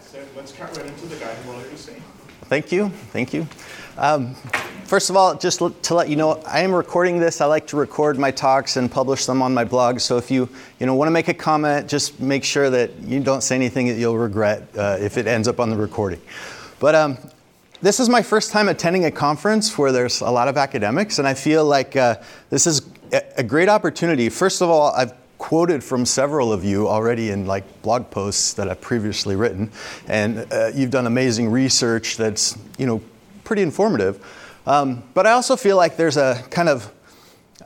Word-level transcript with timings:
said, 0.00 0.26
let's 0.36 0.52
cut 0.52 0.76
right 0.76 0.86
into 0.86 1.06
the 1.06 1.16
guy 1.16 1.34
who 1.34 1.52
wanted 1.52 1.70
to 1.70 1.76
sing. 1.78 2.02
Thank 2.42 2.72
you. 2.72 2.88
Thank 3.12 3.34
you. 3.34 3.46
Um, 3.98 4.34
first 4.84 5.10
of 5.10 5.16
all, 5.16 5.34
just 5.36 5.58
to 5.58 5.94
let 5.94 6.08
you 6.08 6.16
know, 6.16 6.40
I 6.46 6.60
am 6.60 6.72
recording 6.72 7.18
this. 7.18 7.40
I 7.40 7.46
like 7.46 7.66
to 7.68 7.76
record 7.76 8.18
my 8.18 8.30
talks 8.30 8.76
and 8.76 8.90
publish 8.90 9.26
them 9.26 9.42
on 9.42 9.52
my 9.52 9.64
blog. 9.64 10.00
So 10.00 10.16
if 10.16 10.30
you, 10.30 10.48
you 10.80 10.86
know, 10.86 10.94
want 10.94 11.08
to 11.08 11.12
make 11.12 11.28
a 11.28 11.34
comment, 11.34 11.88
just 11.88 12.20
make 12.20 12.44
sure 12.44 12.70
that 12.70 12.98
you 13.00 13.20
don't 13.20 13.42
say 13.42 13.54
anything 13.54 13.88
that 13.88 13.98
you'll 13.98 14.16
regret 14.16 14.68
uh, 14.76 14.96
if 15.00 15.18
it 15.18 15.26
ends 15.26 15.46
up 15.46 15.60
on 15.60 15.68
the 15.68 15.76
recording. 15.76 16.20
But 16.78 16.94
um, 16.94 17.18
this 17.82 18.00
is 18.00 18.08
my 18.08 18.22
first 18.22 18.50
time 18.50 18.68
attending 18.68 19.04
a 19.04 19.10
conference 19.10 19.76
where 19.76 19.92
there's 19.92 20.20
a 20.20 20.30
lot 20.30 20.48
of 20.48 20.56
academics, 20.56 21.18
and 21.18 21.28
I 21.28 21.34
feel 21.34 21.64
like 21.64 21.96
uh, 21.96 22.16
this 22.50 22.66
is 22.66 22.88
a 23.36 23.42
great 23.42 23.68
opportunity. 23.68 24.28
First 24.28 24.62
of 24.62 24.70
all, 24.70 24.92
I've 24.92 25.12
quoted 25.48 25.82
from 25.82 26.04
several 26.04 26.52
of 26.52 26.62
you 26.62 26.86
already 26.86 27.30
in 27.30 27.46
like 27.46 27.64
blog 27.80 28.10
posts 28.10 28.52
that 28.52 28.68
I've 28.68 28.82
previously 28.82 29.34
written, 29.34 29.70
and 30.06 30.46
uh, 30.52 30.70
you've 30.74 30.90
done 30.90 31.06
amazing 31.06 31.50
research 31.50 32.18
that's 32.18 32.58
you 32.76 32.84
know 32.84 33.00
pretty 33.44 33.62
informative. 33.62 34.22
Um, 34.66 35.02
but 35.14 35.26
I 35.26 35.30
also 35.30 35.56
feel 35.56 35.78
like 35.78 35.96
there's 35.96 36.18
a 36.18 36.44
kind 36.50 36.68
of 36.68 36.92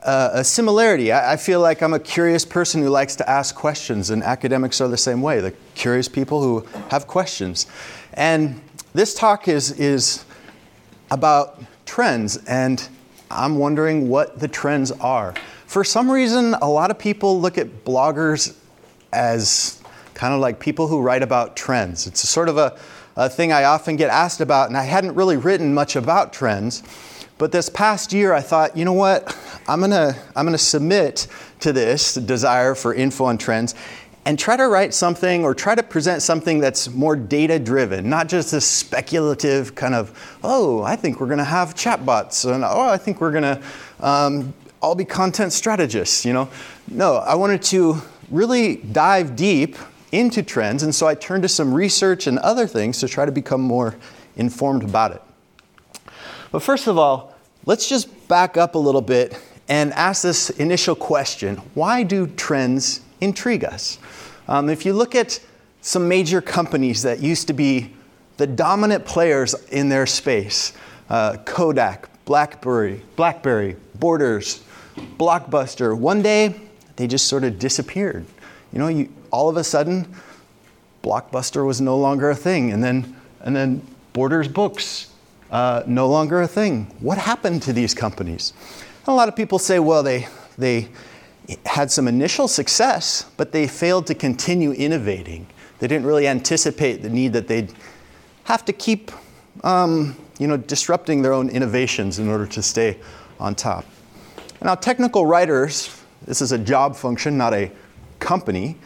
uh, 0.01 0.29
a 0.31 0.45
similarity. 0.45 1.11
I, 1.11 1.33
I, 1.33 1.35
feel 1.35 1.59
like 1.59 1.81
I'm 1.81 1.93
a 1.93 1.99
curious 1.99 2.45
person 2.45 2.81
who 2.81 2.87
likes 2.87 3.17
to 3.17 3.29
ask 3.29 3.53
questions, 3.53 4.11
and 4.11 4.23
academics 4.23 4.79
are 4.79 4.87
the 4.87 4.95
same 4.95 5.21
way. 5.21 5.41
The 5.41 5.53
curious 5.75 6.07
people 6.07 6.41
who 6.41 6.65
have 6.87 7.05
questions, 7.05 7.67
and 8.13 8.61
this 8.93 9.13
talk 9.13 9.49
is 9.49 9.77
is 9.77 10.23
about 11.11 11.61
trends, 11.85 12.37
and 12.47 12.87
I'm 13.29 13.57
wondering 13.57 14.07
what 14.07 14.39
the 14.39 14.47
trends 14.47 14.93
are 14.93 15.33
for 15.73 15.83
some 15.83 16.11
reason, 16.11 16.53
a 16.61 16.69
lot 16.69 16.91
of 16.91 16.99
people 16.99 17.41
look 17.41 17.57
at 17.57 17.83
bloggers 17.83 18.55
as 19.11 19.81
kind 20.13 20.31
of 20.31 20.39
like 20.39 20.59
people 20.59 20.87
who 20.87 21.01
write 21.01 21.23
about 21.23 21.55
trends. 21.55 22.05
It's 22.05 22.23
a 22.23 22.27
sort 22.27 22.47
of 22.47 22.59
a, 22.59 22.77
a 23.15 23.27
thing 23.27 23.51
I 23.51 23.63
often 23.63 23.95
get 23.95 24.11
asked 24.11 24.39
about, 24.39 24.67
and 24.67 24.77
I 24.77 24.83
hadn't 24.83 25.15
really 25.15 25.35
written 25.35 25.73
much 25.73 25.95
about 25.95 26.31
trends. 26.31 26.83
But 27.39 27.51
this 27.51 27.69
past 27.69 28.13
year, 28.13 28.33
I 28.33 28.41
thought, 28.41 28.77
you 28.77 28.85
know 28.85 28.93
what? 28.93 29.35
I'm 29.67 29.79
gonna, 29.79 30.15
I'm 30.35 30.45
gonna 30.45 30.59
submit 30.59 31.25
to 31.61 31.73
this 31.73 32.13
desire 32.13 32.75
for 32.75 32.93
info 32.93 33.25
on 33.25 33.39
trends 33.39 33.73
and 34.25 34.37
try 34.37 34.55
to 34.55 34.67
write 34.67 34.93
something 34.93 35.43
or 35.43 35.55
try 35.55 35.73
to 35.73 35.81
present 35.81 36.21
something 36.21 36.59
that's 36.59 36.87
more 36.91 37.15
data 37.15 37.57
driven, 37.57 38.07
not 38.07 38.29
just 38.29 38.51
this 38.51 38.67
speculative 38.67 39.73
kind 39.73 39.95
of, 39.95 40.37
oh, 40.43 40.83
I 40.83 40.95
think 40.95 41.19
we're 41.19 41.29
gonna 41.29 41.43
have 41.43 41.73
chatbots, 41.73 42.45
and 42.53 42.63
oh, 42.63 42.89
I 42.89 42.97
think 42.97 43.19
we're 43.19 43.31
gonna 43.31 43.59
um, 44.01 44.53
I'll 44.83 44.95
be 44.95 45.05
content 45.05 45.53
strategists, 45.53 46.25
you 46.25 46.33
know. 46.33 46.49
No, 46.89 47.15
I 47.15 47.35
wanted 47.35 47.63
to 47.63 48.01
really 48.29 48.75
dive 48.75 49.35
deep 49.35 49.77
into 50.11 50.43
trends, 50.43 50.83
and 50.83 50.93
so 50.93 51.07
I 51.07 51.15
turned 51.15 51.43
to 51.43 51.49
some 51.49 51.73
research 51.73 52.27
and 52.27 52.37
other 52.39 52.67
things 52.67 52.99
to 52.99 53.07
try 53.07 53.25
to 53.25 53.31
become 53.31 53.61
more 53.61 53.95
informed 54.35 54.83
about 54.83 55.13
it. 55.13 55.21
But 56.51 56.61
first 56.61 56.87
of 56.87 56.97
all, 56.97 57.33
let's 57.65 57.87
just 57.87 58.27
back 58.27 58.57
up 58.57 58.75
a 58.75 58.77
little 58.77 59.01
bit 59.01 59.39
and 59.69 59.93
ask 59.93 60.21
this 60.21 60.49
initial 60.51 60.95
question 60.95 61.57
why 61.73 62.03
do 62.03 62.27
trends 62.27 63.01
intrigue 63.21 63.63
us? 63.63 63.97
Um, 64.49 64.69
if 64.69 64.85
you 64.85 64.93
look 64.93 65.15
at 65.15 65.39
some 65.81 66.07
major 66.07 66.41
companies 66.41 67.03
that 67.03 67.21
used 67.21 67.47
to 67.47 67.53
be 67.53 67.93
the 68.37 68.47
dominant 68.47 69.05
players 69.05 69.53
in 69.69 69.89
their 69.89 70.05
space 70.05 70.73
uh, 71.09 71.37
Kodak, 71.45 72.09
Blackberry, 72.25 73.01
Blackberry, 73.15 73.75
Borders, 73.95 74.62
Blockbuster. 74.95 75.97
One 75.97 76.21
day, 76.21 76.55
they 76.95 77.07
just 77.07 77.27
sort 77.27 77.43
of 77.43 77.59
disappeared. 77.59 78.25
You 78.71 78.79
know, 78.79 78.87
you, 78.87 79.11
all 79.31 79.49
of 79.49 79.57
a 79.57 79.63
sudden, 79.63 80.13
Blockbuster 81.03 81.65
was 81.65 81.81
no 81.81 81.97
longer 81.97 82.29
a 82.29 82.35
thing, 82.35 82.71
and 82.71 82.83
then, 82.83 83.15
and 83.41 83.55
then 83.55 83.85
Borders 84.13 84.47
Books, 84.47 85.11
uh, 85.51 85.83
no 85.85 86.07
longer 86.07 86.41
a 86.41 86.47
thing. 86.47 86.85
What 86.99 87.17
happened 87.17 87.61
to 87.63 87.73
these 87.73 87.93
companies? 87.93 88.53
a 89.07 89.13
lot 89.13 89.27
of 89.27 89.35
people 89.35 89.59
say, 89.59 89.79
well, 89.79 90.01
they, 90.01 90.27
they 90.57 90.87
had 91.65 91.91
some 91.91 92.07
initial 92.07 92.47
success, 92.47 93.25
but 93.37 93.51
they 93.51 93.67
failed 93.67 94.07
to 94.07 94.15
continue 94.15 94.71
innovating. 94.71 95.45
They 95.79 95.87
didn't 95.87 96.05
really 96.05 96.27
anticipate 96.27 97.01
the 97.01 97.09
need 97.09 97.33
that 97.33 97.47
they'd 97.47 97.73
have 98.45 98.63
to 98.65 98.73
keep, 98.73 99.11
um, 99.63 100.15
you 100.39 100.47
know, 100.47 100.57
disrupting 100.57 101.21
their 101.21 101.33
own 101.33 101.49
innovations 101.49 102.19
in 102.19 102.29
order 102.29 102.45
to 102.47 102.61
stay 102.61 102.97
on 103.39 103.55
top. 103.55 103.85
Now, 104.63 104.75
technical 104.75 105.25
writers, 105.25 106.01
this 106.25 106.41
is 106.41 106.53
a 106.53 106.57
job 106.57 106.95
function, 106.95 107.37
not 107.37 107.53
a 107.53 107.69
company, 108.19 108.77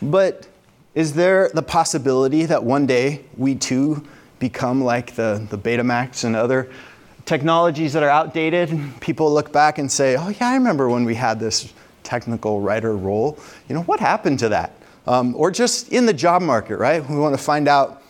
but 0.00 0.48
is 0.94 1.12
there 1.12 1.50
the 1.50 1.62
possibility 1.62 2.46
that 2.46 2.64
one 2.64 2.86
day 2.86 3.24
we 3.36 3.54
too 3.54 4.06
become 4.38 4.82
like 4.82 5.16
the, 5.16 5.46
the 5.50 5.58
Betamax 5.58 6.24
and 6.24 6.34
other 6.34 6.70
technologies 7.26 7.92
that 7.92 8.02
are 8.02 8.08
outdated? 8.08 8.70
People 9.00 9.30
look 9.30 9.52
back 9.52 9.76
and 9.76 9.92
say, 9.92 10.16
oh, 10.16 10.28
yeah, 10.28 10.48
I 10.48 10.54
remember 10.54 10.88
when 10.88 11.04
we 11.04 11.14
had 11.14 11.38
this 11.38 11.74
technical 12.04 12.62
writer 12.62 12.96
role. 12.96 13.38
You 13.68 13.74
know, 13.74 13.82
what 13.82 14.00
happened 14.00 14.38
to 14.38 14.48
that? 14.48 14.72
Um, 15.06 15.34
or 15.36 15.50
just 15.50 15.92
in 15.92 16.06
the 16.06 16.14
job 16.14 16.40
market, 16.40 16.78
right? 16.78 17.06
We 17.06 17.18
want 17.18 17.36
to 17.36 17.42
find 17.42 17.68
out 17.68 18.02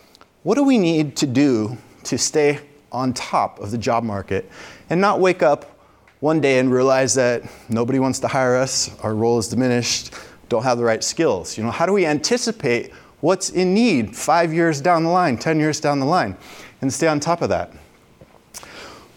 what 0.43 0.55
do 0.55 0.63
we 0.63 0.77
need 0.77 1.17
to 1.17 1.27
do 1.27 1.77
to 2.05 2.17
stay 2.17 2.61
on 2.93 3.11
top 3.13 3.59
of 3.59 3.71
the 3.71 3.77
job 3.77 4.05
market 4.05 4.49
and 4.89 5.01
not 5.01 5.19
wake 5.19 5.43
up 5.43 5.78
one 6.19 6.41
day 6.41 6.59
and 6.59 6.71
realize 6.71 7.13
that 7.15 7.43
nobody 7.69 7.99
wants 7.99 8.19
to 8.19 8.27
hire 8.27 8.55
us, 8.55 8.91
our 9.03 9.15
role 9.15 9.39
is 9.39 9.47
diminished, 9.47 10.13
don't 10.49 10.63
have 10.63 10.77
the 10.77 10.83
right 10.83 11.03
skills. 11.03 11.57
You 11.57 11.63
know, 11.63 11.71
how 11.71 11.85
do 11.85 11.93
we 11.93 12.05
anticipate 12.05 12.91
what's 13.21 13.49
in 13.49 13.73
need 13.73 14.15
five 14.15 14.53
years 14.53 14.81
down 14.81 15.03
the 15.03 15.09
line, 15.09 15.37
10 15.37 15.59
years 15.59 15.79
down 15.79 15.99
the 15.99 16.05
line, 16.05 16.35
and 16.81 16.91
stay 16.91 17.07
on 17.07 17.19
top 17.19 17.41
of 17.41 17.49
that? 17.49 17.71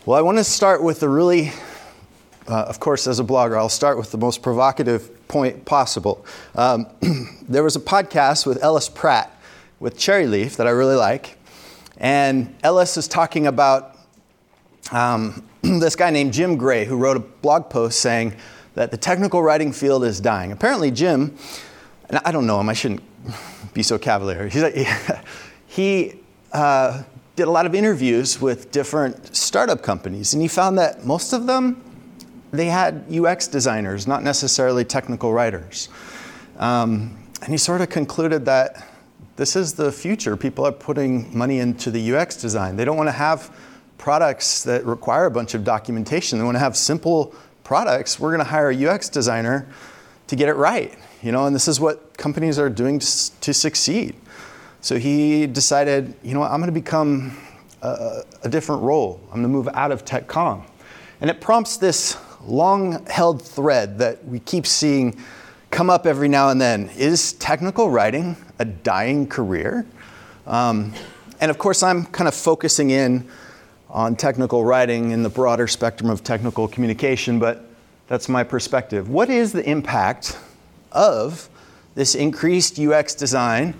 Well, 0.06 0.18
I 0.18 0.22
want 0.22 0.38
to 0.38 0.44
start 0.44 0.82
with 0.82 1.00
the 1.00 1.08
really, 1.08 1.52
uh, 2.48 2.62
of 2.62 2.78
course, 2.78 3.06
as 3.06 3.18
a 3.18 3.24
blogger, 3.24 3.56
I'll 3.56 3.68
start 3.68 3.98
with 3.98 4.10
the 4.10 4.18
most 4.18 4.42
provocative 4.42 5.28
point 5.28 5.64
possible. 5.64 6.24
Um, 6.54 6.86
there 7.48 7.64
was 7.64 7.74
a 7.74 7.80
podcast 7.80 8.46
with 8.46 8.62
Ellis 8.62 8.88
Pratt 8.88 9.36
with 9.80 9.96
Cherryleaf 9.96 10.56
that 10.56 10.66
I 10.66 10.70
really 10.70 10.96
like, 10.96 11.38
and 11.96 12.54
Ellis 12.62 12.96
is 12.96 13.08
talking 13.08 13.46
about 13.46 13.96
um, 14.90 15.48
this 15.80 15.96
guy 15.96 16.10
named 16.10 16.32
Jim 16.32 16.56
Gray 16.56 16.84
who 16.84 16.96
wrote 16.96 17.16
a 17.16 17.20
blog 17.20 17.70
post 17.70 18.00
saying 18.00 18.34
that 18.74 18.90
the 18.90 18.96
technical 18.96 19.42
writing 19.42 19.72
field 19.72 20.04
is 20.04 20.20
dying. 20.20 20.50
Apparently, 20.50 20.90
Jim, 20.90 21.36
and 22.08 22.20
I 22.24 22.32
don't 22.32 22.46
know 22.46 22.58
him, 22.60 22.68
I 22.68 22.72
shouldn't 22.72 23.02
be 23.72 23.82
so 23.82 23.98
cavalier. 23.98 24.50
Like, 24.54 24.76
he 25.66 26.14
uh, 26.52 27.02
did 27.36 27.48
a 27.48 27.50
lot 27.50 27.66
of 27.66 27.74
interviews 27.74 28.40
with 28.40 28.70
different 28.72 29.34
startup 29.36 29.82
companies, 29.82 30.34
and 30.34 30.42
he 30.42 30.48
found 30.48 30.78
that 30.78 31.04
most 31.04 31.32
of 31.32 31.46
them 31.46 31.82
they 32.52 32.66
had 32.66 33.06
UX 33.10 33.48
designers, 33.48 34.06
not 34.06 34.22
necessarily 34.22 34.84
technical 34.84 35.32
writers. 35.32 35.88
Um, 36.58 37.18
and 37.40 37.50
he 37.50 37.56
sort 37.56 37.80
of 37.80 37.88
concluded 37.88 38.44
that 38.44 38.86
this 39.36 39.56
is 39.56 39.72
the 39.72 39.90
future. 39.90 40.36
People 40.36 40.66
are 40.66 40.72
putting 40.72 41.36
money 41.36 41.60
into 41.60 41.90
the 41.90 42.14
UX 42.14 42.36
design. 42.36 42.76
They 42.76 42.84
don't 42.84 42.98
want 42.98 43.08
to 43.08 43.12
have 43.12 43.50
products 44.02 44.64
that 44.64 44.84
require 44.84 45.26
a 45.26 45.30
bunch 45.30 45.54
of 45.54 45.62
documentation. 45.62 46.36
They 46.36 46.44
want 46.44 46.56
to 46.56 46.58
have 46.58 46.76
simple 46.76 47.32
products. 47.62 48.18
We're 48.18 48.30
going 48.30 48.44
to 48.44 48.50
hire 48.50 48.70
a 48.70 48.86
UX 48.86 49.08
designer 49.08 49.68
to 50.26 50.34
get 50.34 50.48
it 50.48 50.54
right. 50.54 50.92
You 51.22 51.30
know, 51.30 51.46
and 51.46 51.54
this 51.54 51.68
is 51.68 51.78
what 51.78 52.18
companies 52.18 52.58
are 52.58 52.68
doing 52.68 52.98
to, 52.98 53.40
to 53.42 53.54
succeed. 53.54 54.16
So 54.80 54.98
he 54.98 55.46
decided, 55.46 56.14
you 56.24 56.34
know 56.34 56.40
what, 56.40 56.50
I'm 56.50 56.58
going 56.58 56.74
to 56.74 56.80
become 56.80 57.38
a, 57.80 58.24
a 58.42 58.48
different 58.48 58.82
role. 58.82 59.20
I'm 59.26 59.40
going 59.40 59.42
to 59.44 59.48
move 59.48 59.68
out 59.72 59.92
of 59.92 60.04
tech 60.04 60.26
com. 60.26 60.64
And 61.20 61.30
it 61.30 61.40
prompts 61.40 61.76
this 61.76 62.16
long 62.44 63.06
held 63.06 63.40
thread 63.40 63.98
that 63.98 64.24
we 64.24 64.40
keep 64.40 64.66
seeing 64.66 65.16
come 65.70 65.90
up 65.90 66.06
every 66.06 66.26
now 66.26 66.48
and 66.48 66.60
then. 66.60 66.90
Is 66.96 67.34
technical 67.34 67.88
writing 67.88 68.34
a 68.58 68.64
dying 68.64 69.28
career? 69.28 69.86
Um, 70.44 70.92
and 71.40 71.52
of 71.52 71.58
course, 71.58 71.84
I'm 71.84 72.04
kind 72.06 72.26
of 72.26 72.34
focusing 72.34 72.90
in 72.90 73.28
on 73.92 74.16
technical 74.16 74.64
writing 74.64 75.10
in 75.10 75.22
the 75.22 75.28
broader 75.28 75.68
spectrum 75.68 76.08
of 76.08 76.24
technical 76.24 76.66
communication, 76.66 77.38
but 77.38 77.66
that's 78.08 78.28
my 78.28 78.42
perspective. 78.42 79.10
What 79.10 79.28
is 79.28 79.52
the 79.52 79.68
impact 79.68 80.38
of 80.90 81.48
this 81.94 82.14
increased 82.14 82.80
UX 82.80 83.14
design 83.14 83.74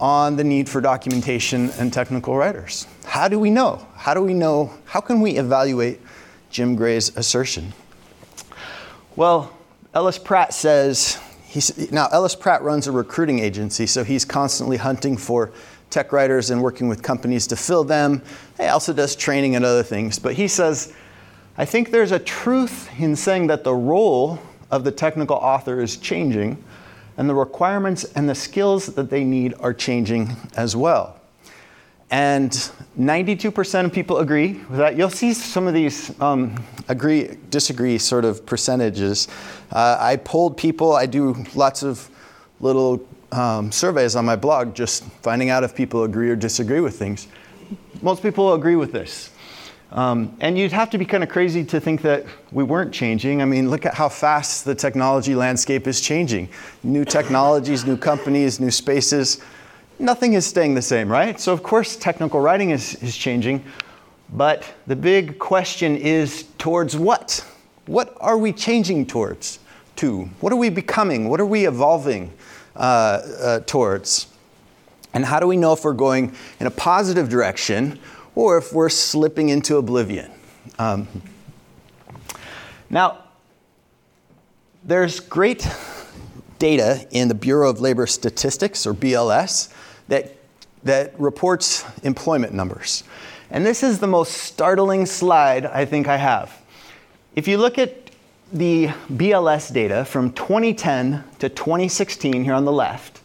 on 0.00 0.36
the 0.36 0.44
need 0.44 0.68
for 0.68 0.80
documentation 0.80 1.70
and 1.78 1.92
technical 1.92 2.36
writers? 2.36 2.86
How 3.04 3.28
do 3.28 3.38
we 3.38 3.50
know? 3.50 3.86
How 3.94 4.14
do 4.14 4.22
we 4.22 4.32
know? 4.32 4.72
How 4.86 5.00
can 5.00 5.20
we 5.20 5.32
evaluate 5.32 6.00
Jim 6.50 6.74
Gray's 6.74 7.14
assertion? 7.16 7.74
Well, 9.14 9.54
Ellis 9.92 10.18
Pratt 10.18 10.54
says, 10.54 11.18
now 11.92 12.08
Ellis 12.12 12.34
Pratt 12.34 12.62
runs 12.62 12.86
a 12.86 12.92
recruiting 12.92 13.38
agency, 13.40 13.86
so 13.86 14.04
he's 14.04 14.24
constantly 14.24 14.78
hunting 14.78 15.16
for 15.16 15.52
tech 15.94 16.12
writers 16.12 16.50
and 16.50 16.60
working 16.60 16.88
with 16.88 17.02
companies 17.02 17.46
to 17.46 17.54
fill 17.54 17.84
them. 17.84 18.20
He 18.58 18.64
also 18.64 18.92
does 18.92 19.14
training 19.14 19.54
and 19.54 19.64
other 19.64 19.84
things. 19.84 20.18
But 20.18 20.34
he 20.34 20.48
says, 20.48 20.92
I 21.56 21.64
think 21.64 21.92
there's 21.92 22.10
a 22.10 22.18
truth 22.18 22.90
in 22.98 23.14
saying 23.14 23.46
that 23.46 23.62
the 23.62 23.74
role 23.74 24.40
of 24.72 24.82
the 24.82 24.90
technical 24.90 25.36
author 25.36 25.80
is 25.80 25.96
changing 25.96 26.62
and 27.16 27.30
the 27.30 27.34
requirements 27.34 28.02
and 28.16 28.28
the 28.28 28.34
skills 28.34 28.86
that 28.86 29.08
they 29.08 29.22
need 29.22 29.54
are 29.60 29.72
changing 29.72 30.36
as 30.56 30.74
well. 30.74 31.20
And 32.10 32.50
92% 32.98 33.84
of 33.84 33.92
people 33.92 34.18
agree 34.18 34.54
with 34.68 34.78
that. 34.78 34.96
You'll 34.96 35.10
see 35.10 35.32
some 35.32 35.68
of 35.68 35.74
these 35.74 36.20
um, 36.20 36.60
agree, 36.88 37.38
disagree 37.50 37.98
sort 37.98 38.24
of 38.24 38.44
percentages. 38.44 39.28
Uh, 39.70 39.96
I 40.00 40.16
polled 40.16 40.56
people, 40.56 40.92
I 40.94 41.06
do 41.06 41.44
lots 41.54 41.84
of 41.84 42.10
little 42.60 43.06
um, 43.34 43.72
surveys 43.72 44.14
on 44.16 44.24
my 44.24 44.36
blog 44.36 44.74
just 44.74 45.04
finding 45.22 45.50
out 45.50 45.64
if 45.64 45.74
people 45.74 46.04
agree 46.04 46.30
or 46.30 46.36
disagree 46.36 46.80
with 46.80 46.96
things. 46.96 47.26
Most 48.00 48.22
people 48.22 48.54
agree 48.54 48.76
with 48.76 48.92
this. 48.92 49.30
Um, 49.90 50.36
and 50.40 50.58
you'd 50.58 50.72
have 50.72 50.90
to 50.90 50.98
be 50.98 51.04
kind 51.04 51.22
of 51.22 51.28
crazy 51.28 51.64
to 51.66 51.80
think 51.80 52.02
that 52.02 52.24
we 52.52 52.64
weren't 52.64 52.92
changing. 52.92 53.42
I 53.42 53.44
mean, 53.44 53.70
look 53.70 53.86
at 53.86 53.94
how 53.94 54.08
fast 54.08 54.64
the 54.64 54.74
technology 54.74 55.34
landscape 55.34 55.86
is 55.86 56.00
changing. 56.00 56.48
New 56.82 57.04
technologies, 57.04 57.84
new 57.84 57.96
companies, 57.96 58.58
new 58.58 58.70
spaces. 58.70 59.40
Nothing 59.98 60.32
is 60.32 60.46
staying 60.46 60.74
the 60.74 60.82
same, 60.82 61.08
right? 61.08 61.38
So, 61.38 61.52
of 61.52 61.62
course, 61.62 61.96
technical 61.96 62.40
writing 62.40 62.70
is, 62.70 63.00
is 63.02 63.16
changing. 63.16 63.64
But 64.32 64.64
the 64.88 64.96
big 64.96 65.38
question 65.38 65.96
is 65.96 66.44
towards 66.58 66.96
what? 66.96 67.44
What 67.86 68.16
are 68.20 68.38
we 68.38 68.52
changing 68.52 69.06
towards? 69.06 69.60
To? 69.96 70.24
What 70.40 70.52
are 70.52 70.56
we 70.56 70.70
becoming? 70.70 71.28
What 71.28 71.40
are 71.40 71.46
we 71.46 71.66
evolving 71.68 72.32
uh, 72.76 72.78
uh, 72.80 73.60
towards? 73.60 74.26
And 75.12 75.24
how 75.24 75.38
do 75.38 75.46
we 75.46 75.56
know 75.56 75.72
if 75.72 75.84
we're 75.84 75.92
going 75.92 76.34
in 76.58 76.66
a 76.66 76.70
positive 76.70 77.28
direction 77.28 77.98
or 78.34 78.58
if 78.58 78.72
we're 78.72 78.88
slipping 78.88 79.48
into 79.48 79.76
oblivion. 79.76 80.30
Um, 80.78 81.08
now, 82.90 83.18
there's 84.82 85.20
great 85.20 85.66
data 86.58 87.06
in 87.10 87.28
the 87.28 87.34
Bureau 87.34 87.70
of 87.70 87.80
Labor 87.80 88.06
Statistics, 88.06 88.86
or 88.86 88.94
BLS, 88.94 89.72
that, 90.08 90.36
that 90.82 91.18
reports 91.18 91.84
employment 92.02 92.52
numbers. 92.52 93.04
And 93.50 93.64
this 93.64 93.82
is 93.82 93.98
the 93.98 94.06
most 94.06 94.32
startling 94.32 95.06
slide 95.06 95.66
I 95.66 95.84
think 95.84 96.08
I 96.08 96.16
have. 96.16 96.60
If 97.34 97.48
you 97.48 97.58
look 97.58 97.78
at 97.78 98.03
the 98.54 98.86
BLS 99.12 99.72
data 99.72 100.04
from 100.04 100.32
2010 100.32 101.24
to 101.40 101.48
2016 101.48 102.44
here 102.44 102.54
on 102.54 102.64
the 102.64 102.72
left, 102.72 103.20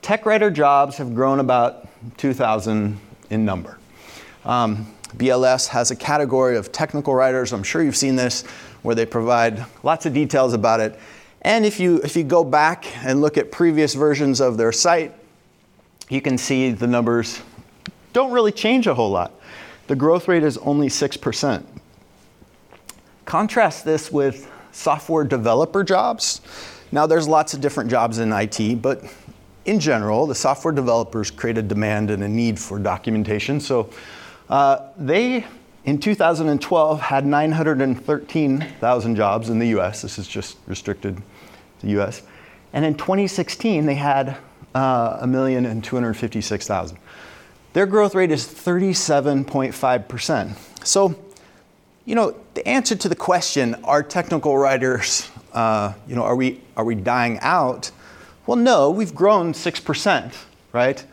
tech 0.00 0.24
writer 0.24 0.50
jobs 0.50 0.96
have 0.96 1.14
grown 1.14 1.40
about 1.40 1.86
2,000 2.16 2.98
in 3.28 3.44
number. 3.44 3.78
Um, 4.46 4.90
BLS 5.16 5.68
has 5.68 5.90
a 5.90 5.96
category 5.96 6.56
of 6.56 6.72
technical 6.72 7.14
writers. 7.14 7.52
I'm 7.52 7.62
sure 7.62 7.82
you've 7.82 7.96
seen 7.96 8.16
this, 8.16 8.42
where 8.80 8.94
they 8.94 9.04
provide 9.04 9.62
lots 9.82 10.06
of 10.06 10.14
details 10.14 10.54
about 10.54 10.80
it. 10.80 10.98
And 11.42 11.66
if 11.66 11.78
you, 11.78 12.00
if 12.02 12.16
you 12.16 12.24
go 12.24 12.42
back 12.42 12.86
and 13.04 13.20
look 13.20 13.36
at 13.36 13.52
previous 13.52 13.92
versions 13.94 14.40
of 14.40 14.56
their 14.56 14.72
site, 14.72 15.12
you 16.08 16.22
can 16.22 16.38
see 16.38 16.70
the 16.70 16.86
numbers 16.86 17.42
don't 18.14 18.32
really 18.32 18.52
change 18.52 18.86
a 18.86 18.94
whole 18.94 19.10
lot. 19.10 19.32
The 19.86 19.96
growth 19.96 20.28
rate 20.28 20.42
is 20.42 20.56
only 20.58 20.88
6%. 20.88 21.64
Contrast 23.26 23.84
this 23.84 24.10
with 24.10 24.50
software 24.72 25.24
developer 25.24 25.84
jobs. 25.84 26.40
Now, 26.92 27.06
there's 27.06 27.28
lots 27.28 27.54
of 27.54 27.60
different 27.60 27.90
jobs 27.90 28.18
in 28.18 28.32
IT, 28.32 28.80
but 28.80 29.02
in 29.64 29.80
general, 29.80 30.26
the 30.26 30.34
software 30.34 30.72
developers 30.72 31.30
create 31.30 31.58
a 31.58 31.62
demand 31.62 32.10
and 32.10 32.22
a 32.22 32.28
need 32.28 32.58
for 32.58 32.78
documentation. 32.78 33.60
So 33.60 33.90
uh, 34.48 34.88
they, 34.96 35.44
in 35.84 35.98
2012, 35.98 37.00
had 37.00 37.26
913,000 37.26 39.16
jobs 39.16 39.50
in 39.50 39.58
the 39.58 39.66
US. 39.78 40.02
This 40.02 40.18
is 40.18 40.28
just 40.28 40.58
restricted 40.66 41.16
to 41.16 41.86
the 41.86 42.00
US. 42.00 42.22
And 42.72 42.84
in 42.84 42.94
2016, 42.94 43.86
they 43.86 43.96
had 43.96 44.36
uh, 44.74 45.26
1,256,000. 45.26 46.96
Their 47.72 47.86
growth 47.86 48.14
rate 48.14 48.30
is 48.30 48.46
37.5%. 48.46 50.86
So, 50.86 51.16
you 52.06 52.14
know, 52.14 52.34
the 52.54 52.66
answer 52.66 52.96
to 52.96 53.08
the 53.08 53.16
question, 53.16 53.74
are 53.84 54.02
technical 54.02 54.56
writers, 54.56 55.28
uh, 55.52 55.92
you 56.08 56.14
know, 56.14 56.22
are 56.22 56.36
we, 56.36 56.62
are 56.76 56.84
we 56.84 56.94
dying 56.94 57.38
out? 57.40 57.90
Well, 58.46 58.56
no, 58.56 58.90
we've 58.90 59.14
grown 59.14 59.52
6%, 59.52 60.34
right? 60.72 61.04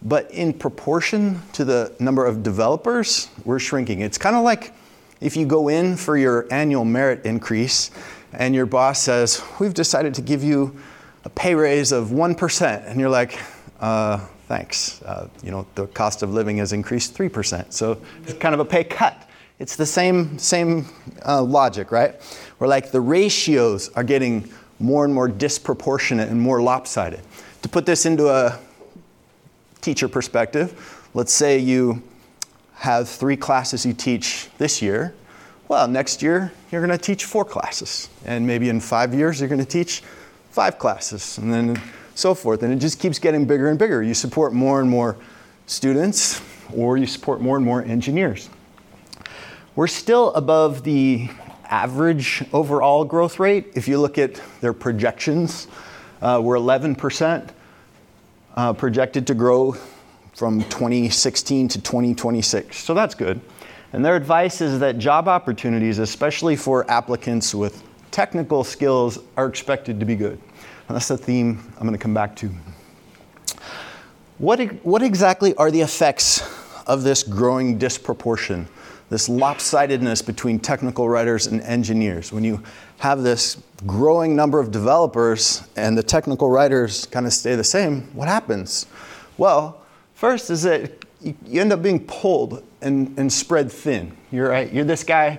But 0.00 0.30
in 0.30 0.52
proportion 0.52 1.42
to 1.54 1.64
the 1.64 1.92
number 1.98 2.24
of 2.24 2.44
developers, 2.44 3.28
we're 3.44 3.58
shrinking. 3.58 4.00
It's 4.00 4.16
kind 4.16 4.36
of 4.36 4.44
like 4.44 4.72
if 5.20 5.36
you 5.36 5.46
go 5.46 5.68
in 5.68 5.96
for 5.96 6.16
your 6.16 6.46
annual 6.50 6.84
merit 6.84 7.24
increase 7.24 7.90
and 8.32 8.54
your 8.54 8.66
boss 8.66 9.00
says, 9.00 9.42
We've 9.58 9.74
decided 9.74 10.14
to 10.14 10.22
give 10.22 10.44
you 10.44 10.78
a 11.24 11.30
pay 11.30 11.54
raise 11.54 11.90
of 11.90 12.08
1%. 12.08 12.86
And 12.86 13.00
you're 13.00 13.08
like, 13.08 13.38
uh, 13.80 14.18
Thanks. 14.46 15.00
Uh, 15.02 15.28
you 15.42 15.50
know, 15.50 15.66
the 15.74 15.86
cost 15.86 16.22
of 16.22 16.32
living 16.34 16.58
has 16.58 16.72
increased 16.74 17.16
3%. 17.16 17.72
So 17.72 17.98
it's 18.24 18.34
kind 18.34 18.54
of 18.54 18.60
a 18.60 18.64
pay 18.64 18.84
cut. 18.84 19.23
It's 19.58 19.76
the 19.76 19.86
same, 19.86 20.38
same 20.38 20.86
uh, 21.24 21.42
logic, 21.42 21.92
right? 21.92 22.20
Where 22.58 22.68
like 22.68 22.90
the 22.90 23.00
ratios 23.00 23.88
are 23.90 24.04
getting 24.04 24.50
more 24.80 25.04
and 25.04 25.14
more 25.14 25.28
disproportionate 25.28 26.28
and 26.28 26.40
more 26.40 26.60
lopsided. 26.60 27.20
To 27.62 27.68
put 27.68 27.86
this 27.86 28.04
into 28.04 28.28
a 28.28 28.58
teacher 29.80 30.08
perspective, 30.08 31.08
let's 31.14 31.32
say 31.32 31.58
you 31.58 32.02
have 32.74 33.08
three 33.08 33.36
classes 33.36 33.86
you 33.86 33.94
teach 33.94 34.48
this 34.58 34.82
year. 34.82 35.14
Well, 35.68 35.86
next 35.88 36.20
year 36.20 36.52
you're 36.70 36.84
going 36.84 36.96
to 36.96 37.02
teach 37.02 37.24
four 37.24 37.44
classes. 37.44 38.08
And 38.24 38.46
maybe 38.46 38.68
in 38.68 38.80
five 38.80 39.14
years 39.14 39.40
you're 39.40 39.48
going 39.48 39.64
to 39.64 39.66
teach 39.66 40.02
five 40.50 40.78
classes, 40.78 41.38
and 41.38 41.52
then 41.52 41.80
so 42.14 42.34
forth. 42.34 42.62
And 42.62 42.72
it 42.72 42.76
just 42.76 43.00
keeps 43.00 43.18
getting 43.18 43.44
bigger 43.44 43.68
and 43.68 43.78
bigger. 43.78 44.02
You 44.02 44.14
support 44.14 44.52
more 44.52 44.80
and 44.80 44.90
more 44.90 45.16
students, 45.66 46.40
or 46.74 46.96
you 46.96 47.06
support 47.06 47.40
more 47.40 47.56
and 47.56 47.64
more 47.64 47.82
engineers. 47.82 48.50
We're 49.76 49.88
still 49.88 50.32
above 50.34 50.84
the 50.84 51.28
average 51.64 52.44
overall 52.52 53.04
growth 53.04 53.40
rate. 53.40 53.72
If 53.74 53.88
you 53.88 53.98
look 53.98 54.18
at 54.18 54.40
their 54.60 54.72
projections, 54.72 55.66
uh, 56.22 56.40
we're 56.40 56.54
11% 56.54 57.48
uh, 58.54 58.72
projected 58.74 59.26
to 59.26 59.34
grow 59.34 59.72
from 60.32 60.62
2016 60.62 61.66
to 61.66 61.80
2026. 61.80 62.78
So 62.78 62.94
that's 62.94 63.16
good. 63.16 63.40
And 63.92 64.04
their 64.04 64.14
advice 64.14 64.60
is 64.60 64.78
that 64.78 64.98
job 64.98 65.26
opportunities, 65.26 65.98
especially 65.98 66.54
for 66.54 66.88
applicants 66.88 67.52
with 67.52 67.82
technical 68.12 68.62
skills, 68.62 69.18
are 69.36 69.48
expected 69.48 69.98
to 69.98 70.06
be 70.06 70.14
good. 70.14 70.40
And 70.86 70.94
that's 70.94 71.08
the 71.08 71.18
theme 71.18 71.72
I'm 71.78 71.82
going 71.82 71.98
to 71.98 71.98
come 71.98 72.14
back 72.14 72.36
to. 72.36 72.50
What, 74.38 74.60
what 74.84 75.02
exactly 75.02 75.52
are 75.56 75.72
the 75.72 75.80
effects 75.80 76.48
of 76.86 77.02
this 77.02 77.24
growing 77.24 77.76
disproportion, 77.76 78.68
this 79.14 79.28
lopsidedness 79.28 80.26
between 80.26 80.58
technical 80.58 81.08
writers 81.08 81.46
and 81.46 81.60
engineers? 81.60 82.32
When 82.32 82.42
you 82.42 82.60
have 82.98 83.22
this 83.22 83.62
growing 83.86 84.34
number 84.34 84.58
of 84.58 84.72
developers 84.72 85.62
and 85.76 85.96
the 85.96 86.02
technical 86.02 86.50
writers 86.50 87.06
kind 87.06 87.24
of 87.24 87.32
stay 87.32 87.54
the 87.54 87.62
same, 87.62 88.12
what 88.12 88.26
happens? 88.26 88.86
Well, 89.38 89.80
first 90.14 90.50
is 90.50 90.64
that 90.64 91.04
you 91.20 91.60
end 91.60 91.72
up 91.72 91.80
being 91.80 92.04
pulled 92.04 92.64
and, 92.82 93.16
and 93.16 93.32
spread 93.32 93.70
thin. 93.70 94.16
You're, 94.32 94.48
right, 94.48 94.72
you're 94.72 94.84
this 94.84 95.04
guy 95.04 95.38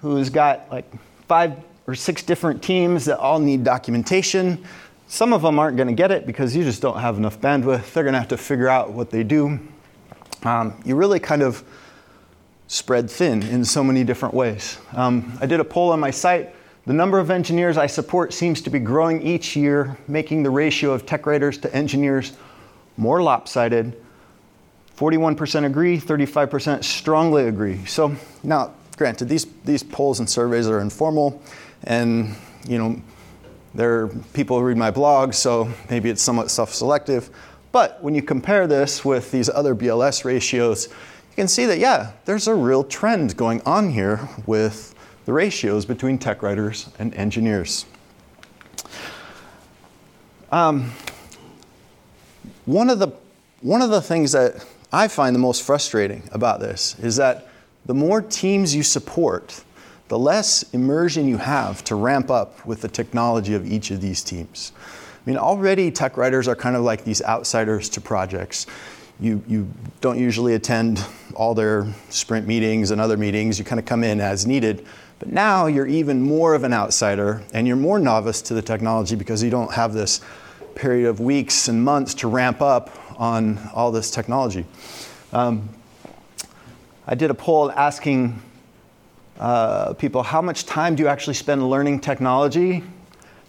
who's 0.00 0.28
got 0.28 0.68
like 0.68 0.92
five 1.28 1.52
or 1.86 1.94
six 1.94 2.24
different 2.24 2.60
teams 2.60 3.04
that 3.04 3.20
all 3.20 3.38
need 3.38 3.62
documentation. 3.62 4.64
Some 5.06 5.32
of 5.32 5.42
them 5.42 5.60
aren't 5.60 5.76
going 5.76 5.86
to 5.86 5.94
get 5.94 6.10
it 6.10 6.26
because 6.26 6.56
you 6.56 6.64
just 6.64 6.82
don't 6.82 6.98
have 6.98 7.18
enough 7.18 7.40
bandwidth. 7.40 7.92
They're 7.92 8.02
going 8.02 8.14
to 8.14 8.18
have 8.18 8.28
to 8.30 8.36
figure 8.36 8.68
out 8.68 8.90
what 8.90 9.10
they 9.10 9.22
do. 9.22 9.60
Um, 10.42 10.82
you 10.84 10.96
really 10.96 11.20
kind 11.20 11.42
of 11.42 11.62
spread 12.68 13.10
thin 13.10 13.42
in 13.42 13.64
so 13.64 13.82
many 13.84 14.04
different 14.04 14.34
ways. 14.34 14.78
Um, 14.92 15.36
I 15.40 15.46
did 15.46 15.60
a 15.60 15.64
poll 15.64 15.92
on 15.92 16.00
my 16.00 16.10
site 16.10 16.54
the 16.86 16.92
number 16.92 17.18
of 17.18 17.32
engineers 17.32 17.76
I 17.76 17.88
support 17.88 18.32
seems 18.32 18.62
to 18.62 18.70
be 18.70 18.78
growing 18.78 19.20
each 19.20 19.56
year, 19.56 19.98
making 20.06 20.44
the 20.44 20.50
ratio 20.50 20.92
of 20.92 21.04
tech 21.04 21.26
writers 21.26 21.58
to 21.58 21.74
engineers 21.74 22.32
more 22.96 23.20
lopsided. 23.20 24.00
41% 24.96 25.66
agree, 25.66 25.98
35% 25.98 26.84
strongly 26.84 27.48
agree. 27.48 27.84
So 27.86 28.14
now, 28.44 28.72
granted, 28.96 29.28
these, 29.28 29.46
these 29.64 29.82
polls 29.82 30.20
and 30.20 30.30
surveys 30.30 30.68
are 30.68 30.80
informal, 30.80 31.42
and 31.82 32.36
you 32.68 32.78
know, 32.78 33.02
there 33.74 34.02
are 34.02 34.08
people 34.32 34.56
who 34.60 34.64
read 34.64 34.76
my 34.76 34.92
blog, 34.92 35.34
so 35.34 35.68
maybe 35.90 36.08
it's 36.08 36.22
somewhat 36.22 36.52
self-selective. 36.52 37.30
But 37.72 38.00
when 38.00 38.14
you 38.14 38.22
compare 38.22 38.68
this 38.68 39.04
with 39.04 39.32
these 39.32 39.50
other 39.50 39.74
BLS 39.74 40.24
ratios, 40.24 40.88
you 41.36 41.42
can 41.42 41.48
see 41.48 41.66
that 41.66 41.78
yeah, 41.78 42.12
there's 42.24 42.48
a 42.48 42.54
real 42.54 42.82
trend 42.82 43.36
going 43.36 43.60
on 43.66 43.90
here 43.90 44.26
with 44.46 44.94
the 45.26 45.34
ratios 45.34 45.84
between 45.84 46.16
tech 46.16 46.42
writers 46.42 46.88
and 46.98 47.12
engineers. 47.12 47.84
Um, 50.50 50.92
one, 52.64 52.88
of 52.88 53.00
the, 53.00 53.08
one 53.60 53.82
of 53.82 53.90
the 53.90 54.00
things 54.00 54.32
that 54.32 54.64
I 54.90 55.08
find 55.08 55.34
the 55.34 55.38
most 55.38 55.62
frustrating 55.62 56.26
about 56.32 56.60
this 56.60 56.98
is 57.00 57.16
that 57.16 57.48
the 57.84 57.92
more 57.92 58.22
teams 58.22 58.74
you 58.74 58.82
support, 58.82 59.62
the 60.08 60.18
less 60.18 60.62
immersion 60.72 61.28
you 61.28 61.36
have 61.36 61.84
to 61.84 61.96
ramp 61.96 62.30
up 62.30 62.64
with 62.64 62.80
the 62.80 62.88
technology 62.88 63.52
of 63.52 63.70
each 63.70 63.90
of 63.90 64.00
these 64.00 64.24
teams. 64.24 64.72
I 64.80 65.28
mean, 65.28 65.36
already 65.36 65.90
tech 65.90 66.16
writers 66.16 66.48
are 66.48 66.56
kind 66.56 66.76
of 66.76 66.82
like 66.82 67.04
these 67.04 67.20
outsiders 67.20 67.90
to 67.90 68.00
projects. 68.00 68.66
You, 69.20 69.42
you 69.46 69.70
don't 70.00 70.18
usually 70.18 70.54
attend 70.54 71.04
all 71.34 71.54
their 71.54 71.86
sprint 72.10 72.46
meetings 72.46 72.90
and 72.90 73.00
other 73.00 73.16
meetings. 73.16 73.58
You 73.58 73.64
kind 73.64 73.78
of 73.78 73.86
come 73.86 74.04
in 74.04 74.20
as 74.20 74.46
needed. 74.46 74.86
But 75.18 75.28
now 75.28 75.66
you're 75.66 75.86
even 75.86 76.20
more 76.20 76.54
of 76.54 76.64
an 76.64 76.72
outsider 76.72 77.42
and 77.52 77.66
you're 77.66 77.76
more 77.76 77.98
novice 77.98 78.42
to 78.42 78.54
the 78.54 78.62
technology 78.62 79.16
because 79.16 79.42
you 79.42 79.50
don't 79.50 79.72
have 79.72 79.94
this 79.94 80.20
period 80.74 81.08
of 81.08 81.20
weeks 81.20 81.68
and 81.68 81.82
months 81.82 82.12
to 82.14 82.28
ramp 82.28 82.60
up 82.60 82.90
on 83.18 83.58
all 83.74 83.90
this 83.90 84.10
technology. 84.10 84.66
Um, 85.32 85.70
I 87.06 87.14
did 87.14 87.30
a 87.30 87.34
poll 87.34 87.70
asking 87.70 88.42
uh, 89.38 89.94
people 89.94 90.22
how 90.22 90.42
much 90.42 90.66
time 90.66 90.94
do 90.94 91.02
you 91.02 91.08
actually 91.08 91.34
spend 91.34 91.68
learning 91.68 92.00
technology? 92.00 92.82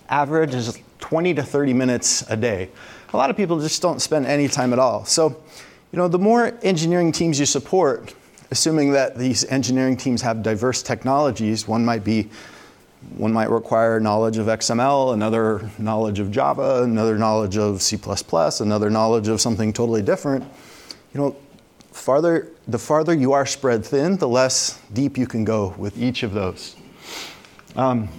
Average 0.09 0.53
is 0.53 0.79
20 0.99 1.33
to 1.33 1.43
30 1.43 1.73
minutes 1.73 2.23
a 2.29 2.37
day. 2.37 2.69
A 3.13 3.17
lot 3.17 3.29
of 3.29 3.37
people 3.37 3.59
just 3.59 3.81
don't 3.81 4.01
spend 4.01 4.25
any 4.25 4.47
time 4.47 4.73
at 4.73 4.79
all. 4.79 5.05
So, 5.05 5.29
you 5.91 5.97
know, 5.97 6.07
the 6.07 6.19
more 6.19 6.57
engineering 6.61 7.11
teams 7.11 7.39
you 7.39 7.45
support, 7.45 8.13
assuming 8.51 8.91
that 8.91 9.17
these 9.17 9.45
engineering 9.45 9.97
teams 9.97 10.21
have 10.21 10.43
diverse 10.43 10.83
technologies, 10.83 11.67
one 11.67 11.85
might 11.85 12.03
be 12.03 12.29
one 13.15 13.31
might 13.31 13.49
require 13.49 13.99
knowledge 13.99 14.37
of 14.37 14.47
XML, 14.47 15.13
another 15.13 15.69
knowledge 15.77 16.19
of 16.19 16.31
Java, 16.31 16.83
another 16.83 17.17
knowledge 17.17 17.57
of 17.57 17.81
C++, 17.81 17.97
another 18.59 18.89
knowledge 18.89 19.27
of 19.27 19.39
something 19.39 19.71
totally 19.71 20.01
different. 20.01 20.43
You 21.13 21.21
know, 21.21 21.35
farther, 21.91 22.49
the 22.67 22.79
farther 22.79 23.13
you 23.13 23.33
are 23.33 23.45
spread 23.45 23.85
thin, 23.85 24.17
the 24.17 24.27
less 24.27 24.81
deep 24.93 25.17
you 25.17 25.27
can 25.27 25.45
go 25.45 25.75
with 25.77 25.97
each 25.97 26.23
of 26.23 26.33
those. 26.33 26.75
Um, 27.75 28.09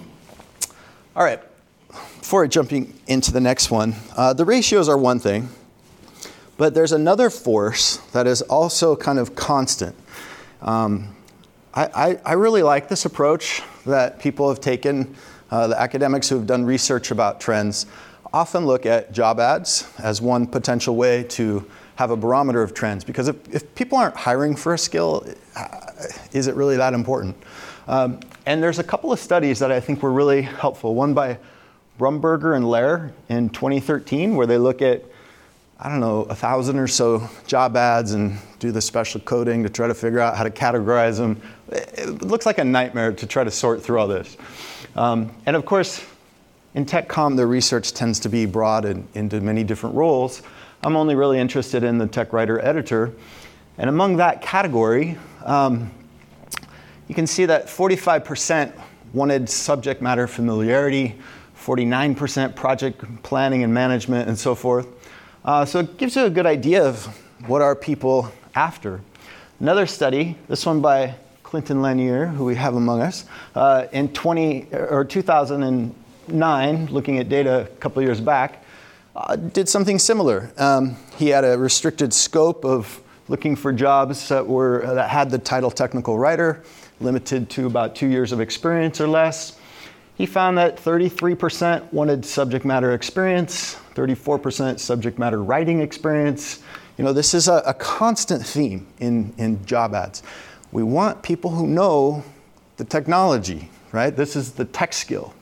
all 1.15 1.23
right, 1.23 1.41
before 2.29 2.45
jumping 2.45 2.93
into 3.07 3.31
the 3.31 3.41
next 3.41 3.71
one, 3.71 3.95
uh, 4.15 4.31
the 4.31 4.45
ratios 4.45 4.87
are 4.87 4.99
one 4.99 5.19
thing, 5.19 5.49
but 6.57 6.75
there's 6.75 6.91
another 6.91 7.27
force 7.27 7.97
that 8.11 8.27
is 8.27 8.43
also 8.43 8.95
kind 8.95 9.17
of 9.17 9.33
constant. 9.33 9.95
Um, 10.61 11.15
I, 11.73 11.85
I, 11.85 12.19
I, 12.23 12.33
really 12.33 12.61
like 12.61 12.87
this 12.87 13.05
approach 13.05 13.63
that 13.87 14.19
people 14.19 14.47
have 14.47 14.61
taken. 14.61 15.15
Uh, 15.49 15.65
the 15.69 15.81
academics 15.81 16.29
who 16.29 16.35
have 16.35 16.45
done 16.45 16.65
research 16.65 17.09
about 17.09 17.41
trends 17.41 17.87
often 18.31 18.67
look 18.67 18.85
at 18.85 19.11
job 19.11 19.39
ads 19.39 19.91
as 19.97 20.21
one 20.21 20.45
potential 20.45 20.95
way 20.95 21.23
to 21.29 21.65
have 21.95 22.11
a 22.11 22.15
barometer 22.15 22.61
of 22.61 22.75
trends 22.75 23.03
because 23.03 23.27
if, 23.27 23.55
if 23.55 23.73
people 23.73 23.97
aren't 23.97 24.15
hiring 24.15 24.55
for 24.55 24.75
a 24.75 24.77
skill, 24.77 25.25
uh, 25.55 25.67
is 26.31 26.45
it 26.45 26.53
really 26.53 26.77
that 26.77 26.93
important? 26.93 27.35
Um, 27.87 28.19
and 28.45 28.61
there's 28.61 28.77
a 28.77 28.83
couple 28.83 29.11
of 29.11 29.17
studies 29.17 29.57
that 29.57 29.71
I 29.71 29.79
think 29.79 30.03
were 30.03 30.13
really 30.13 30.43
helpful. 30.43 30.93
One 30.93 31.15
by 31.15 31.39
Brumberger 31.99 32.55
and 32.55 32.67
Lauer 32.67 33.11
in 33.27 33.49
2013, 33.49 34.35
where 34.35 34.47
they 34.47 34.57
look 34.57 34.81
at 34.81 35.03
I 35.81 35.87
don't 35.87 36.01
know, 36.01 36.23
a 36.23 36.35
thousand 36.35 36.77
or 36.77 36.87
so 36.87 37.29
job 37.47 37.77
ads 37.77 38.11
and 38.11 38.37
do 38.59 38.73
the 38.73 38.81
special 38.81 39.21
coding 39.21 39.63
to 39.63 39.69
try 39.69 39.87
to 39.87 39.93
figure 39.93 40.19
out 40.19 40.35
how 40.35 40.43
to 40.43 40.49
categorize 40.49 41.17
them. 41.17 41.41
It 41.69 42.21
looks 42.21 42.45
like 42.45 42.57
a 42.57 42.65
nightmare 42.65 43.13
to 43.13 43.25
try 43.25 43.45
to 43.45 43.51
sort 43.51 43.81
through 43.81 43.97
all 43.97 44.07
this. 44.07 44.35
Um, 44.97 45.31
and 45.45 45.55
of 45.55 45.65
course, 45.65 46.05
in 46.73 46.85
TechCom, 46.85 47.37
the 47.37 47.47
research 47.47 47.93
tends 47.93 48.19
to 48.19 48.29
be 48.29 48.45
broad 48.45 48.83
and 48.83 49.07
into 49.13 49.39
many 49.39 49.63
different 49.63 49.95
roles. 49.95 50.41
I'm 50.83 50.97
only 50.97 51.15
really 51.15 51.39
interested 51.39 51.83
in 51.83 51.97
the 51.97 52.07
tech 52.07 52.33
writer 52.33 52.59
editor. 52.59 53.13
And 53.77 53.89
among 53.89 54.17
that 54.17 54.41
category, 54.41 55.17
um, 55.45 55.89
you 57.07 57.15
can 57.15 57.25
see 57.25 57.45
that 57.45 57.67
45% 57.67 58.73
wanted 59.13 59.49
subject 59.49 60.01
matter 60.01 60.27
familiarity, 60.27 61.15
49% 61.59 62.55
project 62.55 63.03
planning 63.23 63.63
and 63.63 63.73
management, 63.73 64.27
and 64.27 64.37
so 64.37 64.55
forth. 64.55 64.87
Uh, 65.43 65.65
so 65.65 65.79
it 65.79 65.97
gives 65.97 66.15
you 66.15 66.23
a 66.23 66.29
good 66.29 66.45
idea 66.45 66.83
of 66.83 67.05
what 67.47 67.61
are 67.61 67.75
people 67.75 68.31
after. 68.55 69.01
Another 69.59 69.85
study, 69.85 70.37
this 70.47 70.65
one 70.65 70.81
by 70.81 71.15
Clinton 71.43 71.81
Lanier, 71.81 72.27
who 72.27 72.45
we 72.45 72.55
have 72.55 72.75
among 72.75 73.01
us, 73.01 73.25
uh, 73.55 73.87
in 73.91 74.13
20 74.13 74.67
or 74.71 75.03
2009, 75.03 76.85
looking 76.87 77.17
at 77.19 77.27
data 77.27 77.61
a 77.61 77.65
couple 77.77 78.01
years 78.01 78.21
back, 78.21 78.63
uh, 79.15 79.35
did 79.35 79.67
something 79.67 79.99
similar. 79.99 80.51
Um, 80.57 80.95
he 81.17 81.29
had 81.29 81.43
a 81.43 81.57
restricted 81.57 82.13
scope 82.13 82.63
of 82.63 83.01
looking 83.27 83.55
for 83.55 83.73
jobs 83.73 84.29
that 84.29 84.45
were 84.45 84.85
that 84.93 85.09
had 85.09 85.29
the 85.29 85.37
title 85.37 85.71
technical 85.71 86.17
writer, 86.17 86.63
limited 87.01 87.49
to 87.49 87.67
about 87.67 87.95
two 87.95 88.07
years 88.07 88.31
of 88.31 88.39
experience 88.39 89.01
or 89.01 89.07
less. 89.07 89.58
He 90.19 90.25
found 90.25 90.57
that 90.57 90.75
33% 90.75 91.93
wanted 91.93 92.25
subject 92.25 92.65
matter 92.65 92.93
experience, 92.93 93.75
34% 93.95 94.77
subject 94.77 95.17
matter 95.17 95.41
writing 95.41 95.79
experience. 95.79 96.61
You 96.97 97.05
know, 97.05 97.13
this 97.13 97.33
is 97.33 97.47
a, 97.47 97.63
a 97.65 97.73
constant 97.73 98.45
theme 98.45 98.85
in, 98.99 99.33
in 99.37 99.65
job 99.65 99.95
ads. 99.95 100.21
We 100.73 100.83
want 100.83 101.23
people 101.23 101.51
who 101.51 101.67
know 101.67 102.21
the 102.75 102.83
technology, 102.83 103.69
right? 103.93 104.13
This 104.13 104.35
is 104.35 104.51
the 104.51 104.65
tech 104.65 104.91
skill. 104.91 105.33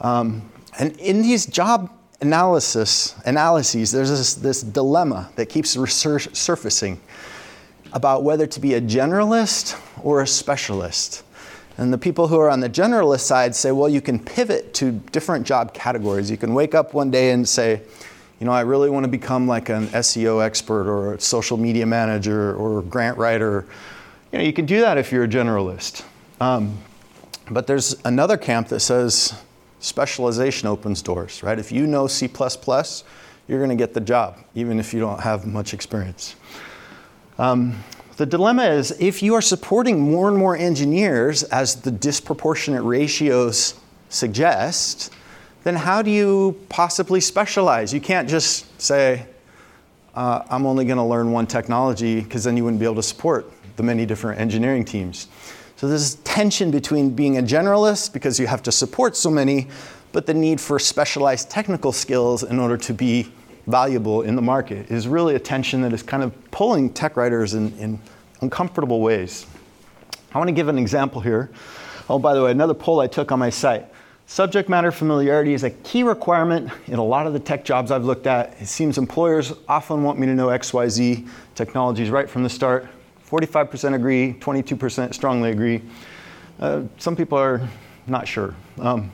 Um, 0.00 0.50
and 0.78 0.96
in 0.96 1.20
these 1.20 1.44
job 1.44 1.90
analysis 2.22 3.14
analyses, 3.26 3.92
there's 3.92 4.08
this, 4.08 4.32
this 4.36 4.62
dilemma 4.62 5.30
that 5.36 5.50
keeps 5.50 5.72
surfacing 5.72 6.98
about 7.92 8.24
whether 8.24 8.46
to 8.46 8.58
be 8.58 8.72
a 8.72 8.80
generalist 8.80 9.78
or 10.02 10.22
a 10.22 10.26
specialist. 10.26 11.24
And 11.78 11.92
the 11.92 11.98
people 11.98 12.26
who 12.26 12.38
are 12.38 12.50
on 12.50 12.58
the 12.58 12.68
generalist 12.68 13.20
side 13.20 13.54
say, 13.54 13.70
well, 13.70 13.88
you 13.88 14.00
can 14.00 14.18
pivot 14.18 14.74
to 14.74 14.92
different 15.12 15.46
job 15.46 15.72
categories. 15.72 16.28
You 16.28 16.36
can 16.36 16.52
wake 16.52 16.74
up 16.74 16.92
one 16.92 17.10
day 17.10 17.30
and 17.30 17.48
say, 17.48 17.80
you 18.40 18.46
know, 18.46 18.52
I 18.52 18.62
really 18.62 18.90
want 18.90 19.04
to 19.04 19.08
become 19.08 19.46
like 19.46 19.68
an 19.68 19.86
SEO 19.88 20.44
expert 20.44 20.88
or 20.88 21.14
a 21.14 21.20
social 21.20 21.56
media 21.56 21.86
manager 21.86 22.54
or 22.56 22.80
a 22.80 22.82
grant 22.82 23.16
writer. 23.16 23.64
You 24.32 24.38
know, 24.38 24.44
you 24.44 24.52
can 24.52 24.66
do 24.66 24.80
that 24.80 24.98
if 24.98 25.12
you're 25.12 25.24
a 25.24 25.28
generalist. 25.28 26.04
Um, 26.40 26.76
but 27.50 27.66
there's 27.66 27.96
another 28.04 28.36
camp 28.36 28.68
that 28.68 28.80
says 28.80 29.40
specialization 29.80 30.68
opens 30.68 31.00
doors, 31.00 31.42
right? 31.42 31.58
If 31.58 31.70
you 31.70 31.86
know 31.86 32.08
C++, 32.08 32.28
you're 33.48 33.58
going 33.58 33.70
to 33.70 33.76
get 33.76 33.94
the 33.94 34.00
job, 34.00 34.36
even 34.54 34.80
if 34.80 34.92
you 34.92 35.00
don't 35.00 35.20
have 35.20 35.46
much 35.46 35.74
experience. 35.74 36.34
Um, 37.38 37.82
the 38.18 38.26
dilemma 38.26 38.64
is 38.64 38.90
if 38.98 39.22
you 39.22 39.34
are 39.34 39.40
supporting 39.40 40.00
more 40.00 40.28
and 40.28 40.36
more 40.36 40.56
engineers, 40.56 41.44
as 41.44 41.76
the 41.76 41.92
disproportionate 41.92 42.82
ratios 42.82 43.74
suggest, 44.08 45.12
then 45.62 45.76
how 45.76 46.02
do 46.02 46.10
you 46.10 46.60
possibly 46.68 47.20
specialize? 47.20 47.94
You 47.94 48.00
can't 48.00 48.28
just 48.28 48.80
say, 48.80 49.24
uh, 50.16 50.42
I'm 50.50 50.66
only 50.66 50.84
going 50.84 50.96
to 50.98 51.04
learn 51.04 51.30
one 51.30 51.46
technology, 51.46 52.20
because 52.20 52.42
then 52.42 52.56
you 52.56 52.64
wouldn't 52.64 52.80
be 52.80 52.86
able 52.86 52.96
to 52.96 53.04
support 53.04 53.52
the 53.76 53.84
many 53.84 54.04
different 54.04 54.40
engineering 54.40 54.84
teams. 54.84 55.28
So 55.76 55.86
there's 55.86 56.16
tension 56.16 56.72
between 56.72 57.10
being 57.10 57.38
a 57.38 57.42
generalist, 57.42 58.12
because 58.12 58.40
you 58.40 58.48
have 58.48 58.64
to 58.64 58.72
support 58.72 59.14
so 59.14 59.30
many, 59.30 59.68
but 60.10 60.26
the 60.26 60.34
need 60.34 60.60
for 60.60 60.80
specialized 60.80 61.50
technical 61.50 61.92
skills 61.92 62.42
in 62.42 62.58
order 62.58 62.76
to 62.78 62.92
be 62.92 63.30
valuable 63.68 64.22
in 64.22 64.34
the 64.34 64.42
market 64.42 64.90
is 64.90 65.06
really 65.06 65.34
a 65.34 65.38
tension 65.38 65.82
that 65.82 65.92
is 65.92 66.02
kind 66.02 66.22
of 66.22 66.50
pulling 66.50 66.90
tech 66.90 67.16
writers 67.16 67.54
in, 67.54 67.76
in 67.78 68.00
uncomfortable 68.40 69.00
ways. 69.00 69.46
I 70.32 70.38
want 70.38 70.48
to 70.48 70.54
give 70.54 70.68
an 70.68 70.78
example 70.78 71.20
here. 71.20 71.50
Oh, 72.08 72.18
by 72.18 72.34
the 72.34 72.42
way, 72.42 72.50
another 72.50 72.74
poll 72.74 73.00
I 73.00 73.06
took 73.06 73.30
on 73.30 73.38
my 73.38 73.50
site. 73.50 73.86
Subject 74.26 74.68
matter 74.68 74.90
familiarity 74.90 75.54
is 75.54 75.64
a 75.64 75.70
key 75.70 76.02
requirement 76.02 76.70
in 76.86 76.98
a 76.98 77.04
lot 77.04 77.26
of 77.26 77.32
the 77.32 77.38
tech 77.38 77.64
jobs 77.64 77.90
I've 77.90 78.04
looked 78.04 78.26
at. 78.26 78.56
It 78.60 78.66
seems 78.66 78.98
employers 78.98 79.52
often 79.68 80.02
want 80.02 80.18
me 80.18 80.26
to 80.26 80.34
know 80.34 80.48
XYZ 80.48 81.28
technologies 81.54 82.10
right 82.10 82.28
from 82.28 82.42
the 82.42 82.50
start. 82.50 82.88
45% 83.26 83.94
agree, 83.94 84.34
22% 84.40 85.14
strongly 85.14 85.50
agree. 85.50 85.82
Uh, 86.58 86.82
some 86.98 87.16
people 87.16 87.38
are 87.38 87.66
not 88.06 88.26
sure. 88.26 88.54
Um, 88.78 89.10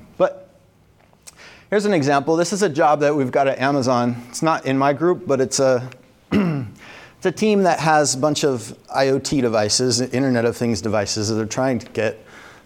Here's 1.75 1.87
an 1.87 1.93
example. 1.93 2.37
This 2.37 2.53
is 2.53 2.63
a 2.63 2.69
job 2.69 3.01
that 3.01 3.17
we've 3.17 3.33
got 3.33 3.49
at 3.49 3.59
Amazon. 3.59 4.15
It's 4.29 4.43
not 4.43 4.65
in 4.65 4.79
my 4.79 4.93
group, 4.93 5.27
but 5.27 5.41
it's 5.41 5.59
a 5.59 5.91
it's 6.31 7.27
a 7.27 7.33
team 7.33 7.65
that 7.65 7.81
has 7.81 8.15
a 8.15 8.19
bunch 8.19 8.45
of 8.45 8.79
IoT 8.95 9.41
devices, 9.41 10.01
Internet 10.01 10.45
of 10.45 10.57
Things 10.57 10.81
devices, 10.81 11.31
that 11.31 11.35
they're 11.35 11.47
trying 11.47 11.81
to 11.81 11.91
get 11.91 12.25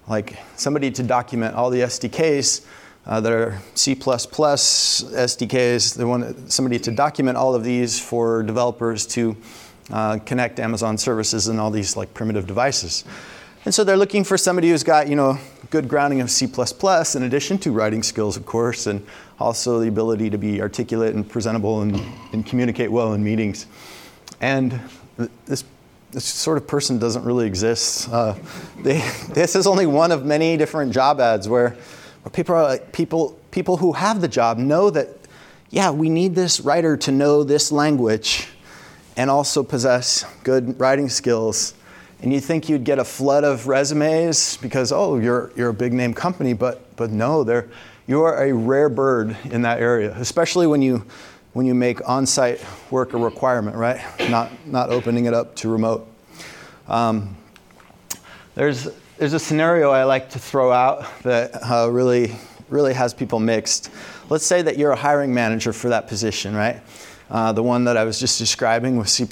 like 0.09 0.37
somebody 0.57 0.91
to 0.91 1.03
document 1.03 1.55
all 1.55 1.71
the 1.71 1.81
SDKs 1.81 2.67
uh, 3.07 3.19
that 3.23 3.33
are 3.33 3.59
C++ 3.75 3.95
SDKs. 3.95 5.95
They 5.95 6.05
want 6.05 6.53
somebody 6.53 6.79
to 6.79 6.91
document 6.91 7.39
all 7.39 7.55
of 7.55 7.65
these 7.65 7.99
for 7.99 8.43
developers 8.43 9.07
to 9.07 9.35
uh, 9.91 10.19
connect 10.27 10.61
Amazon 10.61 10.99
services 10.99 11.49
and 11.49 11.59
all 11.59 11.71
these 11.71 11.97
like 11.97 12.13
primitive 12.13 12.47
devices. 12.47 13.05
And 13.65 13.75
so 13.75 13.85
they're 13.85 13.97
looking 13.97 14.25
for 14.25 14.39
somebody 14.39 14.71
who's 14.71 14.83
got, 14.83 15.09
you 15.09 15.17
know, 15.17 15.39
good 15.71 15.89
grounding 15.89 16.21
of 16.21 16.31
C++ 16.31 16.47
in 16.47 17.23
addition 17.23 17.59
to 17.59 17.73
writing 17.73 18.03
skills, 18.03 18.37
of 18.37 18.47
course, 18.47 18.87
and 18.87 19.05
also 19.39 19.81
the 19.81 19.89
ability 19.89 20.31
to 20.31 20.39
be 20.39 20.63
articulate 20.63 21.15
and 21.15 21.29
presentable 21.29 21.83
and, 21.83 22.01
and 22.33 22.47
communicate 22.47 22.91
well 22.91 23.13
in 23.13 23.23
meetings. 23.23 23.67
And 24.41 24.81
this, 25.47 25.65
this 26.11 26.25
sort 26.25 26.57
of 26.57 26.67
person 26.67 26.99
doesn't 26.99 27.25
really 27.25 27.47
exist. 27.47 28.09
Uh, 28.11 28.35
they, 28.83 28.99
this 29.31 29.55
is 29.55 29.67
only 29.67 29.87
one 29.87 30.13
of 30.13 30.25
many 30.25 30.57
different 30.57 30.93
job 30.93 31.21
ads 31.21 31.49
where, 31.49 31.71
where 32.23 32.31
people, 32.33 32.55
are 32.55 32.63
like, 32.63 32.93
people, 32.93 33.39
people 33.51 33.77
who 33.77 33.93
have 33.93 34.21
the 34.21 34.29
job 34.29 34.59
know 34.59 34.91
that 34.91 35.09
yeah, 35.71 35.91
we 35.91 36.09
need 36.09 36.35
this 36.35 36.61
writer 36.61 36.97
to 36.97 37.13
know 37.13 37.45
this 37.45 37.71
language 37.71 38.49
and 39.17 39.29
also 39.29 39.63
possess 39.63 40.25
good 40.43 40.81
writing 40.81 41.09
skills. 41.09 41.75
And 42.21 42.33
you 42.33 42.41
think 42.41 42.69
you'd 42.69 42.85
get 42.85 42.99
a 42.99 43.05
flood 43.05 43.45
of 43.45 43.69
resumes 43.69 44.57
because, 44.57 44.91
oh, 44.91 45.19
you're, 45.19 45.53
you're 45.55 45.69
a 45.69 45.75
big 45.75 45.93
name 45.93 46.13
company, 46.13 46.53
but, 46.53 46.97
but 46.97 47.11
no, 47.11 47.45
they're, 47.45 47.69
you 48.09 48.23
are 48.23 48.43
a 48.43 48.53
rare 48.53 48.89
bird 48.89 49.37
in 49.45 49.63
that 49.63 49.81
area, 49.81 50.13
especially 50.19 50.67
when 50.67 50.83
you, 50.83 51.05
when 51.53 51.65
you 51.65 51.75
make 51.75 52.07
on 52.09 52.27
site 52.27 52.65
work 52.91 53.15
a 53.15 53.19
requirement, 53.19 53.77
right? 53.77 54.01
Not, 54.29 54.51
not 54.67 54.91
opening 54.91 55.27
it 55.27 55.35
up 55.35 55.55
to 55.57 55.69
remote. 55.69 56.11
Um, 56.89 57.37
there's, 58.57 58.89
there's 59.19 59.35
a 59.35 59.39
scenario 59.39 59.91
I 59.91 60.03
like 60.05 60.31
to 60.31 60.41
throw 60.41 60.73
out 60.73 61.07
that 61.23 61.51
uh, 61.71 61.89
really, 61.91 62.35
really 62.69 62.95
has 62.95 63.15
people 63.15 63.39
mixed. 63.39 63.91
Let's 64.29 64.45
say 64.45 64.63
that 64.63 64.77
you're 64.77 64.93
a 64.93 64.97
hiring 64.97 65.33
manager 65.33 65.73
for 65.73 65.91
that 65.91 66.09
position, 66.09 66.57
right? 66.57 66.81
Uh, 67.31 67.53
the 67.53 67.63
one 67.63 67.85
that 67.85 67.97
I 67.97 68.05
was 68.05 68.19
just 68.19 68.39
describing 68.39 68.97
with 68.97 69.09
C, 69.09 69.27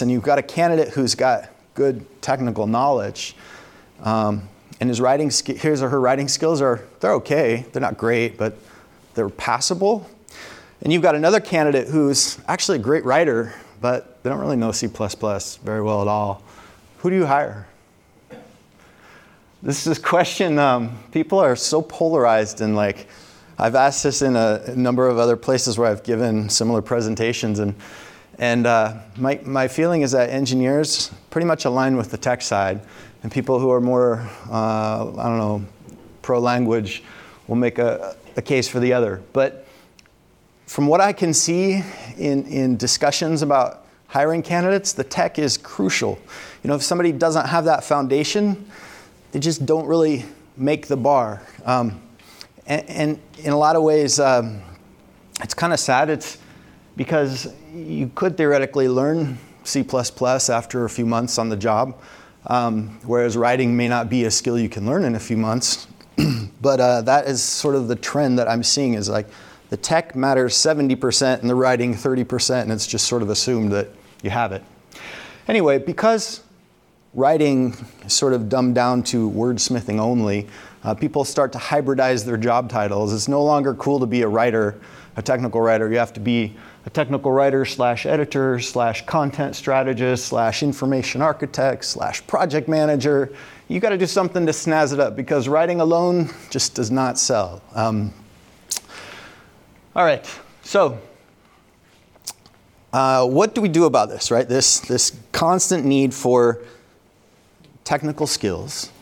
and 0.00 0.10
you've 0.10 0.22
got 0.22 0.38
a 0.38 0.42
candidate 0.42 0.88
who's 0.88 1.14
got 1.14 1.50
good 1.76 2.04
technical 2.20 2.66
knowledge. 2.66 3.36
Um, 4.02 4.48
and 4.80 4.90
his 4.90 5.00
writing, 5.00 5.30
his 5.30 5.82
or 5.82 5.88
her 5.88 6.00
writing 6.00 6.26
skills 6.26 6.60
are, 6.60 6.80
they're 7.00 7.14
okay. 7.14 7.64
They're 7.72 7.80
not 7.80 7.96
great, 7.96 8.36
but 8.36 8.56
they're 9.14 9.28
passable. 9.28 10.08
And 10.82 10.92
you've 10.92 11.02
got 11.02 11.14
another 11.14 11.40
candidate 11.40 11.88
who's 11.88 12.38
actually 12.48 12.78
a 12.78 12.82
great 12.82 13.04
writer, 13.04 13.54
but 13.80 14.22
they 14.22 14.30
don't 14.30 14.40
really 14.40 14.56
know 14.56 14.72
C 14.72 14.88
very 14.88 15.82
well 15.82 16.02
at 16.02 16.08
all. 16.08 16.42
Who 16.98 17.10
do 17.10 17.16
you 17.16 17.26
hire? 17.26 17.68
This 19.62 19.86
is 19.86 19.98
a 19.98 20.00
question 20.00 20.58
um, 20.58 20.98
people 21.12 21.38
are 21.38 21.56
so 21.56 21.80
polarized 21.80 22.60
and 22.60 22.76
like, 22.76 23.08
I've 23.58 23.74
asked 23.74 24.02
this 24.02 24.20
in 24.20 24.36
a, 24.36 24.62
a, 24.66 24.76
number 24.76 25.08
of 25.08 25.18
other 25.18 25.34
places 25.34 25.78
where 25.78 25.90
I've 25.90 26.02
given 26.02 26.50
similar 26.50 26.82
presentations, 26.82 27.58
and, 27.58 27.74
and 28.38 28.66
uh, 28.66 28.98
my, 29.16 29.40
my 29.44 29.68
feeling 29.68 30.02
is 30.02 30.12
that 30.12 30.30
engineers 30.30 31.10
pretty 31.30 31.46
much 31.46 31.64
align 31.64 31.96
with 31.96 32.10
the 32.10 32.18
tech 32.18 32.42
side, 32.42 32.80
and 33.22 33.32
people 33.32 33.58
who 33.58 33.70
are 33.70 33.80
more, 33.80 34.28
uh, 34.50 35.10
I 35.16 35.28
don't 35.28 35.38
know, 35.38 35.64
pro 36.22 36.38
language 36.38 37.02
will 37.46 37.56
make 37.56 37.78
a, 37.78 38.16
a 38.36 38.42
case 38.42 38.68
for 38.68 38.80
the 38.80 38.92
other. 38.92 39.22
But 39.32 39.66
from 40.66 40.86
what 40.86 41.00
I 41.00 41.12
can 41.12 41.32
see 41.32 41.82
in, 42.18 42.44
in 42.46 42.76
discussions 42.76 43.42
about 43.42 43.86
hiring 44.08 44.42
candidates, 44.42 44.92
the 44.92 45.04
tech 45.04 45.38
is 45.38 45.56
crucial. 45.56 46.18
You 46.62 46.68
know, 46.68 46.74
if 46.74 46.82
somebody 46.82 47.12
doesn't 47.12 47.46
have 47.46 47.64
that 47.66 47.84
foundation, 47.84 48.68
they 49.32 49.38
just 49.38 49.64
don't 49.64 49.86
really 49.86 50.24
make 50.56 50.88
the 50.88 50.96
bar. 50.96 51.42
Um, 51.64 52.00
and, 52.66 52.88
and 52.88 53.20
in 53.38 53.52
a 53.52 53.56
lot 53.56 53.76
of 53.76 53.82
ways, 53.82 54.18
um, 54.18 54.60
it's 55.42 55.54
kind 55.54 55.72
of 55.72 55.78
sad. 55.78 56.10
It's 56.10 56.38
because 56.96 57.52
you 57.74 58.10
could 58.14 58.36
theoretically 58.36 58.88
learn 58.88 59.38
C++ 59.64 59.84
after 60.48 60.84
a 60.84 60.90
few 60.90 61.06
months 61.06 61.38
on 61.38 61.48
the 61.48 61.56
job, 61.56 61.98
um, 62.46 62.98
whereas 63.04 63.36
writing 63.36 63.76
may 63.76 63.88
not 63.88 64.08
be 64.08 64.24
a 64.24 64.30
skill 64.30 64.58
you 64.58 64.68
can 64.68 64.86
learn 64.86 65.04
in 65.04 65.14
a 65.14 65.20
few 65.20 65.36
months. 65.36 65.86
but 66.62 66.80
uh, 66.80 67.02
that 67.02 67.26
is 67.26 67.42
sort 67.42 67.74
of 67.74 67.88
the 67.88 67.96
trend 67.96 68.38
that 68.38 68.48
I'm 68.48 68.62
seeing 68.62 68.94
is 68.94 69.08
like 69.08 69.26
the 69.68 69.76
tech 69.76 70.14
matters 70.14 70.54
70% 70.54 71.40
and 71.40 71.50
the 71.50 71.54
writing 71.54 71.94
30%, 71.94 72.62
and 72.62 72.72
it's 72.72 72.86
just 72.86 73.06
sort 73.06 73.22
of 73.22 73.30
assumed 73.30 73.72
that 73.72 73.88
you 74.22 74.30
have 74.30 74.52
it. 74.52 74.62
Anyway, 75.48 75.78
because 75.78 76.42
writing 77.14 77.74
is 78.04 78.12
sort 78.12 78.32
of 78.32 78.48
dumbed 78.48 78.74
down 78.74 79.02
to 79.02 79.28
wordsmithing 79.30 79.98
only, 79.98 80.46
uh, 80.84 80.94
people 80.94 81.24
start 81.24 81.52
to 81.52 81.58
hybridize 81.58 82.24
their 82.24 82.36
job 82.36 82.70
titles. 82.70 83.12
It's 83.12 83.26
no 83.26 83.42
longer 83.42 83.74
cool 83.74 83.98
to 83.98 84.06
be 84.06 84.22
a 84.22 84.28
writer, 84.28 84.78
a 85.16 85.22
technical 85.22 85.60
writer. 85.60 85.90
You 85.90 85.98
have 85.98 86.12
to 86.12 86.20
be 86.20 86.54
a 86.86 86.90
technical 86.90 87.32
writer 87.32 87.64
slash 87.64 88.06
editor 88.06 88.60
slash 88.60 89.04
content 89.06 89.56
strategist 89.56 90.26
slash 90.26 90.62
information 90.62 91.20
architect 91.20 91.84
slash 91.84 92.24
project 92.28 92.68
manager. 92.68 93.34
You 93.66 93.80
got 93.80 93.90
to 93.90 93.98
do 93.98 94.06
something 94.06 94.46
to 94.46 94.52
snazz 94.52 94.92
it 94.92 95.00
up 95.00 95.16
because 95.16 95.48
writing 95.48 95.80
alone 95.80 96.30
just 96.48 96.76
does 96.76 96.92
not 96.92 97.18
sell. 97.18 97.60
Um, 97.74 98.14
all 99.96 100.04
right, 100.04 100.24
so 100.62 100.98
uh, 102.92 103.26
what 103.26 103.54
do 103.54 103.60
we 103.60 103.68
do 103.68 103.84
about 103.84 104.08
this, 104.08 104.30
right? 104.30 104.48
This, 104.48 104.78
this 104.78 105.18
constant 105.32 105.84
need 105.84 106.14
for 106.14 106.62
technical 107.82 108.26
skills 108.26 108.92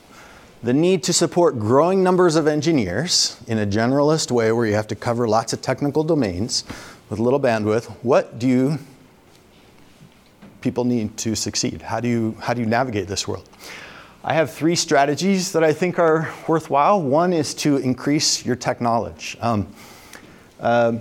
the 0.65 0.73
need 0.73 1.03
to 1.03 1.13
support 1.13 1.59
growing 1.59 2.03
numbers 2.03 2.37
of 2.37 2.47
engineers 2.47 3.37
in 3.47 3.59
a 3.59 3.67
generalist 3.67 4.31
way 4.31 4.51
where 4.51 4.65
you 4.65 4.73
have 4.73 4.87
to 4.87 4.95
cover 4.95 5.29
lots 5.29 5.53
of 5.53 5.61
technical 5.61 6.03
domains 6.03 6.65
with 7.11 7.19
little 7.19 7.41
bandwidth, 7.41 7.87
what 8.03 8.39
do 8.39 8.49
you 8.49 8.79
people 10.61 10.85
need 10.85 11.17
to 11.19 11.35
succeed? 11.35 11.83
How 11.83 12.01
do 12.01 12.09
you, 12.09 12.37
how 12.41 12.55
do 12.55 12.61
you 12.61 12.67
navigate 12.67 13.07
this 13.07 13.29
world? 13.29 13.49
I 14.23 14.33
have 14.33 14.51
three 14.51 14.77
strategies 14.77 15.53
that 15.53 15.63
I 15.63 15.75
think 15.75 15.99
are 15.99 16.33
worthwhile. 16.49 17.03
One 17.03 17.35
is 17.35 17.53
to 17.57 17.77
increase 17.77 18.47
your 18.47 18.57
tech 18.57 18.81
knowledge. 18.81 19.37
Um, 19.41 19.67
uh, 20.59 20.95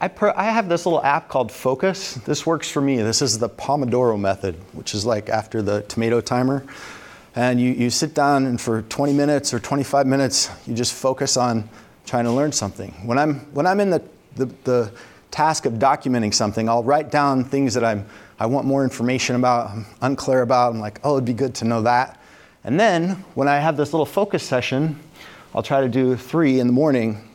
I, 0.00 0.08
per, 0.08 0.32
I, 0.36 0.44
have 0.44 0.68
this 0.68 0.86
little 0.86 1.02
app 1.04 1.28
called 1.28 1.52
Focus. 1.52 2.14
This 2.14 2.44
works 2.44 2.68
for 2.68 2.80
me. 2.80 2.96
This 2.96 3.22
is 3.22 3.38
the 3.38 3.48
Pomodoro 3.48 4.18
method, 4.18 4.56
which 4.72 4.94
is 4.94 5.06
like 5.06 5.28
after 5.28 5.62
the 5.62 5.82
tomato 5.82 6.20
timer 6.20 6.66
and 7.34 7.60
you, 7.60 7.70
you 7.70 7.90
sit 7.90 8.14
down 8.14 8.46
and 8.46 8.60
for 8.60 8.82
20 8.82 9.12
minutes 9.12 9.54
or 9.54 9.60
25 9.60 10.06
minutes 10.06 10.50
you 10.66 10.74
just 10.74 10.94
focus 10.94 11.36
on 11.36 11.68
trying 12.04 12.24
to 12.24 12.32
learn 12.32 12.50
something 12.50 12.90
when 13.04 13.18
i'm 13.18 13.40
when 13.54 13.66
i'm 13.66 13.80
in 13.80 13.90
the, 13.90 14.02
the, 14.36 14.46
the 14.64 14.92
task 15.30 15.66
of 15.66 15.74
documenting 15.74 16.32
something 16.32 16.68
i'll 16.68 16.82
write 16.82 17.10
down 17.10 17.44
things 17.44 17.74
that 17.74 17.84
i'm 17.84 18.06
i 18.38 18.46
want 18.46 18.66
more 18.66 18.84
information 18.84 19.36
about 19.36 19.70
i'm 19.70 19.86
unclear 20.02 20.42
about 20.42 20.72
i'm 20.72 20.80
like 20.80 21.00
oh 21.04 21.14
it'd 21.14 21.24
be 21.24 21.32
good 21.32 21.54
to 21.54 21.64
know 21.64 21.82
that 21.82 22.20
and 22.64 22.78
then 22.78 23.10
when 23.34 23.48
i 23.48 23.58
have 23.58 23.76
this 23.76 23.92
little 23.92 24.06
focus 24.06 24.42
session 24.42 24.98
i'll 25.54 25.62
try 25.62 25.80
to 25.80 25.88
do 25.88 26.16
three 26.16 26.60
in 26.60 26.66
the 26.66 26.72
morning 26.72 27.28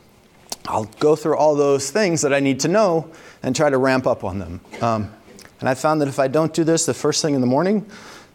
i'll 0.66 0.84
go 0.98 1.16
through 1.16 1.36
all 1.36 1.54
those 1.54 1.90
things 1.90 2.22
that 2.22 2.32
i 2.32 2.40
need 2.40 2.60
to 2.60 2.68
know 2.68 3.10
and 3.42 3.54
try 3.54 3.70
to 3.70 3.78
ramp 3.78 4.06
up 4.06 4.24
on 4.24 4.38
them 4.38 4.60
um, 4.82 5.12
and 5.60 5.68
i 5.68 5.74
found 5.74 6.00
that 6.00 6.08
if 6.08 6.18
i 6.18 6.28
don't 6.28 6.52
do 6.52 6.64
this 6.64 6.86
the 6.86 6.94
first 6.94 7.22
thing 7.22 7.34
in 7.34 7.40
the 7.40 7.46
morning 7.46 7.88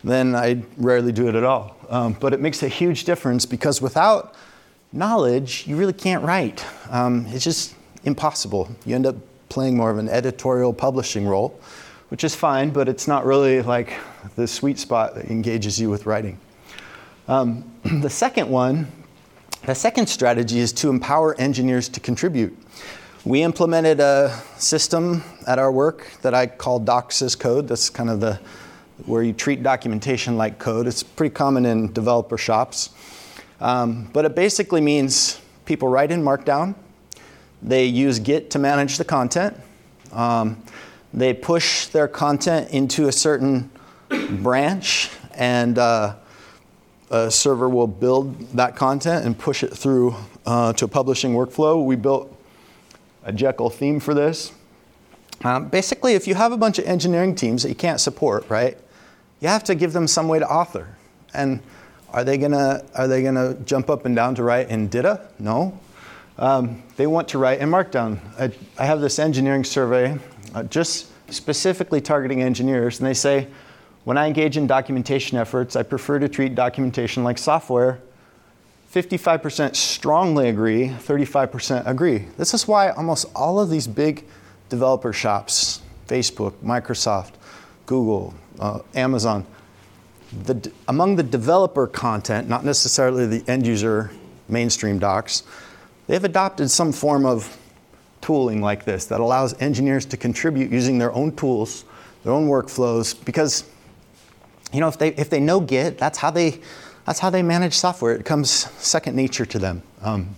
then 0.04 0.36
I 0.36 0.63
rarely 0.78 1.12
do 1.12 1.28
it 1.28 1.36
at 1.36 1.43
all. 1.43 1.76
Um, 1.89 2.13
but 2.19 2.34
it 2.34 2.39
makes 2.39 2.63
a 2.63 2.67
huge 2.67 3.04
difference 3.04 3.45
because 3.45 3.82
without 3.82 4.36
knowledge, 4.91 5.67
you 5.67 5.76
really 5.76 5.93
can't 5.93 6.24
write. 6.24 6.65
Um, 6.89 7.26
it's 7.30 7.43
just 7.43 7.76
impossible. 8.04 8.69
You 8.86 8.95
end 8.95 9.06
up 9.06 9.15
playing 9.52 9.76
more 9.76 9.92
of 9.92 9.98
an 9.98 10.08
editorial 10.08 10.74
publishing 10.74 11.28
role, 11.28 11.60
which 12.08 12.24
is 12.24 12.34
fine, 12.34 12.70
but 12.70 12.88
it's 12.88 13.06
not 13.06 13.26
really 13.26 13.62
like 13.62 13.94
the 14.38 14.48
sweet 14.48 14.80
spot 14.80 15.14
that 15.14 15.26
engages 15.26 15.80
you 15.80 15.90
with 15.90 16.06
writing. 16.06 16.40
Um, 17.28 17.70
the 17.84 18.10
second 18.10 18.50
one, 18.50 18.88
the 19.66 19.76
second 19.76 20.08
strategy 20.08 20.60
is 20.60 20.72
to 20.74 20.90
empower 20.90 21.36
engineers 21.36 21.90
to 21.90 22.00
contribute. 22.00 22.58
We 23.26 23.44
implemented 23.44 24.00
a 24.00 24.42
system 24.58 25.22
at 25.46 25.60
our 25.60 25.72
work 25.72 26.10
that 26.22 26.34
I 26.34 26.48
call 26.48 26.80
Docs 26.80 27.22
as 27.22 27.36
Code. 27.36 27.68
That's 27.68 27.90
kind 27.90 28.10
of 28.10 28.22
the 28.22 28.40
where 29.06 29.22
you 29.22 29.34
treat 29.34 29.64
documentation 29.64 30.38
like 30.38 30.60
code. 30.60 30.88
It's 30.88 31.04
pretty 31.04 31.34
common 31.34 31.66
in 31.66 31.92
developer 31.92 32.38
shops. 32.38 32.92
Um, 33.60 34.10
but 34.14 34.26
it 34.26 34.36
basically 34.36 34.80
means 34.80 35.42
people 35.66 35.88
write 35.88 36.12
in 36.12 36.24
Markdown, 36.24 36.76
they 37.62 37.86
use 37.86 38.19
Git 38.19 38.50
to 38.52 38.60
manage 38.60 38.97
the 38.97 39.06
content, 39.06 39.56
um, 40.12 40.62
they 41.13 41.34
push 41.34 41.88
their 41.88 42.08
content 42.08 42.71
into 42.71 43.08
a 43.08 43.12
certain 43.12 43.69
branch, 44.41 45.10
and 45.34 45.78
uh, 45.78 46.15
a 47.10 47.30
server 47.30 47.69
will 47.69 47.88
build 47.88 48.39
that 48.52 48.76
content 48.76 49.26
and 49.26 49.38
push 49.38 49.63
it 49.63 49.74
through 49.74 50.15
uh, 50.45 50.74
to 50.74 50.86
a 50.86 50.88
publishing 50.88 51.34
workflow. 51.34 51.86
We 51.86 51.95
built 51.95 52.36
a 53.24 53.34
Jekyll 53.34 53.69
theme 53.69 54.00
for 54.00 54.13
this. 54.13 54.54
Um, 55.43 55.69
basically, 55.69 56.13
if 56.13 56.28
you 56.28 56.36
have 56.36 56.52
a 56.52 56.58
bunch 56.58 56.80
of 56.80 56.86
engineering 56.86 57.36
teams 57.36 57.63
that 57.63 57.69
you 57.69 57.76
can't 57.76 58.00
support, 58.00 58.50
right? 58.50 58.78
you 59.41 59.47
have 59.47 59.63
to 59.65 59.76
give 59.76 59.91
them 59.91 60.08
some 60.08 60.30
way 60.30 60.39
to 60.39 60.47
author. 60.47 60.95
And 61.34 61.62
are 62.13 62.24
they 62.24 62.38
gonna 62.38 62.86
are 62.95 63.08
they 63.08 63.21
gonna 63.21 63.56
jump 63.65 63.89
up 63.89 64.06
and 64.06 64.15
down 64.15 64.36
to 64.36 64.43
write 64.43 64.69
in 64.69 64.88
DITA? 64.88 65.28
No. 65.39 65.78
Um, 66.41 66.82
they 66.97 67.06
want 67.06 67.27
to 67.30 67.38
write 67.38 67.60
in 67.60 67.69
Markdown. 67.69 68.19
I, 68.39 68.51
I 68.82 68.88
have 68.88 68.99
this 68.99 69.19
engineering 69.19 69.63
survey, 69.63 70.17
uh, 70.56 70.63
just 70.63 71.12
specifically 71.32 72.01
targeting 72.01 72.41
engineers, 72.41 72.99
and 72.99 73.08
they 73.08 73.13
say, 73.13 73.47
when 74.06 74.17
I 74.17 74.25
engage 74.25 74.58
in 74.58 74.65
documentation 74.65 75.38
efforts, 75.38 75.75
I 75.75 75.84
prefer 75.84 76.17
to 76.17 76.27
treat 76.27 76.56
documentation 76.56 77.23
like 77.23 77.38
software. 77.38 77.99
55% 78.91 79.75
strongly 79.75 80.49
agree, 80.49 80.88
35% 80.88 81.86
agree. 81.86 82.25
This 82.38 82.56
is 82.56 82.67
why 82.67 82.89
almost 82.89 83.27
all 83.36 83.60
of 83.60 83.69
these 83.69 83.86
big 83.86 84.25
developer 84.67 85.13
shops, 85.13 85.84
Facebook, 86.08 86.54
Microsoft, 86.63 87.34
Google, 87.86 88.34
uh, 88.60 88.80
Amazon, 88.95 89.45
the, 90.45 90.71
among 90.88 91.17
the 91.17 91.23
developer 91.23 91.86
content, 91.86 92.49
not 92.49 92.65
necessarily 92.65 93.27
the 93.27 93.47
end 93.47 93.67
user 93.67 94.10
mainstream 94.49 94.97
docs, 94.97 95.43
they've 96.12 96.26
adopted 96.26 96.69
some 96.69 96.91
form 96.91 97.26
of 97.26 97.58
tooling 98.19 98.62
like 98.62 98.84
this 98.84 99.06
that 99.06 99.21
allows 99.21 99.60
engineers 99.62 100.06
to 100.06 100.17
contribute 100.17 100.69
using 100.69 100.97
their 100.97 101.13
own 101.13 101.34
tools, 101.38 101.86
their 102.26 102.34
own 102.34 102.50
workflows, 102.50 103.15
because 103.24 103.63
you 104.74 104.82
know 104.82 104.89
if 104.89 104.97
they 104.97 105.13
if 105.13 105.30
they 105.30 105.39
know 105.39 105.62
Git, 105.62 105.97
that's 105.97 106.17
how 106.17 106.30
they 106.30 106.60
that's 107.06 107.19
how 107.19 107.30
they 107.30 107.41
manage 107.41 107.74
software. 107.74 108.13
It 108.13 108.26
comes 108.26 108.50
second 108.50 109.15
nature 109.15 109.45
to 109.45 109.58
them. 109.58 109.84
Um, 110.02 110.36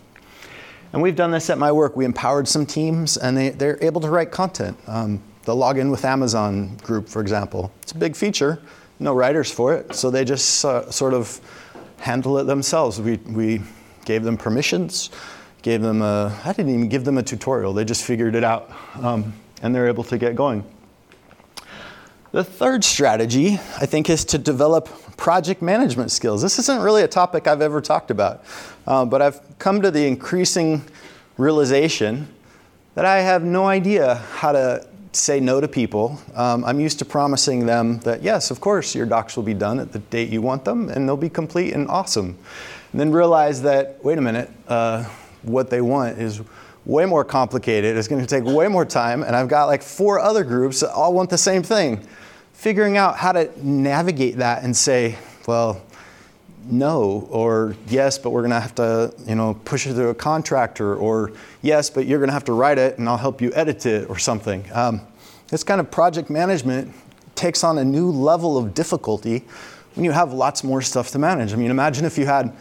and 0.93 1.01
we've 1.01 1.15
done 1.15 1.31
this 1.31 1.49
at 1.49 1.57
my 1.57 1.71
work. 1.71 1.95
We 1.95 2.05
empowered 2.05 2.47
some 2.47 2.67
teams, 2.67 3.17
and 3.17 3.35
they, 3.35 3.49
they're 3.49 3.83
able 3.83 3.99
to 4.01 4.11
write 4.11 4.29
content. 4.29 4.77
Um, 4.85 5.23
the 5.45 5.53
login 5.53 5.89
with 5.89 6.05
Amazon 6.05 6.77
group, 6.83 7.09
for 7.09 7.19
example, 7.19 7.71
it's 7.81 7.93
a 7.93 7.97
big 7.97 8.15
feature. 8.15 8.61
No 8.99 9.15
writers 9.15 9.51
for 9.51 9.73
it, 9.73 9.95
so 9.95 10.11
they 10.11 10.23
just 10.23 10.63
uh, 10.63 10.91
sort 10.91 11.15
of 11.15 11.41
handle 11.97 12.37
it 12.37 12.43
themselves. 12.43 13.01
We, 13.01 13.17
we 13.17 13.61
gave 14.05 14.23
them 14.23 14.37
permissions, 14.37 15.09
gave 15.63 15.81
them 15.81 16.01
a, 16.01 16.39
I 16.45 16.53
didn't 16.53 16.73
even 16.73 16.89
give 16.89 17.05
them 17.05 17.17
a 17.17 17.23
tutorial, 17.23 17.73
they 17.73 17.85
just 17.85 18.03
figured 18.03 18.35
it 18.35 18.43
out, 18.43 18.71
um, 19.01 19.33
and 19.63 19.73
they're 19.73 19.87
able 19.87 20.03
to 20.03 20.17
get 20.17 20.35
going. 20.35 20.63
The 22.31 22.43
third 22.43 22.83
strategy, 22.83 23.53
I 23.79 23.85
think, 23.85 24.09
is 24.09 24.25
to 24.25 24.37
develop 24.37 24.89
project 25.17 25.61
management 25.61 26.11
skills. 26.11 26.41
This 26.41 26.59
isn't 26.59 26.81
really 26.81 27.03
a 27.03 27.07
topic 27.07 27.47
I've 27.47 27.61
ever 27.61 27.79
talked 27.79 28.11
about, 28.11 28.43
uh, 28.85 29.05
but 29.05 29.21
I've 29.21 29.39
come 29.57 29.81
to 29.81 29.89
the 29.89 30.05
increasing 30.05 30.83
realization 31.37 32.27
that 32.95 33.05
I 33.05 33.21
have 33.21 33.43
no 33.43 33.65
idea 33.65 34.15
how 34.15 34.51
to 34.51 34.85
say 35.13 35.39
no 35.39 35.61
to 35.61 35.67
people. 35.67 36.19
Um, 36.35 36.65
I'm 36.65 36.79
used 36.79 36.99
to 36.99 37.05
promising 37.05 37.65
them 37.65 37.99
that, 37.99 38.21
yes, 38.21 38.51
of 38.51 38.59
course, 38.59 38.95
your 38.95 39.05
docs 39.05 39.35
will 39.35 39.43
be 39.43 39.53
done 39.53 39.79
at 39.79 39.91
the 39.91 39.99
date 39.99 40.29
you 40.29 40.41
want 40.41 40.65
them 40.65 40.89
and 40.89 41.07
they'll 41.07 41.15
be 41.15 41.29
complete 41.29 41.73
and 41.73 41.87
awesome. 41.87 42.37
And 42.91 42.99
then 42.99 43.11
realize 43.11 43.61
that, 43.61 44.03
wait 44.03 44.17
a 44.17 44.21
minute, 44.21 44.49
uh, 44.67 45.07
what 45.43 45.69
they 45.69 45.81
want 45.81 46.17
is 46.17 46.41
way 46.85 47.05
more 47.05 47.23
complicated. 47.23 47.95
It's 47.95 48.07
going 48.07 48.21
to 48.21 48.27
take 48.27 48.43
way 48.43 48.67
more 48.67 48.85
time. 48.85 49.23
And 49.23 49.35
I've 49.35 49.47
got 49.47 49.65
like 49.65 49.81
four 49.81 50.19
other 50.19 50.43
groups 50.43 50.81
that 50.81 50.91
all 50.91 51.13
want 51.13 51.29
the 51.29 51.37
same 51.37 51.63
thing 51.63 52.05
figuring 52.53 52.95
out 52.95 53.17
how 53.17 53.31
to 53.33 53.51
navigate 53.65 54.37
that 54.37 54.63
and 54.63 54.75
say, 54.75 55.17
well, 55.47 55.81
no, 56.65 57.27
or 57.29 57.75
yes, 57.87 58.17
but 58.17 58.29
we're 58.29 58.41
going 58.41 58.51
to 58.51 58.59
have 58.59 58.75
to, 58.75 59.13
you 59.27 59.35
know, 59.35 59.59
push 59.65 59.85
it 59.85 59.95
through 59.95 60.09
a 60.09 60.15
contractor, 60.15 60.95
or 60.95 61.33
yes, 61.61 61.89
but 61.89 62.05
you're 62.05 62.19
going 62.19 62.29
to 62.29 62.33
have 62.33 62.45
to 62.45 62.53
write 62.53 62.77
it 62.77 62.97
and 62.97 63.09
I'll 63.09 63.17
help 63.17 63.41
you 63.41 63.51
edit 63.53 63.85
it 63.85 64.09
or 64.09 64.17
something. 64.17 64.65
Um, 64.71 65.01
this 65.49 65.63
kind 65.63 65.81
of 65.81 65.91
project 65.91 66.29
management 66.29 66.93
takes 67.35 67.63
on 67.63 67.77
a 67.79 67.83
new 67.83 68.09
level 68.09 68.57
of 68.57 68.73
difficulty 68.73 69.43
when 69.95 70.05
you 70.05 70.11
have 70.11 70.31
lots 70.31 70.63
more 70.63 70.81
stuff 70.81 71.11
to 71.11 71.19
manage. 71.19 71.51
I 71.53 71.57
mean, 71.57 71.69
imagine 71.69 72.05
if 72.05 72.17
you 72.17 72.25
had 72.25 72.55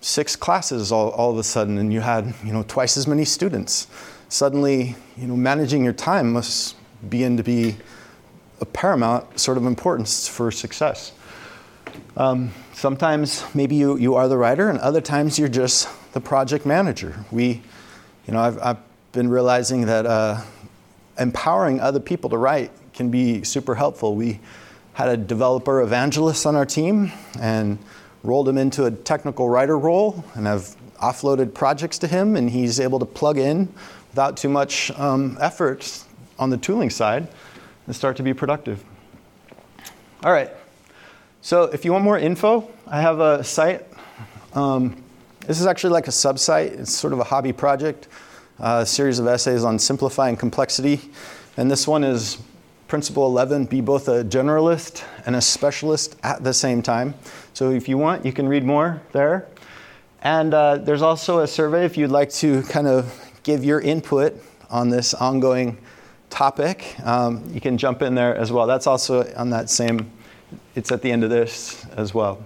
six 0.00 0.36
classes 0.36 0.90
all, 0.90 1.10
all 1.10 1.30
of 1.30 1.38
a 1.38 1.44
sudden 1.44 1.78
and 1.78 1.92
you 1.92 2.00
had, 2.00 2.34
you 2.44 2.52
know, 2.52 2.64
twice 2.66 2.96
as 2.96 3.06
many 3.06 3.24
students. 3.24 3.86
Suddenly, 4.28 4.96
you 5.16 5.26
know, 5.26 5.36
managing 5.36 5.84
your 5.84 5.92
time 5.92 6.32
must 6.32 6.76
begin 7.08 7.36
to 7.36 7.42
be 7.42 7.76
a 8.60 8.66
paramount 8.66 9.38
sort 9.38 9.56
of 9.56 9.66
importance 9.66 10.28
for 10.28 10.50
success. 10.50 11.12
Um, 12.16 12.52
sometimes 12.72 13.44
maybe 13.54 13.74
you, 13.74 13.96
you 13.96 14.14
are 14.14 14.28
the 14.28 14.36
writer, 14.36 14.68
and 14.68 14.78
other 14.78 15.00
times 15.00 15.38
you're 15.38 15.48
just 15.48 15.88
the 16.12 16.20
project 16.20 16.66
manager. 16.66 17.24
We, 17.30 17.62
you 18.26 18.34
know, 18.34 18.40
I've, 18.40 18.58
I've 18.62 18.78
been 19.12 19.28
realizing 19.28 19.86
that 19.86 20.06
uh, 20.06 20.42
empowering 21.18 21.80
other 21.80 22.00
people 22.00 22.30
to 22.30 22.36
write 22.36 22.70
can 22.94 23.10
be 23.10 23.42
super 23.44 23.74
helpful. 23.74 24.14
We 24.14 24.40
had 24.92 25.08
a 25.08 25.16
developer 25.16 25.80
evangelist 25.80 26.46
on 26.46 26.56
our 26.56 26.66
team 26.66 27.12
and 27.40 27.78
rolled 28.22 28.48
him 28.48 28.58
into 28.58 28.84
a 28.84 28.90
technical 28.90 29.48
writer 29.48 29.78
role, 29.78 30.24
and 30.34 30.48
I've 30.48 30.76
offloaded 31.00 31.54
projects 31.54 31.98
to 31.98 32.06
him, 32.06 32.36
and 32.36 32.50
he's 32.50 32.78
able 32.78 32.98
to 32.98 33.06
plug 33.06 33.38
in 33.38 33.72
without 34.10 34.36
too 34.36 34.48
much 34.48 34.90
um, 34.98 35.38
effort 35.40 36.04
on 36.38 36.50
the 36.50 36.56
tooling 36.56 36.90
side 36.90 37.28
and 37.86 37.94
start 37.94 38.16
to 38.16 38.22
be 38.22 38.34
productive. 38.34 38.84
All 40.22 40.32
right. 40.32 40.50
So 41.42 41.64
if 41.64 41.84
you 41.84 41.92
want 41.92 42.04
more 42.04 42.18
info, 42.18 42.70
I 42.86 43.00
have 43.00 43.20
a 43.20 43.42
site. 43.42 43.86
Um, 44.52 45.02
this 45.46 45.60
is 45.60 45.66
actually 45.66 45.94
like 45.94 46.06
a 46.06 46.12
sub-site. 46.12 46.72
It's 46.72 46.92
sort 46.94 47.14
of 47.14 47.18
a 47.18 47.24
hobby 47.24 47.52
project, 47.52 48.08
a 48.58 48.84
series 48.84 49.18
of 49.18 49.26
essays 49.26 49.64
on 49.64 49.78
simplifying 49.78 50.36
complexity. 50.36 51.00
And 51.56 51.70
this 51.70 51.88
one 51.88 52.04
is 52.04 52.38
Principle 52.88 53.24
11, 53.26 53.66
be 53.66 53.80
both 53.80 54.08
a 54.08 54.24
generalist 54.24 55.04
and 55.24 55.36
a 55.36 55.40
specialist 55.40 56.16
at 56.24 56.42
the 56.42 56.52
same 56.52 56.82
time. 56.82 57.14
So 57.54 57.70
if 57.70 57.88
you 57.88 57.98
want, 57.98 58.24
you 58.24 58.32
can 58.32 58.48
read 58.48 58.64
more 58.64 59.02
there. 59.12 59.46
And 60.22 60.52
uh, 60.54 60.76
there's 60.76 61.02
also 61.02 61.40
a 61.40 61.46
survey 61.46 61.84
if 61.84 61.96
you'd 61.96 62.10
like 62.10 62.30
to 62.34 62.62
kind 62.64 62.86
of 62.86 63.30
give 63.42 63.64
your 63.64 63.80
input 63.80 64.34
on 64.70 64.90
this 64.90 65.14
ongoing 65.14 65.78
topic, 66.30 66.94
um, 67.04 67.44
you 67.52 67.60
can 67.60 67.76
jump 67.76 68.02
in 68.02 68.14
there 68.14 68.34
as 68.36 68.52
well. 68.52 68.66
That's 68.66 68.86
also 68.86 69.30
on 69.34 69.50
that 69.50 69.68
same, 69.68 70.10
it's 70.74 70.92
at 70.92 71.02
the 71.02 71.10
end 71.10 71.24
of 71.24 71.30
this 71.30 71.84
as 71.96 72.14
well. 72.14 72.42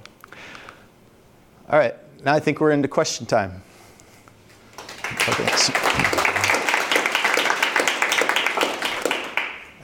All 1.68 1.78
right, 1.78 1.94
now 2.24 2.34
I 2.34 2.40
think 2.40 2.60
we're 2.60 2.72
into 2.72 2.88
question 2.88 3.26
time. 3.26 3.62
Okay. 5.28 5.44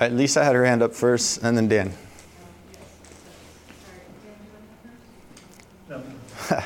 Right, 0.00 0.12
Lisa 0.12 0.42
had 0.42 0.54
her 0.54 0.64
hand 0.64 0.82
up 0.82 0.94
first, 0.94 1.42
and 1.42 1.56
then 1.56 1.68
Dan. 1.68 1.92
No. 6.50 6.56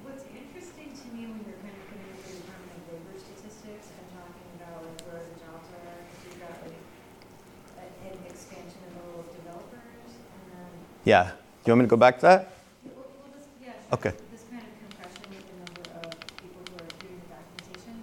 what's 0.04 0.24
interesting 0.32 0.92
to 0.96 1.06
me 1.16 1.28
when 1.28 1.44
you're 1.44 1.60
kind 1.60 1.76
of 1.76 1.84
putting 1.92 2.16
through 2.24 2.40
permanent 2.48 2.82
labor 2.88 3.16
statistics 3.20 3.92
and 3.96 4.06
talking 4.16 4.48
about 4.60 4.84
like, 4.88 5.00
where 5.08 5.20
the 5.24 5.36
jobs 5.40 5.68
are, 5.76 6.00
because 6.08 6.22
you've 6.24 6.40
got 6.40 6.56
like 6.64 7.94
an 8.08 8.18
expansion 8.32 8.80
of 8.88 8.92
the 8.96 9.02
role 9.12 9.22
of 9.28 9.30
developers, 9.36 10.12
and 10.16 10.44
then. 10.56 10.72
Yeah. 11.04 11.36
Do 11.36 11.64
you 11.68 11.72
want 11.76 11.80
me 11.84 11.86
to 11.88 11.94
go 11.96 12.00
back 12.00 12.16
to 12.24 12.26
that? 12.32 12.42
Well, 12.88 13.04
well, 13.04 13.36
yeah, 13.60 13.96
Okay. 13.96 14.14
This 14.32 14.48
kind 14.48 14.64
of 14.64 14.74
compression 14.80 15.28
with 15.36 15.44
the 15.44 15.56
number 15.60 15.84
of 16.00 16.12
people 16.40 16.64
who 16.64 16.76
are 16.80 16.92
doing 17.04 17.20
the 17.20 17.30
documentation. 17.36 17.96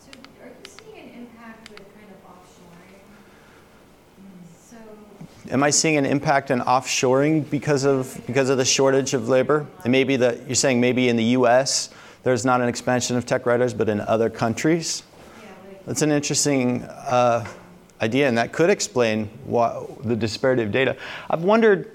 So 0.00 0.08
are 0.40 0.50
you 0.50 0.64
seeing 0.64 0.96
an 1.04 1.08
impact 1.28 1.68
with 1.70 1.84
kind 1.92 2.08
of 2.08 2.20
offshoring? 2.24 3.04
So, 4.56 4.80
Am 5.54 5.62
I 5.62 5.70
seeing 5.70 5.96
an 5.96 6.04
impact 6.04 6.50
in 6.50 6.58
offshoring 6.58 7.48
because 7.48 7.84
of 7.84 8.20
because 8.26 8.50
of 8.50 8.58
the 8.58 8.64
shortage 8.64 9.14
of 9.14 9.28
labor? 9.28 9.64
And 9.84 9.92
maybe 9.92 10.16
that 10.16 10.48
you're 10.48 10.56
saying 10.56 10.80
maybe 10.80 11.08
in 11.08 11.14
the 11.14 11.22
U.S. 11.38 11.90
there's 12.24 12.44
not 12.44 12.60
an 12.60 12.66
expansion 12.68 13.16
of 13.16 13.24
tech 13.24 13.46
writers, 13.46 13.72
but 13.72 13.88
in 13.88 14.00
other 14.00 14.28
countries. 14.28 15.04
That's 15.86 16.02
an 16.02 16.10
interesting 16.10 16.82
uh, 16.82 17.46
idea, 18.00 18.26
and 18.26 18.36
that 18.36 18.52
could 18.52 18.68
explain 18.68 19.26
what, 19.44 20.02
the 20.02 20.16
disparity 20.16 20.64
of 20.64 20.72
data. 20.72 20.96
I've 21.30 21.44
wondered, 21.44 21.94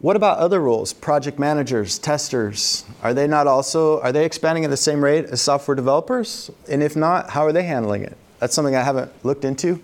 what 0.00 0.16
about 0.16 0.36
other 0.36 0.60
roles? 0.60 0.92
Project 0.92 1.38
managers, 1.38 1.98
testers, 1.98 2.84
are 3.02 3.14
they 3.14 3.26
not 3.26 3.46
also 3.46 3.98
are 4.02 4.12
they 4.12 4.26
expanding 4.26 4.66
at 4.66 4.70
the 4.70 4.76
same 4.76 5.02
rate 5.02 5.24
as 5.24 5.40
software 5.40 5.74
developers? 5.74 6.50
And 6.68 6.82
if 6.82 6.96
not, 6.96 7.30
how 7.30 7.46
are 7.46 7.52
they 7.52 7.62
handling 7.62 8.02
it? 8.02 8.18
That's 8.40 8.54
something 8.54 8.76
I 8.76 8.82
haven't 8.82 9.10
looked 9.24 9.46
into. 9.46 9.80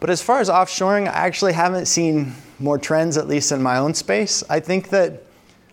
But 0.00 0.10
as 0.10 0.22
far 0.22 0.40
as 0.40 0.48
offshoring, 0.48 1.08
I 1.08 1.26
actually 1.26 1.52
haven't 1.52 1.86
seen 1.86 2.34
more 2.58 2.78
trends, 2.78 3.16
at 3.16 3.26
least 3.26 3.52
in 3.52 3.62
my 3.62 3.78
own 3.78 3.94
space. 3.94 4.44
I 4.48 4.60
think 4.60 4.90
that 4.90 5.24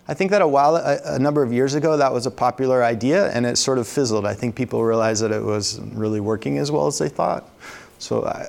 I 0.08 0.14
think 0.14 0.30
that 0.30 0.40
a 0.40 0.46
while, 0.46 0.76
a, 0.76 1.00
a 1.04 1.18
number 1.18 1.42
of 1.42 1.52
years 1.52 1.74
ago, 1.74 1.96
that 1.96 2.12
was 2.12 2.26
a 2.26 2.30
popular 2.30 2.84
idea, 2.84 3.28
and 3.32 3.44
it 3.44 3.58
sort 3.58 3.78
of 3.78 3.88
fizzled. 3.88 4.24
I 4.24 4.34
think 4.34 4.54
people 4.54 4.84
realized 4.84 5.22
that 5.24 5.32
it 5.32 5.42
was 5.42 5.80
really 5.80 6.20
working 6.20 6.58
as 6.58 6.70
well 6.70 6.86
as 6.86 6.98
they 6.98 7.08
thought. 7.08 7.50
So, 7.98 8.24
I, 8.24 8.48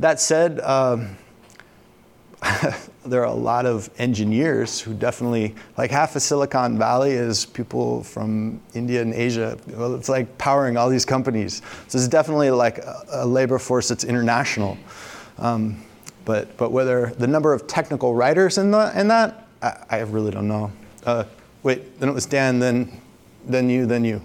that 0.00 0.18
said, 0.18 0.58
um, 0.60 1.16
there 3.06 3.20
are 3.20 3.26
a 3.26 3.32
lot 3.32 3.66
of 3.66 3.88
engineers 3.98 4.80
who 4.80 4.94
definitely, 4.94 5.54
like 5.78 5.92
half 5.92 6.16
of 6.16 6.22
Silicon 6.22 6.76
Valley 6.76 7.12
is 7.12 7.46
people 7.46 8.02
from 8.02 8.60
India 8.74 9.00
and 9.00 9.14
Asia. 9.14 9.56
Well, 9.68 9.94
it's 9.94 10.08
like 10.08 10.36
powering 10.38 10.76
all 10.76 10.90
these 10.90 11.04
companies. 11.04 11.62
So 11.86 11.98
it's 11.98 12.08
definitely 12.08 12.50
like 12.50 12.78
a, 12.78 13.04
a 13.12 13.26
labor 13.26 13.60
force 13.60 13.88
that's 13.88 14.04
international. 14.04 14.76
Um, 15.38 15.82
but, 16.24 16.56
but 16.56 16.72
whether 16.72 17.12
the 17.18 17.26
number 17.26 17.52
of 17.52 17.66
technical 17.66 18.14
writers 18.14 18.58
in, 18.58 18.70
the, 18.70 18.92
in 18.98 19.08
that, 19.08 19.46
I, 19.62 19.76
I 19.90 19.98
really 20.00 20.30
don't 20.30 20.48
know. 20.48 20.72
Uh, 21.04 21.24
wait, 21.62 21.98
then 22.00 22.08
it 22.08 22.12
was 22.12 22.26
Dan, 22.26 22.58
then, 22.58 23.00
then 23.44 23.68
you, 23.70 23.86
then 23.86 24.04
you. 24.04 24.20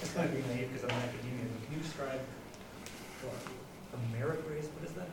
It's 0.00 0.12
kind 0.12 0.28
of 0.28 0.32
being 0.34 0.46
naive 0.48 0.72
because 0.72 0.84
I'm 0.90 0.96
in 0.96 1.02
academia, 1.08 1.44
but 1.52 1.66
can 1.66 1.76
you 1.76 1.82
describe 1.82 2.20
what, 3.22 3.34
a 3.94 4.16
merit 4.18 4.42
raise, 4.48 4.68
what 4.68 4.84
is 4.88 4.92
that 4.92 5.08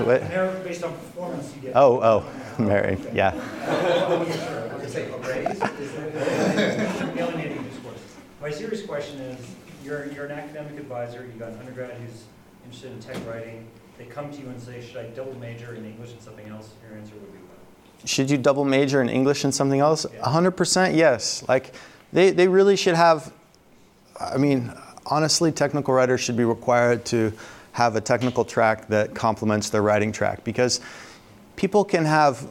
What? 0.00 0.22
Merit 0.30 0.64
based 0.64 0.82
on 0.82 0.92
performance 0.94 1.52
you 1.54 1.60
get. 1.62 1.72
Oh, 1.76 2.00
oh, 2.00 2.62
Mary, 2.62 2.96
yeah. 3.12 3.32
Sure, 3.60 4.70
I'll 4.72 4.80
just 4.80 4.94
say 4.94 5.10
a 5.10 5.16
raise. 5.18 5.48
is 5.50 5.58
that- 5.60 7.18
Alienating 7.18 7.62
discourse. 7.64 7.98
My 8.40 8.50
serious 8.50 8.82
question 8.86 9.20
is, 9.20 9.38
you're, 9.84 10.06
you're 10.12 10.26
an 10.26 10.32
academic 10.32 10.78
advisor, 10.78 11.26
you 11.26 11.38
got 11.38 11.50
an 11.50 11.58
undergrad 11.58 11.92
who's 11.92 12.24
interested 12.64 12.92
in 12.92 13.00
tech 13.00 13.16
writing, 13.26 13.66
they 13.98 14.04
come 14.04 14.30
to 14.30 14.40
you 14.40 14.48
and 14.48 14.60
say, 14.60 14.80
should 14.80 14.96
I 14.96 15.08
double 15.08 15.34
major 15.34 15.74
in 15.74 15.84
English 15.84 16.12
and 16.12 16.22
something 16.22 16.48
else? 16.48 16.70
Your 16.88 16.98
answer 16.98 17.14
would 17.14 17.32
be 17.32 17.38
what? 17.38 18.08
Should 18.08 18.30
you 18.30 18.38
double 18.38 18.64
major 18.64 19.02
in 19.02 19.08
English 19.08 19.44
and 19.44 19.54
something 19.54 19.80
else? 19.80 20.06
Yeah. 20.12 20.20
100% 20.22 20.96
yes. 20.96 21.46
Like, 21.48 21.74
they, 22.12 22.30
they 22.30 22.48
really 22.48 22.76
should 22.76 22.94
have, 22.94 23.32
I 24.18 24.38
mean, 24.38 24.72
honestly, 25.06 25.52
technical 25.52 25.94
writers 25.94 26.20
should 26.20 26.36
be 26.36 26.44
required 26.44 27.04
to 27.06 27.32
have 27.72 27.96
a 27.96 28.00
technical 28.00 28.44
track 28.44 28.88
that 28.88 29.14
complements 29.14 29.70
their 29.70 29.82
writing 29.82 30.12
track 30.12 30.44
because 30.44 30.80
people 31.56 31.84
can 31.84 32.04
have 32.04 32.46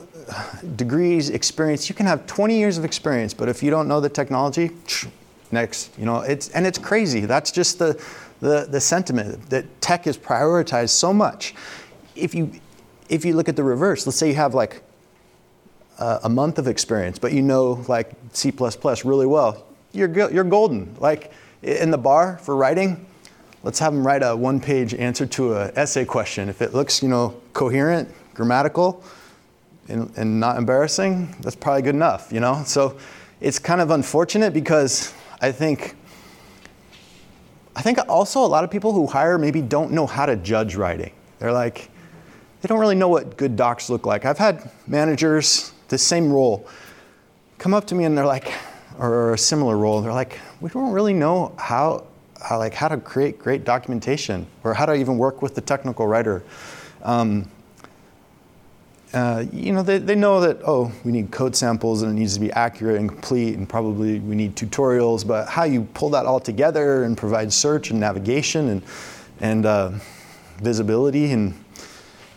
degrees, 0.76 1.30
experience. 1.30 1.90
You 1.90 1.96
can 1.96 2.06
have 2.06 2.26
20 2.28 2.58
years 2.58 2.78
of 2.78 2.86
experience, 2.86 3.34
but 3.34 3.50
if 3.50 3.64
you 3.64 3.70
don't 3.70 3.88
know 3.88 4.00
the 4.00 4.10
technology, 4.10 4.72
next, 5.52 5.98
you 5.98 6.06
know, 6.06 6.22
it's, 6.22 6.50
and 6.50 6.66
it's 6.66 6.78
crazy. 6.78 7.22
That's 7.22 7.52
just 7.52 7.80
the, 7.80 8.02
the, 8.40 8.68
the 8.70 8.82
sentiment 8.82 9.50
that 9.50 9.82
tech 9.82 10.08
is 10.08 10.18
prioritized 10.18 10.90
so 10.90 11.14
much. 11.14 11.56
If 12.16 12.34
you, 12.36 12.52
if 13.10 13.26
you 13.26 13.34
look 13.34 13.50
at 13.50 13.56
the 13.56 13.64
reverse, 13.64 14.06
let's 14.06 14.18
say 14.18 14.30
you 14.30 14.36
have 14.36 14.54
like 14.54 14.82
a, 16.00 16.22
a 16.24 16.30
month 16.30 16.60
of 16.60 16.68
experience, 16.68 17.20
but 17.20 17.34
you 17.34 17.42
know 17.42 17.84
like 17.88 18.12
C++ 18.34 18.52
really 19.04 19.26
well, 19.26 19.66
you're, 19.92 20.32
you're 20.32 20.44
golden. 20.44 20.96
Like 21.00 21.32
in 21.64 21.92
the 21.92 21.98
bar 21.98 22.38
for 22.38 22.56
writing, 22.56 23.06
let's 23.64 23.80
have 23.80 23.94
them 23.94 24.06
write 24.06 24.24
a 24.24 24.36
one-page 24.36 24.94
answer 24.94 25.26
to 25.26 25.56
an 25.56 25.72
essay 25.76 26.06
question. 26.06 26.50
If 26.50 26.62
it 26.62 26.74
looks, 26.74 27.04
you 27.04 27.10
know, 27.10 27.40
coherent, 27.54 28.10
grammatical, 28.34 29.04
and, 29.90 30.12
and 30.16 30.40
not 30.40 30.58
embarrassing, 30.58 31.36
that's 31.42 31.56
probably 31.56 31.82
good 31.82 31.96
enough, 31.96 32.32
you 32.32 32.40
know? 32.40 32.64
So 32.66 32.98
it's 33.42 33.60
kind 33.60 33.82
of 33.82 33.90
unfortunate 33.90 34.54
because 34.54 35.14
I 35.42 35.52
think 35.52 35.96
I 37.76 37.82
think 37.82 37.98
also 38.10 38.44
a 38.44 38.48
lot 38.48 38.64
of 38.64 38.72
people 38.72 38.92
who 38.92 39.08
hire 39.08 39.38
maybe 39.38 39.62
don't 39.62 39.92
know 39.92 40.06
how 40.06 40.26
to 40.26 40.36
judge 40.36 40.76
writing. 40.76 41.14
They're 41.40 41.54
like, 41.54 41.90
they 42.62 42.68
don't 42.68 42.80
really 42.80 42.96
know 42.96 43.08
what 43.08 43.38
good 43.38 43.56
docs 43.56 43.90
look 43.90 44.06
like. 44.06 44.26
I've 44.26 44.38
had 44.38 44.70
managers, 44.86 45.72
the 45.88 45.98
same 45.98 46.32
role, 46.32 46.68
come 47.58 47.74
up 47.74 47.88
to 47.88 47.96
me 47.96 48.04
and 48.04 48.18
they're 48.18 48.26
like, 48.26 48.52
or 48.98 49.34
a 49.34 49.38
similar 49.38 49.78
role, 49.78 50.02
they're 50.02 50.12
like, 50.12 50.40
we 50.60 50.70
don't 50.70 50.92
really 50.92 51.14
know 51.14 51.56
how, 51.58 52.06
how 52.42 52.58
like 52.58 52.74
how 52.74 52.90
to 52.90 52.98
create 52.98 53.40
great 53.40 53.64
documentation 53.64 54.46
or 54.66 54.74
how 54.74 54.86
to 54.86 54.94
even 54.94 55.18
work 55.18 55.42
with 55.42 55.56
the 55.56 55.62
technical 55.62 56.06
writer. 56.06 56.44
Um, 57.04 57.50
uh, 59.14 59.44
you 59.52 59.72
know, 59.74 59.82
they, 59.82 59.98
they 59.98 60.16
know 60.16 60.40
that, 60.40 60.60
oh, 60.66 60.92
we 61.04 61.12
need 61.12 61.32
code 61.32 61.56
samples 61.56 62.04
and 62.04 62.12
it 62.12 62.20
needs 62.20 62.36
to 62.36 62.40
be 62.40 62.52
accurate 62.52 63.00
and 63.00 63.10
complete, 63.10 63.58
and 63.58 63.68
probably 63.68 64.20
we 64.20 64.36
need 64.36 64.56
tutorials, 64.56 65.26
but 65.26 65.48
how 65.50 65.64
you 65.64 65.88
pull 65.96 66.12
that 66.12 66.26
all 66.26 66.40
together 66.40 67.04
and 67.04 67.18
provide 67.18 67.52
search 67.52 67.90
and 67.90 68.00
navigation 68.00 68.68
and, 68.70 68.84
and 69.40 69.66
uh, 69.66 69.92
visibility 70.58 71.32
and, 71.32 71.56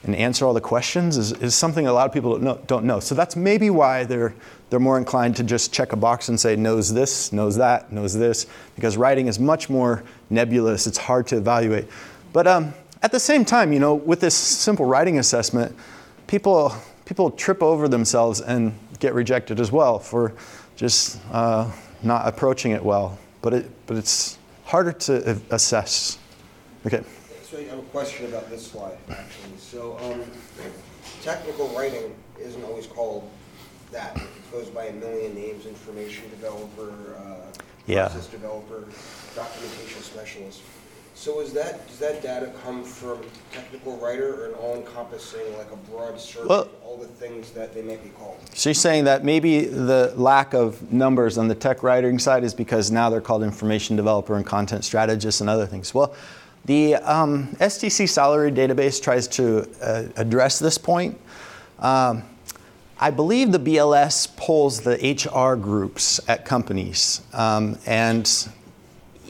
and 0.04 0.16
answer 0.16 0.46
all 0.46 0.54
the 0.54 0.62
questions 0.62 1.18
is, 1.18 1.32
is 1.32 1.54
something 1.54 1.86
a 1.86 1.92
lot 1.92 2.06
of 2.06 2.12
people 2.12 2.32
don't 2.32 2.42
know, 2.42 2.60
don't 2.66 2.84
know. 2.86 3.00
So 3.00 3.14
that's 3.14 3.36
maybe 3.36 3.68
why 3.68 4.04
they're, 4.04 4.34
they're 4.70 4.80
more 4.80 4.96
inclined 4.96 5.36
to 5.36 5.44
just 5.44 5.74
check 5.74 5.92
a 5.92 5.96
box 5.96 6.30
and 6.30 6.40
say, 6.40 6.56
knows 6.56 6.92
this, 6.92 7.34
knows 7.34 7.56
that, 7.56 7.92
knows 7.92 8.14
this, 8.14 8.46
because 8.76 8.96
writing 8.96 9.26
is 9.26 9.38
much 9.38 9.68
more 9.68 10.04
nebulous. 10.30 10.86
It's 10.86 10.98
hard 10.98 11.26
to 11.28 11.36
evaluate. 11.36 11.86
But 12.32 12.46
um, 12.46 12.72
at 13.02 13.12
the 13.12 13.20
same 13.20 13.44
time, 13.44 13.74
you 13.74 13.78
know, 13.78 13.94
with 13.94 14.20
this 14.20 14.34
simple 14.34 14.86
writing 14.86 15.18
assessment, 15.18 15.76
people, 16.32 16.74
people 17.04 17.30
trip 17.30 17.62
over 17.62 17.88
themselves 17.88 18.40
and 18.40 18.72
get 18.98 19.12
rejected 19.12 19.60
as 19.60 19.70
well 19.70 19.98
for 19.98 20.32
just 20.76 21.20
uh, 21.30 21.70
not 22.02 22.26
approaching 22.26 22.72
it 22.72 22.82
well. 22.82 23.18
But, 23.42 23.52
it, 23.52 23.70
but 23.86 23.98
it's 23.98 24.38
harder 24.64 24.92
to 24.92 25.38
assess. 25.50 26.16
Okay. 26.86 27.02
So 27.42 27.58
I 27.58 27.64
have 27.64 27.78
a 27.78 27.82
question 27.82 28.26
about 28.26 28.48
this 28.48 28.66
slide, 28.66 28.96
actually. 29.10 29.58
So 29.58 29.98
um, 29.98 30.22
technical 31.20 31.68
writing 31.68 32.14
isn't 32.40 32.64
always 32.64 32.86
called 32.86 33.28
that. 33.90 34.16
It 34.16 34.52
goes 34.52 34.70
by 34.70 34.84
a 34.86 34.92
million 34.94 35.34
names, 35.34 35.66
information 35.66 36.30
developer, 36.30 37.14
uh, 37.18 37.52
Yeah. 37.86 38.06
process 38.08 38.28
developer, 38.28 38.84
documentation 39.36 40.00
specialist. 40.00 40.62
So 41.14 41.40
is 41.40 41.52
that, 41.52 41.86
does 41.88 41.98
that 41.98 42.22
data 42.22 42.50
come 42.64 42.82
from 42.84 43.20
technical 43.52 43.96
writer 43.98 44.34
or 44.34 44.46
an 44.48 44.54
all-encompassing, 44.54 45.56
like 45.58 45.70
a 45.70 45.76
broad 45.90 46.18
search 46.18 46.46
Well- 46.46 46.62
of 46.62 46.68
all 46.84 46.96
the 46.96 47.06
things 47.06 47.50
that 47.50 47.74
they 47.74 47.82
might 47.82 48.02
be 48.02 48.10
called? 48.10 48.38
She's 48.54 48.80
saying 48.80 49.04
that 49.04 49.24
maybe 49.24 49.66
the 49.66 50.12
lack 50.16 50.54
of 50.54 50.92
numbers 50.92 51.38
on 51.38 51.48
the 51.48 51.54
tech 51.54 51.82
writing 51.82 52.18
side 52.18 52.44
is 52.44 52.54
because 52.54 52.90
now 52.90 53.10
they're 53.10 53.20
called 53.20 53.42
information 53.42 53.96
developer 53.96 54.36
and 54.36 54.44
content 54.44 54.84
strategist 54.84 55.40
and 55.40 55.48
other 55.48 55.66
things. 55.66 55.94
Well, 55.94 56.14
the 56.64 56.96
um, 56.96 57.56
STC 57.60 58.08
salary 58.08 58.52
database 58.52 59.02
tries 59.02 59.26
to 59.28 59.68
uh, 59.82 60.04
address 60.16 60.58
this 60.58 60.78
point. 60.78 61.18
Um, 61.78 62.22
I 63.00 63.10
believe 63.10 63.50
the 63.50 63.58
BLS 63.58 64.36
polls 64.36 64.80
the 64.80 64.94
HR 64.94 65.56
groups 65.56 66.20
at 66.28 66.44
companies, 66.44 67.20
um, 67.32 67.76
and 67.84 68.30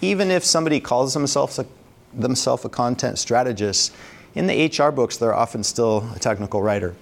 even 0.02 0.30
if 0.30 0.44
somebody 0.44 0.80
calls 0.80 1.14
themselves 1.14 1.58
a, 1.58 1.66
themselves 2.12 2.64
a 2.66 2.68
content 2.68 3.18
strategist, 3.18 3.94
in 4.34 4.46
the 4.46 4.66
HR 4.66 4.90
books, 4.90 5.16
they're 5.16 5.34
often 5.34 5.62
still 5.62 6.08
a 6.14 6.18
technical 6.18 6.62
writer. 6.62 6.94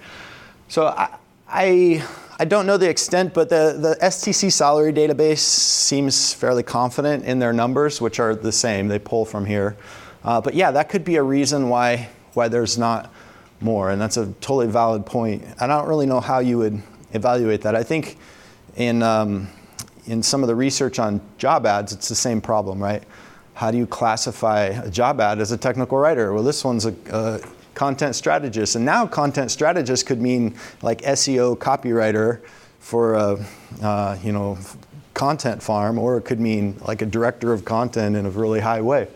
So 0.69 0.87
I, 0.87 1.17
I, 1.49 2.05
I 2.39 2.45
don't 2.45 2.67
know 2.67 2.77
the 2.77 2.89
extent, 2.89 3.35
but 3.35 3.49
the, 3.49 3.77
the 3.79 4.05
STC 4.05 4.53
salary 4.53 4.93
database 4.93 5.39
seems 5.39 6.33
fairly 6.35 6.63
confident 6.63 7.25
in 7.25 7.39
their 7.39 7.53
numbers, 7.53 8.01
which 8.01 8.21
are 8.21 8.35
the 8.35 8.53
same. 8.53 8.89
They 8.89 8.99
pull 8.99 9.25
from 9.25 9.47
here. 9.47 9.77
Uh, 10.25 10.41
but 10.41 10.55
yeah, 10.55 10.71
that 10.71 10.89
could 10.89 11.05
be 11.05 11.17
a 11.17 11.23
reason 11.23 11.69
why, 11.69 12.09
why 12.35 12.49
there's 12.49 12.77
not 12.77 13.13
more, 13.61 13.91
and 13.91 14.01
that's 14.01 14.17
a 14.17 14.27
totally 14.41 14.67
valid 14.67 15.07
point. 15.07 15.45
I 15.61 15.67
don't 15.67 15.89
really 15.89 16.07
know 16.07 16.21
how 16.21 16.41
you 16.41 16.59
would 16.59 16.83
evaluate 17.13 17.63
that. 17.63 17.75
I 17.75 17.83
think 17.83 18.17
in, 18.77 19.03
um, 19.03 19.49
in 20.11 20.25
some 20.25 20.43
of 20.43 20.49
the 20.49 20.57
research 20.57 20.99
on 20.99 21.21
job 21.39 21.65
ads, 21.65 21.93
it's 21.93 22.09
the 22.09 22.17
same 22.17 22.41
problem, 22.41 22.83
right? 22.83 23.05
How 23.55 23.71
do 23.71 23.79
you 23.79 23.87
classify 23.87 24.65
a 24.65 24.91
job 24.91 25.21
ad 25.21 25.39
as 25.39 25.53
a 25.53 25.57
technical 25.57 25.99
writer? 25.99 26.33
Well, 26.33 26.43
this 26.43 26.65
one's 26.65 26.85
a, 26.85 26.95
a 27.13 27.41
content 27.75 28.17
strategist, 28.17 28.75
and 28.75 28.85
now 28.85 29.07
content 29.07 29.53
strategist 29.53 30.07
could 30.07 30.21
mean 30.21 30.57
like 30.83 31.01
SEO 31.03 31.57
copywriter 31.57 32.41
for 32.81 33.15
a 33.15 33.47
uh, 33.83 34.19
you 34.21 34.33
know 34.33 34.59
content 35.15 35.63
farm, 35.63 35.97
or 35.97 36.17
it 36.17 36.23
could 36.23 36.41
mean 36.41 36.77
like 36.81 37.03
a 37.03 37.07
director 37.07 37.53
of 37.53 37.65
content 37.65 38.17
in 38.17 38.27
a 38.27 38.31
really 38.31 38.61
high 38.61 38.81
way. 38.81 39.07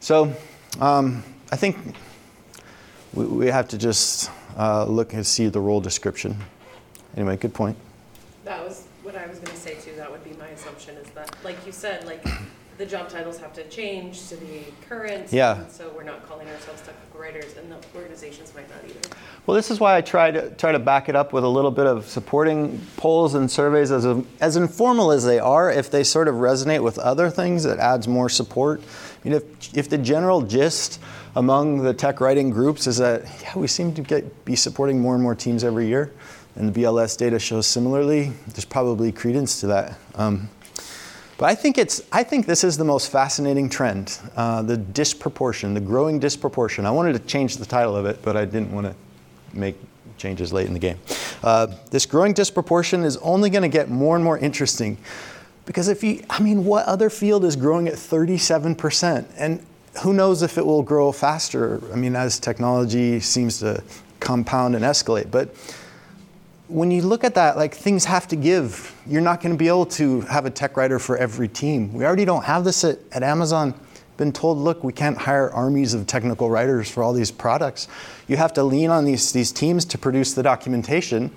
So 0.00 0.34
um, 0.80 1.24
I 1.50 1.56
think 1.56 1.78
we, 3.14 3.24
we 3.24 3.46
have 3.46 3.68
to 3.68 3.78
just 3.78 4.30
uh, 4.58 4.84
look 4.84 5.14
and 5.14 5.26
see 5.26 5.48
the 5.48 5.60
role 5.60 5.80
description. 5.80 6.36
Anyway, 7.16 7.38
good 7.38 7.54
point. 7.54 7.78
That 8.44 8.62
was 8.62 8.86
what 9.06 9.14
I 9.14 9.24
was 9.28 9.38
gonna 9.38 9.56
say 9.56 9.76
too, 9.76 9.94
that 9.94 10.10
would 10.10 10.24
be 10.24 10.32
my 10.32 10.48
assumption, 10.48 10.96
is 10.96 11.06
that, 11.10 11.35
like 11.46 11.64
you 11.64 11.70
said, 11.70 12.04
like, 12.04 12.26
the 12.76 12.84
job 12.84 13.08
titles 13.08 13.38
have 13.38 13.52
to 13.54 13.64
change 13.68 14.28
to 14.28 14.36
be 14.36 14.66
current. 14.88 15.32
Yeah. 15.32 15.60
and 15.60 15.70
So 15.70 15.92
we're 15.94 16.02
not 16.02 16.26
calling 16.28 16.48
ourselves 16.48 16.82
technical 16.82 17.20
writers, 17.20 17.56
and 17.56 17.70
the 17.70 17.78
organizations 17.94 18.52
might 18.54 18.68
not 18.68 18.78
either. 18.84 19.16
Well, 19.46 19.54
this 19.54 19.70
is 19.70 19.78
why 19.78 19.96
I 19.96 20.00
try 20.00 20.32
to 20.32 20.50
try 20.56 20.72
to 20.72 20.80
back 20.80 21.08
it 21.08 21.14
up 21.14 21.32
with 21.32 21.44
a 21.44 21.48
little 21.48 21.70
bit 21.70 21.86
of 21.86 22.06
supporting 22.06 22.80
polls 22.96 23.34
and 23.34 23.48
surveys, 23.48 23.92
as 23.92 24.04
a, 24.04 24.22
as 24.40 24.56
informal 24.56 25.12
as 25.12 25.24
they 25.24 25.38
are. 25.38 25.70
If 25.70 25.88
they 25.88 26.02
sort 26.02 26.26
of 26.26 26.34
resonate 26.34 26.82
with 26.82 26.98
other 26.98 27.30
things, 27.30 27.64
it 27.64 27.78
adds 27.78 28.08
more 28.08 28.28
support. 28.28 28.80
I 28.80 29.28
mean, 29.28 29.36
if 29.38 29.76
if 29.76 29.88
the 29.88 29.98
general 29.98 30.42
gist 30.42 31.00
among 31.36 31.82
the 31.82 31.94
tech 31.94 32.20
writing 32.20 32.50
groups 32.50 32.88
is 32.88 32.96
that 32.96 33.22
yeah, 33.42 33.56
we 33.56 33.68
seem 33.68 33.94
to 33.94 34.02
get 34.02 34.44
be 34.44 34.56
supporting 34.56 35.00
more 35.00 35.14
and 35.14 35.22
more 35.22 35.36
teams 35.36 35.62
every 35.62 35.86
year, 35.86 36.12
and 36.56 36.74
the 36.74 36.82
BLS 36.82 37.16
data 37.16 37.38
shows 37.38 37.66
similarly, 37.66 38.32
there's 38.48 38.64
probably 38.64 39.12
credence 39.12 39.60
to 39.60 39.68
that. 39.68 39.96
Um, 40.16 40.50
but 41.38 41.46
I 41.46 41.54
think 41.54 41.78
it's 41.78 42.02
I 42.12 42.22
think 42.22 42.46
this 42.46 42.64
is 42.64 42.76
the 42.76 42.84
most 42.84 43.10
fascinating 43.10 43.68
trend, 43.68 44.18
uh, 44.36 44.62
the 44.62 44.76
disproportion, 44.76 45.74
the 45.74 45.80
growing 45.80 46.18
disproportion. 46.18 46.86
I 46.86 46.90
wanted 46.90 47.12
to 47.14 47.20
change 47.20 47.56
the 47.56 47.66
title 47.66 47.96
of 47.96 48.06
it, 48.06 48.22
but 48.22 48.36
I 48.36 48.44
didn't 48.44 48.72
want 48.72 48.86
to 48.86 48.94
make 49.52 49.76
changes 50.18 50.52
late 50.52 50.66
in 50.66 50.72
the 50.72 50.78
game. 50.78 50.98
Uh, 51.42 51.66
this 51.90 52.06
growing 52.06 52.32
disproportion 52.32 53.04
is 53.04 53.16
only 53.18 53.50
going 53.50 53.62
to 53.62 53.68
get 53.68 53.90
more 53.90 54.14
and 54.14 54.24
more 54.24 54.38
interesting 54.38 54.96
because 55.66 55.88
if 55.88 56.02
you, 56.02 56.22
I 56.30 56.40
mean, 56.40 56.64
what 56.64 56.86
other 56.86 57.10
field 57.10 57.44
is 57.44 57.56
growing 57.56 57.88
at 57.88 57.94
37%? 57.94 59.26
And 59.36 59.66
who 60.02 60.14
knows 60.14 60.42
if 60.42 60.58
it 60.58 60.64
will 60.64 60.82
grow 60.82 61.10
faster? 61.10 61.82
I 61.92 61.96
mean, 61.96 62.14
as 62.14 62.38
technology 62.38 63.18
seems 63.20 63.58
to 63.58 63.82
compound 64.20 64.76
and 64.76 64.84
escalate. 64.84 65.30
But 65.30 65.54
when 66.68 66.90
you 66.90 67.02
look 67.02 67.24
at 67.24 67.34
that, 67.34 67.56
like 67.56 67.74
things 67.74 68.04
have 68.04 68.26
to 68.28 68.36
give. 68.36 68.94
You're 69.06 69.20
not 69.20 69.40
going 69.40 69.52
to 69.52 69.58
be 69.58 69.68
able 69.68 69.86
to 69.86 70.22
have 70.22 70.46
a 70.46 70.50
tech 70.50 70.76
writer 70.76 70.98
for 70.98 71.16
every 71.16 71.48
team. 71.48 71.92
We 71.92 72.04
already 72.04 72.24
don't 72.24 72.44
have 72.44 72.64
this 72.64 72.84
at, 72.84 72.98
at 73.12 73.22
Amazon. 73.22 73.74
Been 74.16 74.32
told, 74.32 74.58
look, 74.58 74.82
we 74.82 74.92
can't 74.92 75.18
hire 75.18 75.50
armies 75.52 75.92
of 75.94 76.06
technical 76.06 76.48
writers 76.50 76.90
for 76.90 77.02
all 77.02 77.12
these 77.12 77.30
products. 77.30 77.86
You 78.28 78.36
have 78.36 78.52
to 78.54 78.64
lean 78.64 78.90
on 78.90 79.04
these, 79.04 79.32
these 79.32 79.52
teams 79.52 79.84
to 79.86 79.98
produce 79.98 80.32
the 80.34 80.42
documentation. 80.42 81.30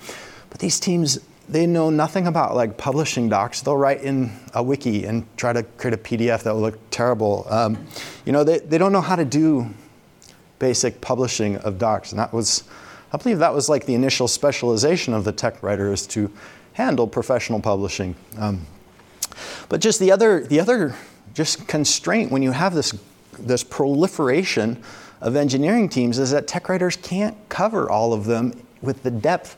But 0.49 0.59
these 0.59 0.79
teams, 0.79 1.19
they 1.49 1.67
know 1.67 1.89
nothing 1.89 2.25
about 2.25 2.55
like 2.55 2.77
publishing 2.77 3.27
docs. 3.27 3.61
They'll 3.61 3.77
write 3.77 4.01
in 4.01 4.31
a 4.53 4.63
wiki 4.63 5.05
and 5.05 5.25
try 5.35 5.51
to 5.51 5.63
create 5.63 5.93
a 5.93 5.97
PDF 5.97 6.43
that 6.43 6.53
will 6.53 6.61
look 6.61 6.89
terrible. 6.89 7.45
Um, 7.49 7.85
you 8.25 8.31
know, 8.31 8.43
they, 8.43 8.59
they 8.59 8.77
don't 8.77 8.93
know 8.93 9.01
how 9.01 9.17
to 9.17 9.25
do 9.25 9.69
basic 10.57 11.01
publishing 11.01 11.57
of 11.57 11.77
docs. 11.77 12.11
And 12.11 12.19
that 12.19 12.33
was, 12.33 12.63
I 13.11 13.17
believe 13.17 13.39
that 13.39 13.53
was 13.53 13.69
like 13.69 13.85
the 13.85 13.95
initial 13.95 14.27
specialization 14.27 15.13
of 15.13 15.23
the 15.23 15.31
tech 15.31 15.63
writer 15.63 15.91
is 15.91 16.05
to 16.07 16.31
handle 16.73 17.07
professional 17.07 17.59
publishing. 17.59 18.15
Um, 18.37 18.65
but 19.67 19.81
just 19.81 19.99
the 19.99 20.11
other, 20.11 20.45
the 20.45 20.59
other 20.59 20.95
just 21.33 21.67
constraint 21.67 22.31
when 22.31 22.41
you 22.41 22.51
have 22.51 22.73
this, 22.73 22.97
this 23.37 23.63
proliferation 23.63 24.81
of 25.21 25.35
engineering 25.35 25.89
teams 25.89 26.19
is 26.19 26.31
that 26.31 26.47
tech 26.47 26.69
writers 26.69 26.95
can't 26.97 27.35
cover 27.49 27.89
all 27.89 28.13
of 28.13 28.25
them 28.25 28.53
with 28.81 29.03
the 29.03 29.11
depth 29.11 29.57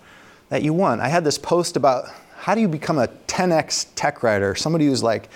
that 0.50 0.64
you 0.64 0.74
want. 0.74 1.02
I 1.02 1.08
had 1.08 1.24
this 1.24 1.38
post 1.38 1.78
about 1.78 2.10
how 2.36 2.56
do 2.56 2.62
you 2.62 2.68
become 2.68 2.98
a 2.98 3.08
10x 3.28 3.88
tech 3.96 4.24
writer? 4.24 4.56
Somebody 4.56 4.88
who's 4.88 5.04
like, 5.04 5.30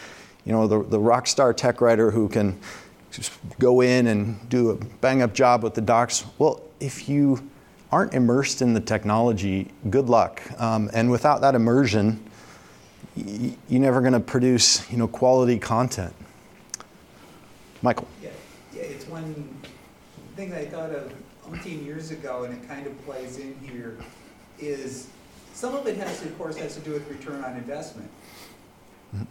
you 0.44 0.52
know, 0.52 0.68
the, 0.68 0.82
the 0.84 1.00
rock 1.00 1.28
star 1.28 1.54
tech 1.54 1.82
writer 1.82 2.12
who 2.12 2.28
can 2.28 2.60
just 3.12 3.32
go 3.60 3.82
in 3.82 4.08
and 4.08 4.50
do 4.50 4.72
a 4.72 4.76
bang 4.76 5.22
up 5.22 5.34
job 5.34 5.64
with 5.64 5.74
the 5.76 5.82
docs. 5.82 6.26
Well, 6.38 6.62
if 6.80 7.08
you 7.08 7.50
aren't 7.96 8.14
immersed 8.14 8.62
in 8.62 8.74
the 8.74 8.82
technology, 8.82 9.72
good 9.90 10.10
luck. 10.10 10.42
Um, 10.60 10.90
and 10.94 11.10
without 11.10 11.40
that 11.40 11.56
immersion, 11.56 12.22
y- 13.16 13.56
you're 13.70 13.80
never 13.80 14.02
going 14.02 14.12
to 14.12 14.20
produce, 14.20 14.92
you 14.92 14.98
know, 14.98 15.08
quality 15.08 15.58
content. 15.58 16.14
Michael. 17.82 18.06
Yeah, 18.22 18.32
yeah, 18.74 18.82
it's 18.82 19.08
one 19.08 19.48
thing 20.36 20.54
I 20.54 20.66
thought 20.66 20.90
of 20.90 21.14
umpteen 21.50 21.86
years 21.86 22.12
ago, 22.12 22.44
and 22.44 22.54
it 22.54 22.68
kind 22.68 22.86
of 22.86 23.06
plays 23.06 23.38
in 23.38 23.58
here, 23.64 23.98
is 24.60 25.08
some 25.54 25.74
of 25.74 25.88
it 25.88 25.96
has 25.96 26.20
to, 26.20 26.28
of 26.28 26.38
course, 26.38 26.58
has 26.58 26.76
to 26.76 26.82
do 26.82 26.92
with 26.92 27.10
return 27.10 27.46
on 27.46 27.56
investment. 27.56 28.12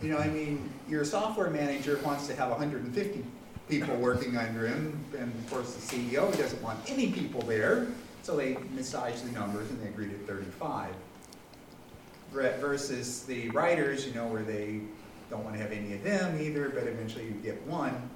You 0.01 0.13
know, 0.13 0.17
I 0.17 0.29
mean, 0.29 0.73
your 0.89 1.05
software 1.05 1.51
manager 1.51 2.01
wants 2.03 2.27
to 2.29 2.37
have 2.37 2.51
hundred 2.57 2.85
and 2.85 2.95
fifty 2.95 3.23
people 3.69 3.95
working 3.97 4.39
under 4.39 4.67
him, 4.67 4.99
and 5.19 5.31
of 5.35 5.51
course, 5.51 5.75
the 5.75 5.83
CEO 5.83 6.35
doesn't 6.39 6.63
want 6.63 6.79
any 6.91 7.13
people 7.13 7.43
there, 7.43 7.89
so 8.25 8.37
they 8.37 8.57
massage 8.75 9.21
the 9.21 9.31
numbers 9.33 9.69
and 9.71 9.81
they 9.83 9.89
agreed 9.89 10.11
at 10.11 10.27
thirty-five. 10.27 10.95
Versus 12.33 13.23
the 13.25 13.49
writers, 13.51 14.05
you 14.05 14.13
know, 14.13 14.27
where 14.27 14.43
they 14.43 14.81
don't 15.31 15.45
wanna 15.45 15.59
have 15.59 15.71
any 15.71 15.93
of 15.93 16.03
them 16.03 16.41
either, 16.41 16.69
but 16.71 16.83
eventually 16.85 17.27
you 17.27 17.31
get 17.31 17.65
one. 17.67 18.11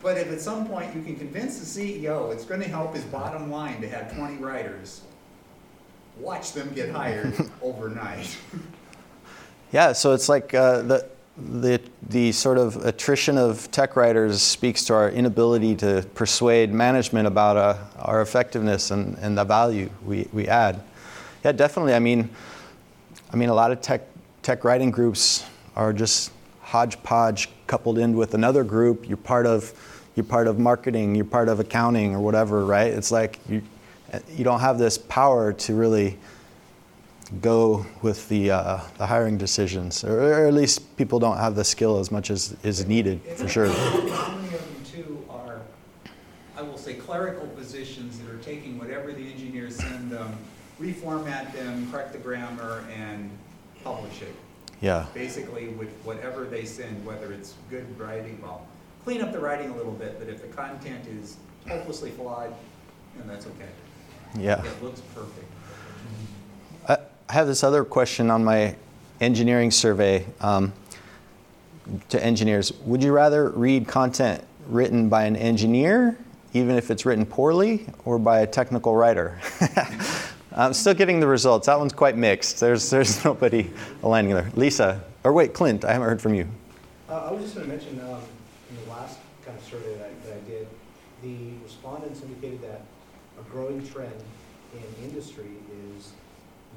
But 0.00 0.16
if 0.16 0.32
at 0.32 0.40
some 0.40 0.66
point 0.66 0.94
you 0.96 1.02
can 1.02 1.16
convince 1.16 1.58
the 1.58 1.66
CEO 2.00 2.32
it's 2.32 2.44
gonna 2.44 2.64
help 2.64 2.94
his 2.94 3.04
bottom 3.04 3.50
line 3.50 3.82
to 3.82 3.88
have 3.88 4.14
twenty 4.14 4.36
writers, 4.36 5.02
watch 6.18 6.52
them 6.52 6.72
get 6.74 6.90
hired 6.90 7.34
overnight. 7.62 8.38
Yeah, 9.72 9.92
so 9.92 10.12
it's 10.12 10.28
like 10.28 10.52
uh, 10.52 10.82
the, 10.82 11.08
the, 11.36 11.80
the 12.08 12.32
sort 12.32 12.58
of 12.58 12.84
attrition 12.84 13.38
of 13.38 13.70
tech 13.70 13.96
writers 13.96 14.42
speaks 14.42 14.84
to 14.84 14.94
our 14.94 15.10
inability 15.10 15.74
to 15.76 16.06
persuade 16.14 16.72
management 16.72 17.26
about 17.26 17.56
uh, 17.56 17.78
our 17.98 18.20
effectiveness 18.20 18.90
and, 18.90 19.16
and 19.18 19.36
the 19.36 19.44
value 19.44 19.88
we, 20.04 20.28
we 20.32 20.46
add. 20.46 20.82
Yeah, 21.44 21.52
definitely. 21.52 21.94
I 21.94 21.98
mean, 21.98 22.28
I 23.32 23.36
mean, 23.36 23.48
a 23.48 23.54
lot 23.54 23.72
of 23.72 23.80
tech, 23.80 24.02
tech 24.42 24.64
writing 24.64 24.90
groups 24.90 25.44
are 25.74 25.92
just 25.92 26.32
hodgepodge 26.60 27.48
coupled 27.66 27.98
in 27.98 28.16
with 28.16 28.34
another 28.34 28.62
group. 28.62 29.08
You're 29.08 29.16
part 29.16 29.46
of, 29.46 29.72
you're 30.14 30.24
part 30.24 30.46
of 30.46 30.58
marketing, 30.58 31.14
you're 31.14 31.24
part 31.24 31.48
of 31.48 31.60
accounting 31.60 32.14
or 32.14 32.20
whatever, 32.20 32.64
right? 32.66 32.92
It's 32.92 33.10
like 33.10 33.38
you, 33.48 33.62
you 34.36 34.44
don't 34.44 34.60
have 34.60 34.78
this 34.78 34.98
power 34.98 35.54
to 35.54 35.74
really 35.74 36.18
go 37.40 37.86
with 38.02 38.28
the, 38.28 38.50
uh, 38.50 38.80
the 38.98 39.06
hiring 39.06 39.38
decisions, 39.38 40.04
or, 40.04 40.20
or 40.20 40.46
at 40.46 40.54
least 40.54 40.96
people 40.96 41.18
don't 41.18 41.38
have 41.38 41.54
the 41.54 41.64
skill 41.64 41.98
as 41.98 42.10
much 42.10 42.30
as 42.30 42.56
is 42.62 42.86
needed, 42.86 43.20
for 43.22 43.48
sure. 43.48 43.68
How 43.68 44.34
many 44.36 44.54
of 44.54 44.62
them 44.64 44.84
too 44.84 45.24
are, 45.30 45.60
I 46.56 46.62
will 46.62 46.76
say 46.76 46.94
clerical 46.94 47.46
positions 47.48 48.18
that 48.18 48.28
are 48.30 48.38
taking 48.38 48.78
whatever 48.78 49.12
the 49.12 49.30
engineers 49.30 49.76
send 49.76 50.10
them, 50.10 50.36
reformat 50.80 51.52
them, 51.52 51.90
correct 51.90 52.12
the 52.12 52.18
grammar, 52.18 52.84
and 52.94 53.30
publish 53.82 54.22
it. 54.22 54.34
Yeah, 54.80 55.06
Basically 55.14 55.68
with 55.68 55.90
whatever 56.02 56.44
they 56.44 56.64
send, 56.64 57.06
whether 57.06 57.32
it's 57.32 57.54
good 57.70 57.86
writing, 57.98 58.40
well, 58.42 58.66
clean 59.04 59.22
up 59.22 59.32
the 59.32 59.38
writing 59.38 59.70
a 59.70 59.76
little 59.76 59.92
bit, 59.92 60.18
but 60.18 60.28
if 60.28 60.42
the 60.42 60.48
content 60.48 61.06
is 61.06 61.36
hopelessly 61.68 62.10
flawed, 62.10 62.52
then 63.16 63.28
that's 63.28 63.46
okay. 63.46 63.68
yeah. 64.36 64.64
It 64.64 64.82
looks 64.82 65.00
perfect. 65.14 65.51
I 67.32 67.36
have 67.36 67.46
this 67.46 67.64
other 67.64 67.82
question 67.82 68.30
on 68.30 68.44
my 68.44 68.76
engineering 69.22 69.70
survey 69.70 70.26
um, 70.42 70.70
to 72.10 72.22
engineers. 72.22 72.74
Would 72.84 73.02
you 73.02 73.10
rather 73.10 73.48
read 73.48 73.88
content 73.88 74.44
written 74.66 75.08
by 75.08 75.24
an 75.24 75.36
engineer, 75.36 76.18
even 76.52 76.76
if 76.76 76.90
it's 76.90 77.06
written 77.06 77.24
poorly, 77.24 77.86
or 78.04 78.18
by 78.18 78.40
a 78.40 78.46
technical 78.46 78.94
writer? 78.94 79.40
I'm 80.54 80.74
still 80.74 80.92
getting 80.92 81.20
the 81.20 81.26
results. 81.26 81.68
That 81.68 81.78
one's 81.78 81.94
quite 81.94 82.18
mixed. 82.18 82.60
There's, 82.60 82.90
there's 82.90 83.24
nobody 83.24 83.70
aligning 84.02 84.34
there. 84.34 84.50
Lisa, 84.54 85.02
or 85.24 85.32
wait, 85.32 85.54
Clint, 85.54 85.86
I 85.86 85.94
haven't 85.94 86.08
heard 86.08 86.20
from 86.20 86.34
you. 86.34 86.46
Uh, 87.08 87.28
I 87.30 87.32
was 87.32 87.44
just 87.44 87.54
gonna 87.54 87.66
mention, 87.66 87.98
um, 88.00 88.20
in 88.68 88.84
the 88.84 88.90
last 88.90 89.20
kind 89.46 89.56
of 89.56 89.64
survey 89.64 89.94
that 89.94 90.04
I, 90.04 90.26
that 90.26 90.36
I 90.36 90.50
did, 90.50 90.68
the 91.22 91.54
respondents 91.64 92.20
indicated 92.20 92.60
that 92.60 92.82
a 93.40 93.50
growing 93.50 93.88
trend 93.88 94.22
in 94.74 95.04
industry 95.08 95.48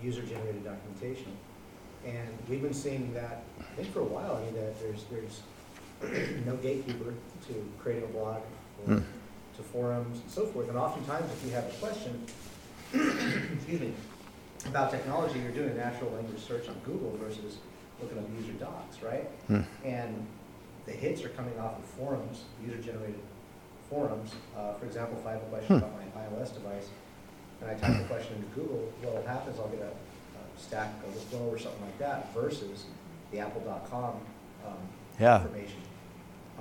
user-generated 0.03 0.63
documentation. 0.63 1.31
And 2.05 2.27
we've 2.49 2.61
been 2.61 2.73
seeing 2.73 3.13
that, 3.13 3.43
I 3.59 3.63
think 3.75 3.91
for 3.93 4.01
a 4.01 4.03
while, 4.03 4.35
I 4.35 4.45
mean, 4.45 4.53
that 4.55 4.79
there's, 4.79 5.05
there's 5.09 5.41
no 6.45 6.55
gatekeeper 6.57 7.13
to 7.47 7.69
creating 7.79 8.03
a 8.09 8.13
blog 8.13 8.41
or 8.85 8.95
Mm. 8.95 9.03
to 9.57 9.63
forums 9.63 10.19
and 10.19 10.29
so 10.29 10.45
forth. 10.47 10.67
And 10.69 10.77
oftentimes, 10.77 11.31
if 11.31 11.45
you 11.45 11.51
have 11.51 11.65
a 11.65 11.73
question, 11.77 12.21
excuse 12.93 13.79
me, 13.81 13.93
about 14.67 14.91
technology, 14.91 15.39
you're 15.39 15.51
doing 15.51 15.69
a 15.69 15.73
natural 15.73 16.11
language 16.11 16.39
search 16.41 16.67
on 16.67 16.75
Google 16.85 17.15
versus 17.17 17.57
looking 18.01 18.17
up 18.19 18.25
user 18.37 18.51
docs, 18.53 19.01
right? 19.01 19.23
Hmm. 19.47 19.61
And 19.85 20.27
the 20.85 20.91
hits 20.91 21.23
are 21.23 21.29
coming 21.29 21.57
off 21.59 21.79
of 21.79 21.85
forums, 21.85 22.43
user-generated 22.63 23.19
forums. 23.89 24.33
Uh, 24.57 24.73
for 24.73 24.85
example, 24.85 25.17
if 25.19 25.25
I 25.25 25.31
have 25.31 25.41
a 25.41 25.45
question 25.45 25.77
Hmm. 25.79 25.83
about 25.83 25.93
my 25.95 26.21
iOS 26.21 26.53
device, 26.53 26.89
and 27.61 27.69
I 27.69 27.73
type 27.75 27.97
the 27.97 28.03
question 28.05 28.35
into 28.35 28.47
Google, 28.55 28.91
what'll 29.01 29.25
happen 29.27 29.53
is 29.53 29.59
I'll 29.59 29.67
get 29.69 29.81
a, 29.81 29.87
a 29.91 30.61
stack 30.61 30.93
overflow 31.07 31.47
or 31.49 31.57
something 31.57 31.81
like 31.81 31.97
that 31.99 32.33
versus 32.33 32.85
the 33.31 33.39
apple.com, 33.39 34.13
um, 34.65 34.73
Yeah. 35.19 35.41
information. 35.41 35.81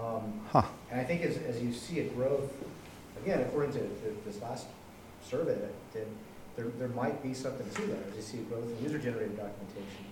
Um, 0.00 0.40
Huh. 0.50 0.62
and 0.90 1.00
I 1.00 1.04
think 1.04 1.22
as, 1.22 1.36
as 1.38 1.62
you 1.62 1.72
see 1.72 2.00
a 2.00 2.04
growth, 2.04 2.52
again, 3.22 3.40
according 3.40 3.72
to 3.72 3.78
th- 3.80 4.14
this 4.26 4.40
last 4.42 4.66
survey 5.22 5.54
that 5.54 5.64
I 5.70 5.96
did, 5.98 6.08
there, 6.56 6.66
there 6.78 6.88
might 6.88 7.22
be 7.22 7.34
something 7.34 7.68
to 7.68 7.82
that, 7.88 7.98
as 8.10 8.16
you 8.16 8.22
see 8.22 8.38
a 8.38 8.42
growth 8.42 8.64
in 8.64 8.82
user-generated 8.84 9.36
documentation. 9.36 10.04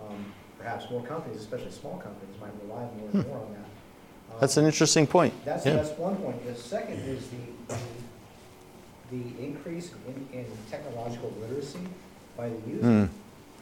Um, 0.00 0.32
Perhaps 0.56 0.88
more 0.90 1.02
companies, 1.02 1.40
especially 1.40 1.72
small 1.72 1.98
companies, 1.98 2.34
might 2.40 2.52
rely 2.62 2.84
more 2.96 3.08
and 3.12 3.26
more 3.26 3.36
on 3.38 3.52
that. 3.52 3.58
Um, 4.32 4.40
That's 4.40 4.56
an 4.56 4.64
interesting 4.64 5.06
point. 5.06 5.34
That's, 5.44 5.66
Yeah. 5.66 5.74
that's 5.74 5.90
one 5.98 6.16
point. 6.16 6.42
The 6.46 6.54
second 6.54 7.00
is 7.00 7.28
the, 7.28 7.36
the, 7.74 7.78
the 9.14 9.44
increase 9.44 9.90
in, 10.06 10.28
in 10.38 10.46
technological 10.70 11.32
literacy 11.40 11.80
by 12.36 12.48
the 12.48 12.56
user. 12.68 12.82
Hmm. 12.82 13.06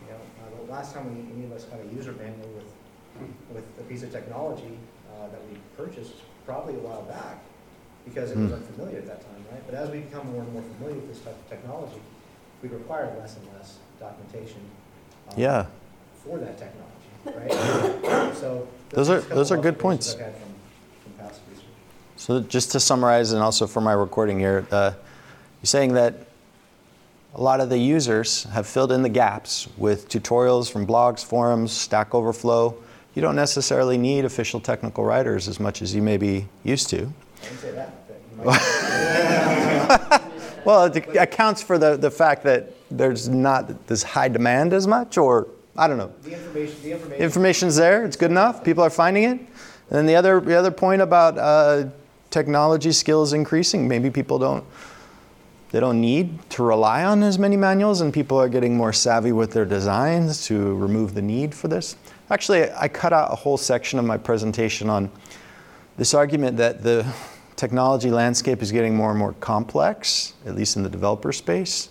You 0.03 0.09
know, 0.11 0.21
uh, 0.41 0.65
the 0.67 0.73
last 0.73 0.95
time 0.95 1.05
we, 1.15 1.33
any 1.35 1.45
of 1.45 1.53
us 1.53 1.65
got 1.65 1.81
a 1.81 1.95
user 1.95 2.12
manual 2.12 2.49
with, 2.57 3.29
with 3.55 3.65
a 3.81 3.83
piece 3.88 4.03
of 4.03 4.11
technology, 4.12 4.79
uh, 5.12 5.29
that 5.29 5.41
we 5.51 5.59
purchased 5.77 6.15
probably 6.47 6.75
a 6.75 6.79
while 6.79 7.03
back, 7.03 7.38
because 8.05 8.31
it 8.33 8.38
was 8.38 8.49
Hmm. 8.51 8.55
unfamiliar 8.55 8.99
at 8.99 9.07
that 9.07 9.21
time, 9.21 9.45
right? 9.53 9.62
But 9.67 9.75
as 9.77 9.91
we 9.91 10.01
become 10.01 10.33
more 10.33 10.43
and 10.43 10.53
more 10.53 10.62
familiar 10.62 10.97
with 10.97 11.09
this 11.09 11.21
type 11.21 11.37
of 11.38 11.49
technology, 11.49 12.01
we 12.62 12.69
require 12.69 13.15
less 13.19 13.37
and 13.37 13.47
less 13.57 13.79
documentation. 14.01 14.61
um, 15.29 15.35
Yeah. 15.37 15.67
For 16.25 16.38
that 16.38 16.57
technology, 16.57 17.11
right? 17.27 18.35
So. 18.42 18.67
Those 18.90 19.09
are- 19.11 19.15
just 19.17 19.27
a 19.27 19.29
couple 19.29 19.37
those 19.37 19.53
are 19.53 19.57
good 19.57 19.79
points. 19.79 20.15
From, 20.15 20.25
from 20.25 21.13
past. 21.19 21.40
So 22.17 22.40
just 22.40 22.73
to 22.73 22.81
summarize, 22.81 23.33
and 23.33 23.42
also 23.42 23.67
for 23.67 23.81
my 23.81 23.92
recording 23.92 24.38
here, 24.38 24.67
uh, 24.71 24.92
you're 25.63 25.69
saying 25.69 25.94
that 25.94 26.27
a 27.35 27.40
lot 27.40 27.60
of 27.60 27.69
the 27.71 27.79
users 27.79 28.42
have 28.44 28.67
filled 28.67 28.90
in 28.90 29.02
the 29.02 29.08
gaps 29.08 29.69
with 29.79 30.08
tutorials 30.08 30.71
from 30.71 30.87
blogs, 30.87 31.25
forums, 31.25 31.71
Stack 31.71 32.15
Overflow. 32.15 32.75
You 33.15 33.23
don't 33.23 33.37
necessarily 33.37 33.96
need 33.96 34.25
official 34.25 34.58
technical 34.58 35.04
writers 35.04 35.46
as 35.46 35.60
much 35.60 35.81
as 35.81 35.94
you 35.94 36.02
may 36.02 36.17
be 36.17 36.48
used 36.65 36.90
to. 36.90 36.96
I 36.96 37.44
didn't 37.44 37.58
say 37.58 37.71
that, 37.73 38.08
but 38.08 38.21
you 38.31 38.44
might. 38.44 40.21
Well, 40.65 40.85
it 40.85 41.17
accounts 41.17 41.63
for 41.63 41.77
the, 41.79 41.96
the 41.96 42.10
fact 42.10 42.44
that 42.44 42.73
there's 42.90 43.29
not 43.29 43.87
this 43.87 44.02
high 44.02 44.29
demand 44.29 44.73
as 44.73 44.87
much, 44.87 45.19
or 45.19 45.48
I 45.77 45.88
don't 45.88 45.98
know. 45.98 46.13
The 46.23 46.35
information, 46.35 46.83
the 46.83 46.92
information. 46.92 47.25
Information's 47.25 47.77
there, 47.77 48.04
it's 48.04 48.17
good 48.17 48.31
enough, 48.31 48.63
people 48.63 48.85
are 48.85 48.90
finding 48.90 49.25
it. 49.25 49.38
And 49.38 49.48
then 49.90 50.06
the 50.06 50.15
other, 50.15 50.40
the 50.40 50.54
other 50.54 50.71
point 50.71 51.02
about 51.02 51.38
uh, 51.38 51.88
technology 52.31 52.92
skills 52.92 53.33
increasing, 53.33 53.88
maybe 53.88 54.10
people 54.10 54.38
don't 54.38 54.65
they 55.73 55.81
don't 55.81 56.00
need 56.00 56.38
to 56.50 56.62
rely 56.62 57.02
on 57.02 57.23
as 57.23 57.38
many 57.38 57.56
manuals, 57.56 58.02
and 58.02 58.12
people 58.12 58.38
are 58.38 58.48
getting 58.48 58.77
more 58.77 58.92
savvy 58.92 59.33
with 59.33 59.52
their 59.52 59.64
designs 59.64 60.46
to 60.46 60.77
remove 60.77 61.14
the 61.14 61.23
need 61.23 61.54
for 61.54 61.68
this. 61.68 61.96
Actually, 62.31 62.70
I 62.73 62.88
cut 62.88 63.12
out 63.12 63.33
a 63.33 63.35
whole 63.35 63.56
section 63.56 63.98
of 63.98 64.04
my 64.04 64.18
presentation 64.18 64.90
on 64.90 65.10
this 65.96 66.14
argument 66.14 66.58
that 66.58 66.83
the 66.83 67.10
technology 67.56 68.10
landscape 68.10 68.62
is 68.62 68.70
getting 68.70 68.94
more 68.94 69.10
and 69.10 69.18
more 69.18 69.33
complex, 69.40 70.35
at 70.46 70.54
least 70.54 70.77
in 70.77 70.83
the 70.83 70.90
developer 70.90 71.33
space, 71.33 71.88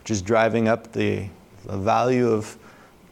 which 0.00 0.10
is 0.10 0.22
driving 0.22 0.66
up 0.66 0.92
the, 0.92 1.28
the 1.66 1.76
value 1.76 2.28
of 2.28 2.58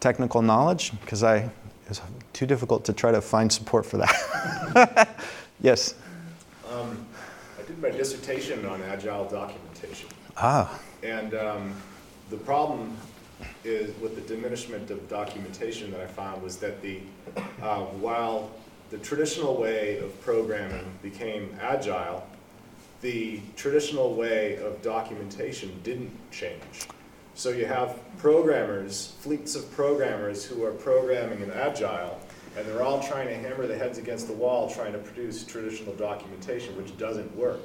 technical 0.01 0.43
knowledge 0.43 0.93
because 1.01 1.23
I 1.23 1.51
it's 1.89 2.01
too 2.33 2.47
difficult 2.47 2.85
to 2.85 2.93
try 2.93 3.13
to 3.13 3.21
find 3.21 3.51
support 3.51 3.87
for 3.87 3.97
that. 3.97 5.17
yes. 5.61 5.95
Um, 6.71 7.07
My 7.81 7.91
dissertation 7.91 8.67
on 8.67 8.83
agile 8.83 9.27
documentation, 9.27 10.09
Ah. 10.37 10.81
and 11.05 11.33
um, 11.35 11.75
the 12.29 12.37
problem 12.37 12.97
is 13.63 13.97
with 14.01 14.17
the 14.17 14.21
diminishment 14.23 14.91
of 14.91 15.09
documentation 15.09 15.93
that 15.93 16.01
I 16.01 16.07
found 16.07 16.43
was 16.43 16.57
that 16.57 16.83
the 16.83 17.01
uh, 17.63 17.81
while 18.03 18.51
the 18.91 18.99
traditional 18.99 19.57
way 19.57 19.99
of 19.99 20.21
programming 20.23 20.87
became 21.03 21.57
agile, 21.61 22.27
the 23.01 23.41
traditional 23.55 24.15
way 24.15 24.57
of 24.57 24.83
documentation 24.83 25.79
didn't 25.85 26.11
change. 26.33 26.89
So 27.37 27.51
you 27.51 27.67
have 27.67 28.01
programmers, 28.19 29.15
fleets 29.21 29.55
of 29.55 29.71
programmers 29.71 30.45
who 30.45 30.65
are 30.65 30.73
programming 30.73 31.43
in 31.43 31.53
agile, 31.53 32.19
and 32.59 32.67
they're 32.67 32.83
all 32.83 33.01
trying 33.01 33.29
to 33.29 33.35
hammer 33.37 33.67
their 33.67 33.79
heads 33.79 33.99
against 33.99 34.27
the 34.27 34.33
wall 34.33 34.69
trying 34.69 34.93
to 34.93 34.99
produce 34.99 35.45
traditional 35.45 35.95
documentation, 35.95 36.77
which 36.77 36.97
doesn't 36.99 37.35
work. 37.37 37.61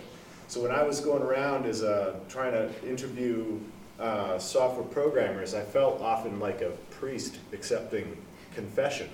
So 0.48 0.62
when 0.62 0.72
I 0.72 0.84
was 0.84 1.00
going 1.00 1.24
around 1.24 1.66
as 1.66 1.82
a, 1.82 2.20
trying 2.30 2.52
to 2.52 2.70
interview 2.88 3.60
uh, 4.00 4.38
software 4.38 4.86
programmers, 4.86 5.56
I 5.56 5.62
felt 5.62 6.00
often 6.02 6.40
like 6.40 6.62
a 6.62 6.72
priest 6.92 7.40
accepting 7.54 8.18
confession 8.54 9.10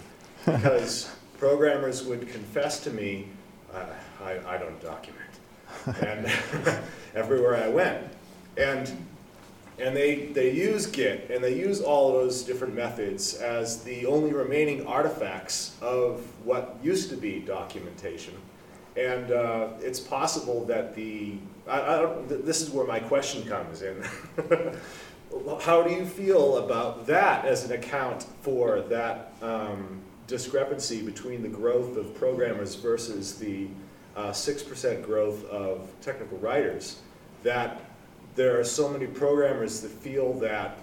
because 0.46 1.10
programmers 1.38 2.04
would 2.04 2.28
confess 2.28 2.82
to 2.82 2.92
me, 2.92 3.28
uh, 3.74 3.86
I, 4.22 4.56
I 4.56 4.58
don't 4.58 4.82
document, 4.82 5.30
and 6.02 6.30
everywhere 7.16 7.56
I 7.56 7.70
went. 7.70 8.06
And 8.58 8.92
and 9.80 9.96
they, 9.96 10.26
they 10.28 10.52
use 10.52 10.86
Git 10.86 11.30
and 11.32 11.44
they 11.44 11.56
use 11.56 11.82
all 11.82 12.12
those 12.12 12.44
different 12.44 12.76
methods 12.76 13.36
as 13.36 13.84
the 13.84 14.06
only 14.06 14.34
remaining 14.34 14.86
artifacts 14.86 15.76
of 15.82 16.22
what 16.44 16.78
used 16.84 17.10
to 17.10 17.16
be 17.16 17.40
documentation. 17.40 18.34
And 18.98 19.32
uh, 19.32 19.70
it's 19.80 20.00
possible 20.00 20.66
that 20.66 20.96
the, 20.96 21.36
I, 21.68 21.80
I 21.80 22.22
this 22.28 22.62
is 22.62 22.72
where 22.72 22.86
my 22.86 23.00
question 23.00 23.46
comes 23.46 23.82
in. 23.82 24.04
How 25.62 25.84
do 25.84 25.94
you 25.94 26.06
feel 26.06 26.58
about 26.58 27.06
that 27.08 27.46
as 27.46 27.64
an 27.64 27.72
account 27.72 28.26
for 28.42 28.82
that 28.82 29.34
um, 29.42 30.02
discrepancy 30.28 31.02
between 31.02 31.42
the 31.44 31.50
growth 31.50 31.98
of 31.98 32.16
programmers 32.16 32.76
versus 32.76 33.36
the 33.36 33.68
uh, 34.16 34.32
6% 34.32 35.06
growth 35.06 35.46
of 35.46 35.90
technical 36.02 36.38
writers? 36.40 37.00
That 37.44 37.89
there 38.36 38.60
are 38.60 38.64
so 38.64 38.90
many 38.90 39.08
programmers 39.08 39.82
that 39.82 39.92
feel 39.92 40.34
that 40.40 40.78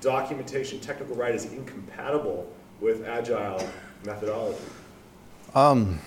documentation, 0.00 0.80
technical 0.80 1.16
write 1.16 1.34
is 1.34 1.44
incompatible 1.52 2.50
with 2.80 3.06
agile 3.06 3.66
methodology. 4.04 4.58
Um, 5.54 5.98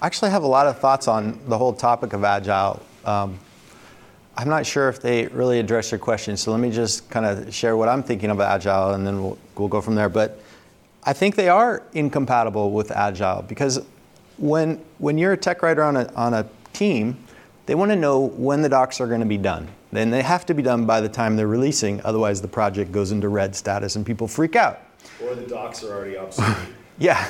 I 0.00 0.06
actually 0.06 0.30
have 0.30 0.42
a 0.42 0.48
lot 0.48 0.66
of 0.66 0.78
thoughts 0.78 1.08
on 1.08 1.38
the 1.48 1.58
whole 1.58 1.72
topic 1.72 2.12
of 2.12 2.24
agile. 2.24 2.82
Um, 3.04 3.38
I'm 4.36 4.48
not 4.48 4.66
sure 4.66 4.88
if 4.88 5.00
they 5.00 5.26
really 5.28 5.58
address 5.58 5.90
your 5.90 5.98
question, 5.98 6.36
so 6.36 6.52
let 6.52 6.60
me 6.60 6.70
just 6.70 7.08
kind 7.08 7.24
of 7.24 7.54
share 7.54 7.76
what 7.76 7.88
I'm 7.88 8.02
thinking 8.02 8.30
of 8.30 8.40
agile, 8.40 8.92
and 8.92 9.06
then 9.06 9.22
we'll, 9.22 9.38
we'll 9.56 9.68
go 9.68 9.80
from 9.80 9.94
there. 9.94 10.10
But 10.10 10.40
I 11.04 11.12
think 11.12 11.36
they 11.36 11.48
are 11.48 11.82
incompatible 11.94 12.72
with 12.72 12.90
agile 12.90 13.42
because 13.42 13.80
when 14.38 14.84
when 14.98 15.16
you're 15.16 15.32
a 15.32 15.36
tech 15.36 15.62
writer 15.62 15.82
on 15.82 15.96
a 15.96 16.12
on 16.14 16.34
a 16.34 16.46
team, 16.72 17.16
they 17.66 17.74
want 17.74 17.90
to 17.90 17.96
know 17.96 18.28
when 18.28 18.62
the 18.62 18.68
docs 18.68 19.00
are 19.00 19.06
going 19.06 19.20
to 19.20 19.26
be 19.26 19.38
done. 19.38 19.68
Then 19.92 20.10
they 20.10 20.22
have 20.22 20.46
to 20.46 20.54
be 20.54 20.62
done 20.62 20.86
by 20.86 21.00
the 21.00 21.08
time 21.08 21.36
they're 21.36 21.46
releasing, 21.46 22.00
otherwise 22.04 22.40
the 22.40 22.48
project 22.48 22.92
goes 22.92 23.12
into 23.12 23.28
red 23.28 23.54
status 23.54 23.96
and 23.96 24.06
people 24.06 24.28
freak 24.28 24.56
out. 24.56 24.80
Or 25.22 25.34
the 25.34 25.46
docs 25.46 25.82
are 25.84 25.92
already 25.92 26.16
obsolete. 26.16 26.56
Yeah, 26.98 27.28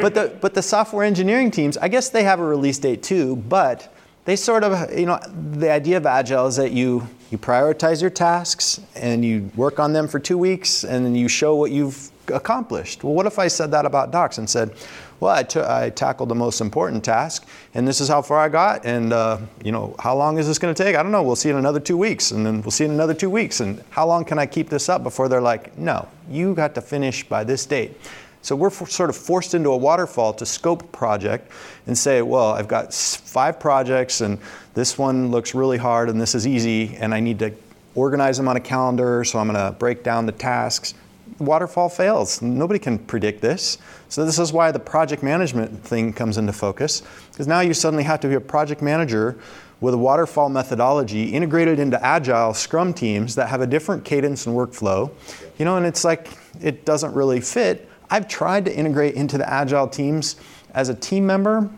but 0.00 0.14
the 0.14 0.34
but 0.40 0.54
the 0.54 0.62
software 0.62 1.04
engineering 1.04 1.50
teams, 1.50 1.76
I 1.76 1.88
guess 1.88 2.08
they 2.08 2.22
have 2.22 2.40
a 2.40 2.44
release 2.44 2.78
date 2.78 3.02
too, 3.02 3.36
but 3.36 3.94
they 4.24 4.36
sort 4.36 4.64
of, 4.64 4.98
you 4.98 5.04
know, 5.04 5.20
the 5.52 5.70
idea 5.70 5.98
of 5.98 6.06
agile 6.06 6.46
is 6.46 6.56
that 6.56 6.72
you 6.72 7.06
you 7.30 7.36
prioritize 7.36 8.00
your 8.00 8.08
tasks 8.10 8.80
and 8.94 9.22
you 9.22 9.50
work 9.54 9.78
on 9.78 9.92
them 9.92 10.08
for 10.08 10.18
two 10.18 10.38
weeks 10.38 10.82
and 10.82 11.04
then 11.04 11.14
you 11.14 11.28
show 11.28 11.56
what 11.56 11.72
you've 11.72 12.10
accomplished. 12.28 13.04
Well, 13.04 13.12
what 13.12 13.26
if 13.26 13.38
I 13.38 13.48
said 13.48 13.70
that 13.72 13.84
about 13.84 14.12
docs 14.12 14.38
and 14.38 14.48
said, 14.48 14.74
well, 15.20 15.34
I, 15.34 15.42
t- 15.42 15.60
I 15.60 15.90
tackled 15.90 16.28
the 16.28 16.34
most 16.34 16.60
important 16.60 17.04
task 17.04 17.46
and 17.74 17.86
this 17.86 18.00
is 18.00 18.08
how 18.08 18.22
far 18.22 18.38
I 18.38 18.48
got 18.48 18.84
and 18.84 19.12
uh, 19.12 19.38
you 19.64 19.72
know 19.72 19.94
how 19.98 20.16
long 20.16 20.38
is 20.38 20.46
this 20.46 20.58
going 20.58 20.74
to 20.74 20.82
take? 20.82 20.96
I 20.96 21.02
don't 21.02 21.12
know. 21.12 21.22
We'll 21.22 21.36
see 21.36 21.50
in 21.50 21.56
another 21.56 21.80
two 21.80 21.96
weeks 21.96 22.30
and 22.30 22.44
then 22.44 22.62
we'll 22.62 22.70
see 22.70 22.84
in 22.84 22.90
another 22.90 23.14
two 23.14 23.30
weeks 23.30 23.60
and 23.60 23.82
how 23.90 24.06
long 24.06 24.24
can 24.24 24.38
I 24.38 24.46
keep 24.46 24.68
this 24.68 24.88
up 24.88 25.02
before 25.02 25.28
they're 25.28 25.40
like, 25.40 25.76
no, 25.78 26.08
you 26.30 26.54
got 26.54 26.74
to 26.74 26.80
finish 26.80 27.26
by 27.28 27.44
this 27.44 27.64
date. 27.66 27.98
So 28.42 28.54
we're 28.54 28.70
for, 28.70 28.86
sort 28.86 29.10
of 29.10 29.16
forced 29.16 29.54
into 29.54 29.70
a 29.70 29.76
waterfall 29.76 30.32
to 30.34 30.46
scope 30.46 30.92
project 30.92 31.50
and 31.88 31.98
say, 31.98 32.22
well, 32.22 32.52
I've 32.52 32.68
got 32.68 32.94
five 32.94 33.58
projects 33.58 34.20
and 34.20 34.38
this 34.74 34.96
one 34.96 35.32
looks 35.32 35.54
really 35.54 35.78
hard 35.78 36.08
and 36.08 36.20
this 36.20 36.34
is 36.34 36.46
easy 36.46 36.94
and 36.96 37.12
I 37.12 37.18
need 37.18 37.40
to 37.40 37.52
organize 37.96 38.36
them 38.36 38.46
on 38.46 38.56
a 38.56 38.60
calendar, 38.60 39.24
so 39.24 39.38
I'm 39.38 39.48
going 39.50 39.58
to 39.58 39.76
break 39.76 40.04
down 40.04 40.26
the 40.26 40.32
tasks. 40.32 40.94
Waterfall 41.38 41.88
fails. 41.88 42.40
Nobody 42.40 42.78
can 42.78 42.98
predict 42.98 43.42
this. 43.42 43.78
So 44.08 44.24
this 44.24 44.38
is 44.38 44.52
why 44.52 44.72
the 44.72 44.78
project 44.78 45.22
management 45.22 45.84
thing 45.84 46.12
comes 46.12 46.38
into 46.38 46.52
focus 46.52 47.02
because 47.30 47.46
now 47.46 47.60
you 47.60 47.74
suddenly 47.74 48.04
have 48.04 48.20
to 48.20 48.28
be 48.28 48.34
a 48.34 48.40
project 48.40 48.80
manager 48.80 49.38
with 49.80 49.92
a 49.92 49.98
waterfall 49.98 50.48
methodology 50.48 51.24
integrated 51.34 51.78
into 51.78 52.02
agile 52.02 52.54
scrum 52.54 52.94
teams 52.94 53.34
that 53.34 53.48
have 53.50 53.60
a 53.60 53.66
different 53.66 54.04
cadence 54.04 54.46
and 54.46 54.56
workflow. 54.56 55.10
You 55.58 55.66
know, 55.66 55.76
and 55.76 55.84
it's 55.84 56.04
like 56.04 56.30
it 56.62 56.86
doesn't 56.86 57.12
really 57.12 57.40
fit. 57.40 57.88
I've 58.08 58.28
tried 58.28 58.64
to 58.64 58.74
integrate 58.74 59.14
into 59.14 59.36
the 59.36 59.48
agile 59.48 59.88
teams 59.88 60.36
as 60.72 60.88
a 60.88 60.94
team 60.94 61.26
member. 61.26 61.68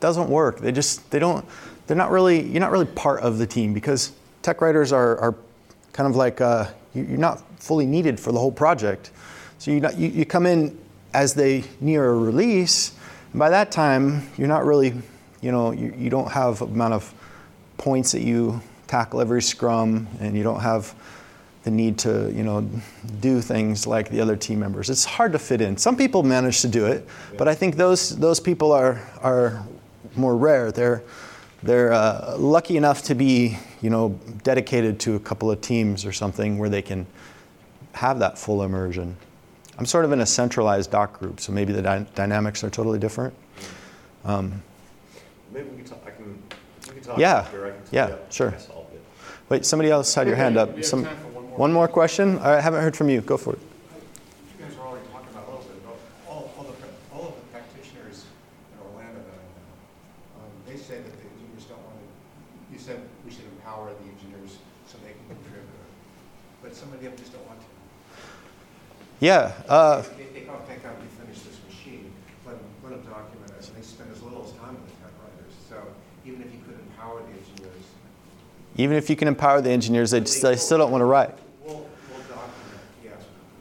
Doesn't 0.00 0.28
work. 0.28 0.60
They 0.60 0.72
just 0.72 1.08
they 1.10 1.18
don't 1.18 1.44
they're 1.86 1.96
not 1.96 2.10
really 2.10 2.42
you're 2.42 2.60
not 2.60 2.70
really 2.72 2.86
part 2.86 3.20
of 3.20 3.38
the 3.38 3.46
team 3.46 3.74
because 3.74 4.12
tech 4.42 4.60
writers 4.60 4.92
are, 4.92 5.18
are 5.18 5.34
kind 5.92 6.08
of 6.08 6.16
like 6.16 6.40
uh, 6.40 6.66
you- 6.94 7.04
you're 7.04 7.18
not 7.18 7.42
fully 7.60 7.86
needed 7.86 8.18
for 8.18 8.32
the 8.32 8.38
whole 8.38 8.52
project. 8.52 9.10
So 9.58 9.70
you, 9.70 9.86
you 9.96 10.08
you 10.08 10.24
come 10.24 10.46
in 10.46 10.76
as 11.14 11.34
they 11.34 11.64
near 11.80 12.10
a 12.10 12.14
release, 12.16 12.92
and 13.32 13.38
by 13.38 13.50
that 13.50 13.70
time 13.70 14.28
you're 14.36 14.48
not 14.48 14.64
really 14.64 14.94
you 15.40 15.52
know 15.52 15.70
you, 15.70 15.94
you 15.96 16.10
don't 16.10 16.30
have 16.32 16.62
amount 16.62 16.94
of 16.94 17.14
points 17.76 18.12
that 18.12 18.22
you 18.22 18.60
tackle 18.86 19.20
every 19.20 19.42
scrum, 19.42 20.08
and 20.20 20.36
you 20.36 20.42
don't 20.42 20.60
have 20.60 20.94
the 21.62 21.70
need 21.70 21.98
to 21.98 22.32
you 22.34 22.42
know 22.42 22.68
do 23.20 23.40
things 23.40 23.86
like 23.86 24.08
the 24.10 24.20
other 24.20 24.36
team 24.36 24.58
members. 24.58 24.88
It's 24.90 25.04
hard 25.04 25.32
to 25.32 25.38
fit 25.38 25.60
in. 25.60 25.76
Some 25.76 25.96
people 25.96 26.22
manage 26.22 26.62
to 26.62 26.68
do 26.68 26.86
it, 26.86 27.06
but 27.36 27.48
I 27.48 27.54
think 27.54 27.76
those 27.76 28.16
those 28.18 28.40
people 28.40 28.72
are 28.72 29.00
are 29.22 29.64
more 30.16 30.36
rare. 30.36 30.72
They're 30.72 31.02
they're 31.62 31.92
uh, 31.92 32.36
lucky 32.38 32.76
enough 32.76 33.02
to 33.04 33.14
be 33.14 33.58
you 33.82 33.90
know 33.90 34.18
dedicated 34.42 34.98
to 35.00 35.16
a 35.16 35.20
couple 35.20 35.50
of 35.50 35.60
teams 35.60 36.04
or 36.06 36.12
something 36.12 36.58
where 36.58 36.68
they 36.68 36.82
can 36.82 37.06
have 37.94 38.18
that 38.20 38.38
full 38.38 38.62
immersion. 38.62 39.16
I'm 39.78 39.86
sort 39.86 40.04
of 40.04 40.12
in 40.12 40.20
a 40.20 40.26
centralized 40.26 40.90
doc 40.90 41.18
group, 41.18 41.40
so 41.40 41.52
maybe 41.52 41.72
the 41.72 41.82
dy- 41.82 42.06
dynamics 42.14 42.62
are 42.64 42.70
totally 42.70 42.98
different. 42.98 43.34
Um, 44.24 44.62
Maybe 45.52 45.68
we 45.70 45.76
can 45.78 45.84
talk, 45.86 46.02
I 46.06 46.10
can, 46.10 46.40
we 46.88 46.92
can 46.94 47.02
talk 47.02 47.18
Yeah, 47.18 47.36
after, 47.38 47.66
I 47.66 47.70
can 47.70 47.80
yeah, 47.90 48.06
tell 48.08 48.18
sure. 48.30 48.54
I 48.54 48.58
solved 48.58 48.94
it. 48.94 49.02
wait, 49.48 49.64
somebody 49.64 49.90
else 49.90 50.14
had 50.14 50.26
your 50.26 50.36
hand 50.36 50.56
up. 50.56 50.84
Some, 50.84 51.04
one 51.04 51.32
more. 51.48 51.58
one 51.58 51.72
more 51.72 51.88
question? 51.88 52.38
I 52.38 52.60
haven't 52.60 52.82
heard 52.82 52.94
from 52.96 53.08
you. 53.08 53.20
Go 53.22 53.36
for 53.36 53.54
it. 53.54 53.58
You 54.58 54.64
guys 54.64 54.76
were 54.76 54.84
already 54.84 55.06
talking 55.10 55.28
about 55.32 55.48
a 55.48 55.50
little 55.50 55.64
bit, 55.66 55.82
about 55.82 55.98
all, 56.28 56.52
all 56.58 56.64
the, 56.64 57.16
all 57.16 57.28
of 57.30 57.34
the 57.34 57.40
practitioners 57.50 58.26
in 58.76 58.78
Orlando 58.86 59.18
that 59.18 59.32
I 59.34 59.42
know, 59.48 60.44
um, 60.44 60.50
they 60.68 60.76
say 60.76 60.96
that 61.02 61.10
the 61.10 61.26
engineers 61.34 61.64
don't 61.66 61.80
want 61.82 61.96
to, 61.98 62.06
you 62.70 62.78
said 62.78 63.00
we 63.24 63.32
should 63.32 63.48
empower 63.58 63.90
the 63.90 64.06
engineers 64.12 64.58
so 64.86 64.98
they 65.02 65.16
can 65.16 65.24
contribute, 65.40 65.66
but 66.62 66.76
some 66.76 66.92
of 66.92 67.00
them 67.02 67.16
just 67.16 67.32
don't 67.32 67.46
want 67.48 67.58
to. 67.58 67.66
Yeah. 69.20 69.52
Uh, 69.68 70.02
They, 70.02 70.24
they 70.32 70.40
can't 70.46 70.66
think 70.66 70.82
how 70.82 70.90
we 70.98 71.06
finish 71.22 71.42
this 71.42 71.58
machine, 71.68 72.10
let 72.46 72.56
let 72.82 72.92
them 72.92 73.02
document 73.02 73.52
it, 73.58 73.68
and 73.68 73.76
they 73.76 73.82
spend 73.82 74.10
as 74.10 74.22
little 74.22 74.44
as 74.44 74.52
time 74.52 74.74
with 74.74 74.86
the 74.86 74.92
typewriters. 75.02 75.52
So 75.68 75.76
even 76.24 76.40
if 76.40 76.52
you 76.52 76.60
could 76.66 76.78
empower 76.80 77.20
the 77.20 77.38
engineers, 77.38 77.84
even 78.76 78.96
if 78.96 79.10
you 79.10 79.16
can 79.16 79.28
empower 79.28 79.60
the 79.60 79.70
engineers, 79.70 80.10
they, 80.12 80.20
just, 80.20 80.40
they 80.40 80.56
still 80.56 80.78
don't 80.78 80.90
want 80.90 81.02
to 81.02 81.06
write. 81.06 81.34
we'll, 81.64 81.74
we'll 81.74 81.84
document, 82.20 82.80
yes, 83.04 83.14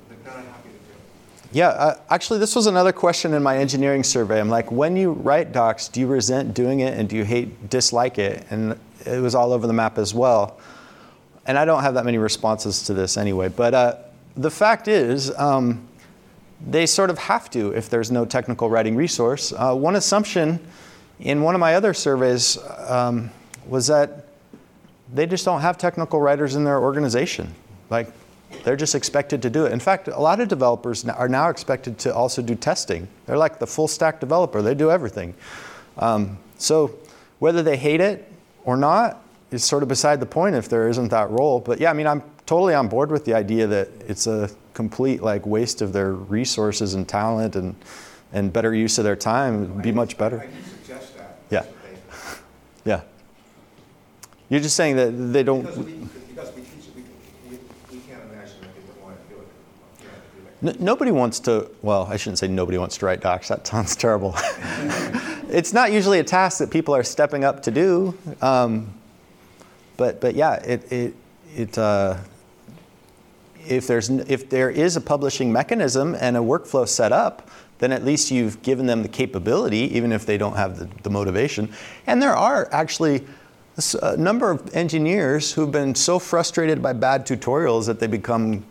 they're 0.07 0.17
not 0.33 0.45
happy 0.45 0.69
to 0.69 0.75
do 0.75 0.93
it. 0.93 1.49
Yeah, 1.51 1.67
uh, 1.67 1.99
actually, 2.09 2.39
this 2.39 2.55
was 2.55 2.67
another 2.67 2.93
question 2.93 3.33
in 3.33 3.43
my 3.43 3.57
engineering 3.57 4.03
survey. 4.05 4.39
I'm 4.39 4.49
like, 4.49 4.71
when 4.71 4.95
you 4.95 5.11
write 5.11 5.51
docs, 5.51 5.89
do 5.89 5.99
you 5.99 6.07
resent 6.07 6.53
doing 6.53 6.79
it 6.79 6.97
and 6.97 7.09
do 7.09 7.17
you 7.17 7.25
hate, 7.25 7.69
dislike 7.69 8.17
it? 8.17 8.45
And 8.49 8.79
it 9.05 9.19
was 9.21 9.35
all 9.35 9.51
over 9.51 9.67
the 9.67 9.73
map 9.73 9.97
as 9.97 10.13
well. 10.13 10.57
And 11.45 11.57
I 11.57 11.65
don't 11.65 11.81
have 11.81 11.95
that 11.95 12.05
many 12.05 12.17
responses 12.17 12.83
to 12.83 12.93
this 12.93 13.17
anyway. 13.17 13.49
But 13.49 13.73
uh, 13.73 13.95
the 14.39 14.49
fact 14.49 14.87
is, 14.87 15.37
um, 15.37 15.85
they 16.65 16.85
sort 16.85 17.09
of 17.09 17.17
have 17.17 17.49
to 17.51 17.71
if 17.71 17.89
there's 17.89 18.09
no 18.09 18.25
technical 18.25 18.69
writing 18.69 18.95
resource. 18.95 19.53
Uh, 19.55 19.75
one 19.75 19.95
assumption 19.95 20.59
in 21.19 21.43
one 21.43 21.55
of 21.55 21.59
my 21.59 21.75
other 21.75 21.93
surveys 21.93 22.57
um, 22.87 23.29
was 23.67 23.87
that 23.87 24.27
they 25.13 25.25
just 25.25 25.43
don't 25.43 25.61
have 25.61 25.77
technical 25.77 26.21
writers 26.21 26.55
in 26.55 26.63
their 26.63 26.79
organization. 26.79 27.53
Like, 27.89 28.11
they're 28.63 28.77
just 28.77 28.95
expected 28.95 29.41
to 29.41 29.49
do 29.49 29.65
it. 29.65 29.73
In 29.73 29.79
fact, 29.79 30.07
a 30.07 30.19
lot 30.19 30.39
of 30.39 30.47
developers 30.47 31.05
are 31.05 31.29
now 31.29 31.49
expected 31.49 31.99
to 31.99 32.15
also 32.15 32.41
do 32.41 32.55
testing. 32.55 33.07
They're 33.25 33.37
like 33.37 33.59
the 33.59 33.67
full 33.67 33.87
stack 33.87 34.19
developer, 34.19 34.61
they 34.61 34.73
do 34.73 34.89
everything. 34.89 35.33
Um, 35.97 36.37
so, 36.57 36.97
whether 37.39 37.61
they 37.61 37.77
hate 37.77 38.01
it 38.01 38.31
or 38.63 38.77
not 38.77 39.21
is 39.51 39.63
sort 39.63 39.83
of 39.83 39.89
beside 39.89 40.19
the 40.19 40.25
point 40.25 40.55
if 40.55 40.69
there 40.69 40.87
isn't 40.87 41.09
that 41.09 41.29
role. 41.29 41.59
But 41.59 41.79
yeah, 41.79 41.89
I 41.89 41.93
mean, 41.93 42.07
I'm 42.07 42.23
totally 42.49 42.73
on 42.73 42.87
board 42.87 43.11
with 43.11 43.25
the 43.25 43.33
idea 43.35 43.67
that 43.67 43.87
it's 44.07 44.25
a 44.25 44.49
complete 44.73 45.21
like 45.21 45.45
waste 45.45 45.83
of 45.83 45.93
their 45.93 46.13
resources 46.13 46.95
and 46.95 47.07
talent 47.07 47.55
and, 47.55 47.75
and 48.33 48.51
better 48.51 48.73
use 48.73 48.97
of 48.97 49.03
their 49.03 49.15
time. 49.15 49.65
It 49.65 49.69
would 49.69 49.83
be 49.83 49.91
much 49.91 50.17
better. 50.17 50.41
I 50.41 50.47
do 50.47 50.51
suggest 50.63 51.15
that. 51.15 51.37
Yeah. 51.51 51.59
That's 51.59 51.67
what 51.69 51.83
they- 52.83 52.89
Yeah. 52.89 53.01
You're 54.49 54.61
just 54.61 54.75
saying 54.75 54.95
that 54.95 55.11
they 55.11 55.43
don't. 55.43 55.61
Because 55.61 55.77
we, 55.77 55.93
because 55.93 56.55
we 56.55 56.61
teach 56.63 56.87
we, 56.95 57.03
we, 57.51 57.59
we 57.91 57.97
can't 57.99 58.23
imagine 58.31 58.55
that 58.61 58.73
people 58.75 58.95
want 59.03 59.29
to 59.29 59.35
do 59.35 59.41
it. 59.41 59.47
You 59.99 60.05
know, 60.07 60.71
do 60.71 60.71
that. 60.71 60.79
N- 60.79 60.83
nobody 60.83 61.11
wants 61.11 61.39
to, 61.41 61.69
well, 61.83 62.07
I 62.09 62.17
shouldn't 62.17 62.39
say 62.39 62.47
nobody 62.47 62.79
wants 62.79 62.97
to 62.97 63.05
write 63.05 63.21
docs. 63.21 63.49
That 63.49 63.67
sounds 63.67 63.95
terrible. 63.95 64.33
it's 65.49 65.71
not 65.71 65.91
usually 65.91 66.17
a 66.17 66.23
task 66.23 66.57
that 66.57 66.71
people 66.71 66.95
are 66.95 67.03
stepping 67.03 67.43
up 67.43 67.61
to 67.61 67.69
do. 67.69 68.17
Um, 68.41 68.91
but, 69.97 70.19
but 70.19 70.33
yeah, 70.33 70.53
it, 70.63 70.91
it, 70.91 71.15
it, 71.55 71.77
uh, 71.77 72.17
if, 73.67 73.87
there's, 73.87 74.09
if 74.09 74.49
there 74.49 74.69
is 74.69 74.95
a 74.95 75.01
publishing 75.01 75.51
mechanism 75.51 76.15
and 76.19 76.37
a 76.37 76.39
workflow 76.39 76.87
set 76.87 77.11
up, 77.11 77.49
then 77.79 77.91
at 77.91 78.03
least 78.03 78.29
you've 78.29 78.61
given 78.61 78.85
them 78.85 79.01
the 79.01 79.07
capability, 79.07 79.95
even 79.95 80.11
if 80.11 80.25
they 80.25 80.37
don't 80.37 80.55
have 80.55 80.77
the, 80.77 80.89
the 81.03 81.09
motivation. 81.09 81.71
And 82.07 82.21
there 82.21 82.35
are 82.35 82.67
actually 82.71 83.25
a 84.01 84.17
number 84.17 84.51
of 84.51 84.75
engineers 84.75 85.53
who've 85.53 85.71
been 85.71 85.95
so 85.95 86.19
frustrated 86.19 86.81
by 86.81 86.93
bad 86.93 87.25
tutorials 87.25 87.85
that 87.85 87.99
they 87.99 88.07
become 88.07 88.65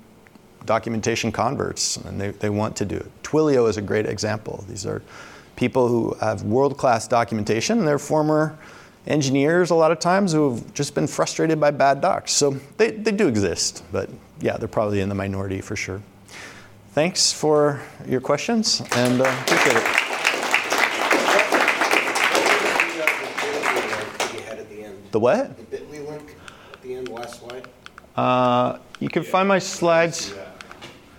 documentation 0.66 1.32
converts 1.32 1.96
and 1.96 2.20
they, 2.20 2.30
they 2.32 2.50
want 2.50 2.76
to 2.76 2.84
do 2.84 2.96
it. 2.96 3.10
Twilio 3.22 3.68
is 3.68 3.78
a 3.78 3.82
great 3.82 4.04
example. 4.04 4.64
These 4.68 4.84
are 4.84 5.02
people 5.56 5.88
who 5.88 6.14
have 6.20 6.42
world 6.42 6.76
class 6.76 7.08
documentation 7.08 7.84
they're 7.84 7.98
former 7.98 8.56
engineers 9.06 9.70
a 9.70 9.74
lot 9.74 9.90
of 9.90 9.98
times 9.98 10.32
who 10.32 10.54
have 10.54 10.74
just 10.74 10.94
been 10.94 11.06
frustrated 11.06 11.58
by 11.58 11.70
bad 11.70 12.00
docs. 12.00 12.32
So 12.32 12.50
they, 12.76 12.90
they 12.90 13.12
do 13.12 13.26
exist, 13.26 13.82
but 13.90 14.10
yeah, 14.40 14.56
they're 14.56 14.68
probably 14.68 15.00
in 15.00 15.08
the 15.08 15.14
minority 15.14 15.60
for 15.60 15.76
sure. 15.76 16.00
Thanks 16.92 17.32
for 17.32 17.80
your 18.06 18.20
questions 18.20 18.80
and 18.96 19.20
uh, 19.20 19.24
appreciate 19.42 19.76
it. 19.76 19.84
That 24.18 24.30
you 24.34 24.40
had 24.40 24.58
at 24.58 25.12
the 25.12 25.20
what? 25.20 25.56
The 25.56 25.62
bit.ly 25.64 25.98
link 26.10 26.36
at 26.72 26.82
the 26.82 26.94
end, 26.94 27.08
last 27.08 27.40
slide. 27.40 27.68
Uh, 28.16 28.78
you 29.00 29.08
can 29.08 29.22
find 29.22 29.46
my 29.48 29.58
slides. 29.58 30.34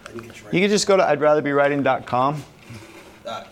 I 0.05 0.09
think 0.09 0.27
it's 0.27 0.43
right. 0.43 0.53
You 0.53 0.59
can 0.61 0.69
just 0.69 0.87
go 0.87 0.97
to 0.97 1.03
I'd 1.07 1.21
rather 1.21 1.41
be 1.41 1.51
writing.com. 1.51 2.43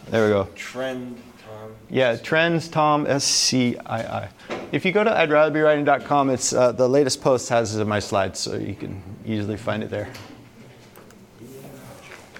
There 0.10 0.26
we 0.26 0.32
go. 0.32 0.48
Trend, 0.56 1.22
Tom. 1.46 1.76
Yeah, 1.90 2.16
Trends 2.16 2.68
Tom 2.68 3.06
S 3.08 3.24
C 3.24 3.78
I 3.86 4.00
I. 4.02 4.30
If 4.72 4.84
you 4.84 4.92
go 4.92 5.04
to 5.04 5.12
I'd 5.12 5.32
rather 5.32 5.52
be 5.52 5.62
writing.com, 5.62 6.30
it's 6.30 6.52
uh, 6.52 6.72
the 6.74 6.90
latest 6.90 7.22
post 7.22 7.50
has 7.50 7.76
it 7.76 7.82
in 7.82 7.88
my 7.88 8.00
slides, 8.00 8.40
so 8.40 8.56
you 8.56 8.76
can 8.76 9.02
easily 9.26 9.58
find 9.58 9.84
it 9.84 9.90
there. 9.90 10.10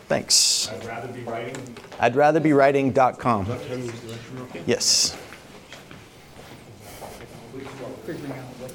Thanks. 0.08 0.70
I'd 0.70 0.86
rather 0.86 1.08
be 1.12 1.24
writing 1.24 1.78
I'd 2.00 2.16
rather 2.16 2.40
be 2.40 2.54
writing.com. 2.54 3.48
Yes. 4.66 5.18
figuring 8.06 8.32
out 8.32 8.38
what 8.60 8.72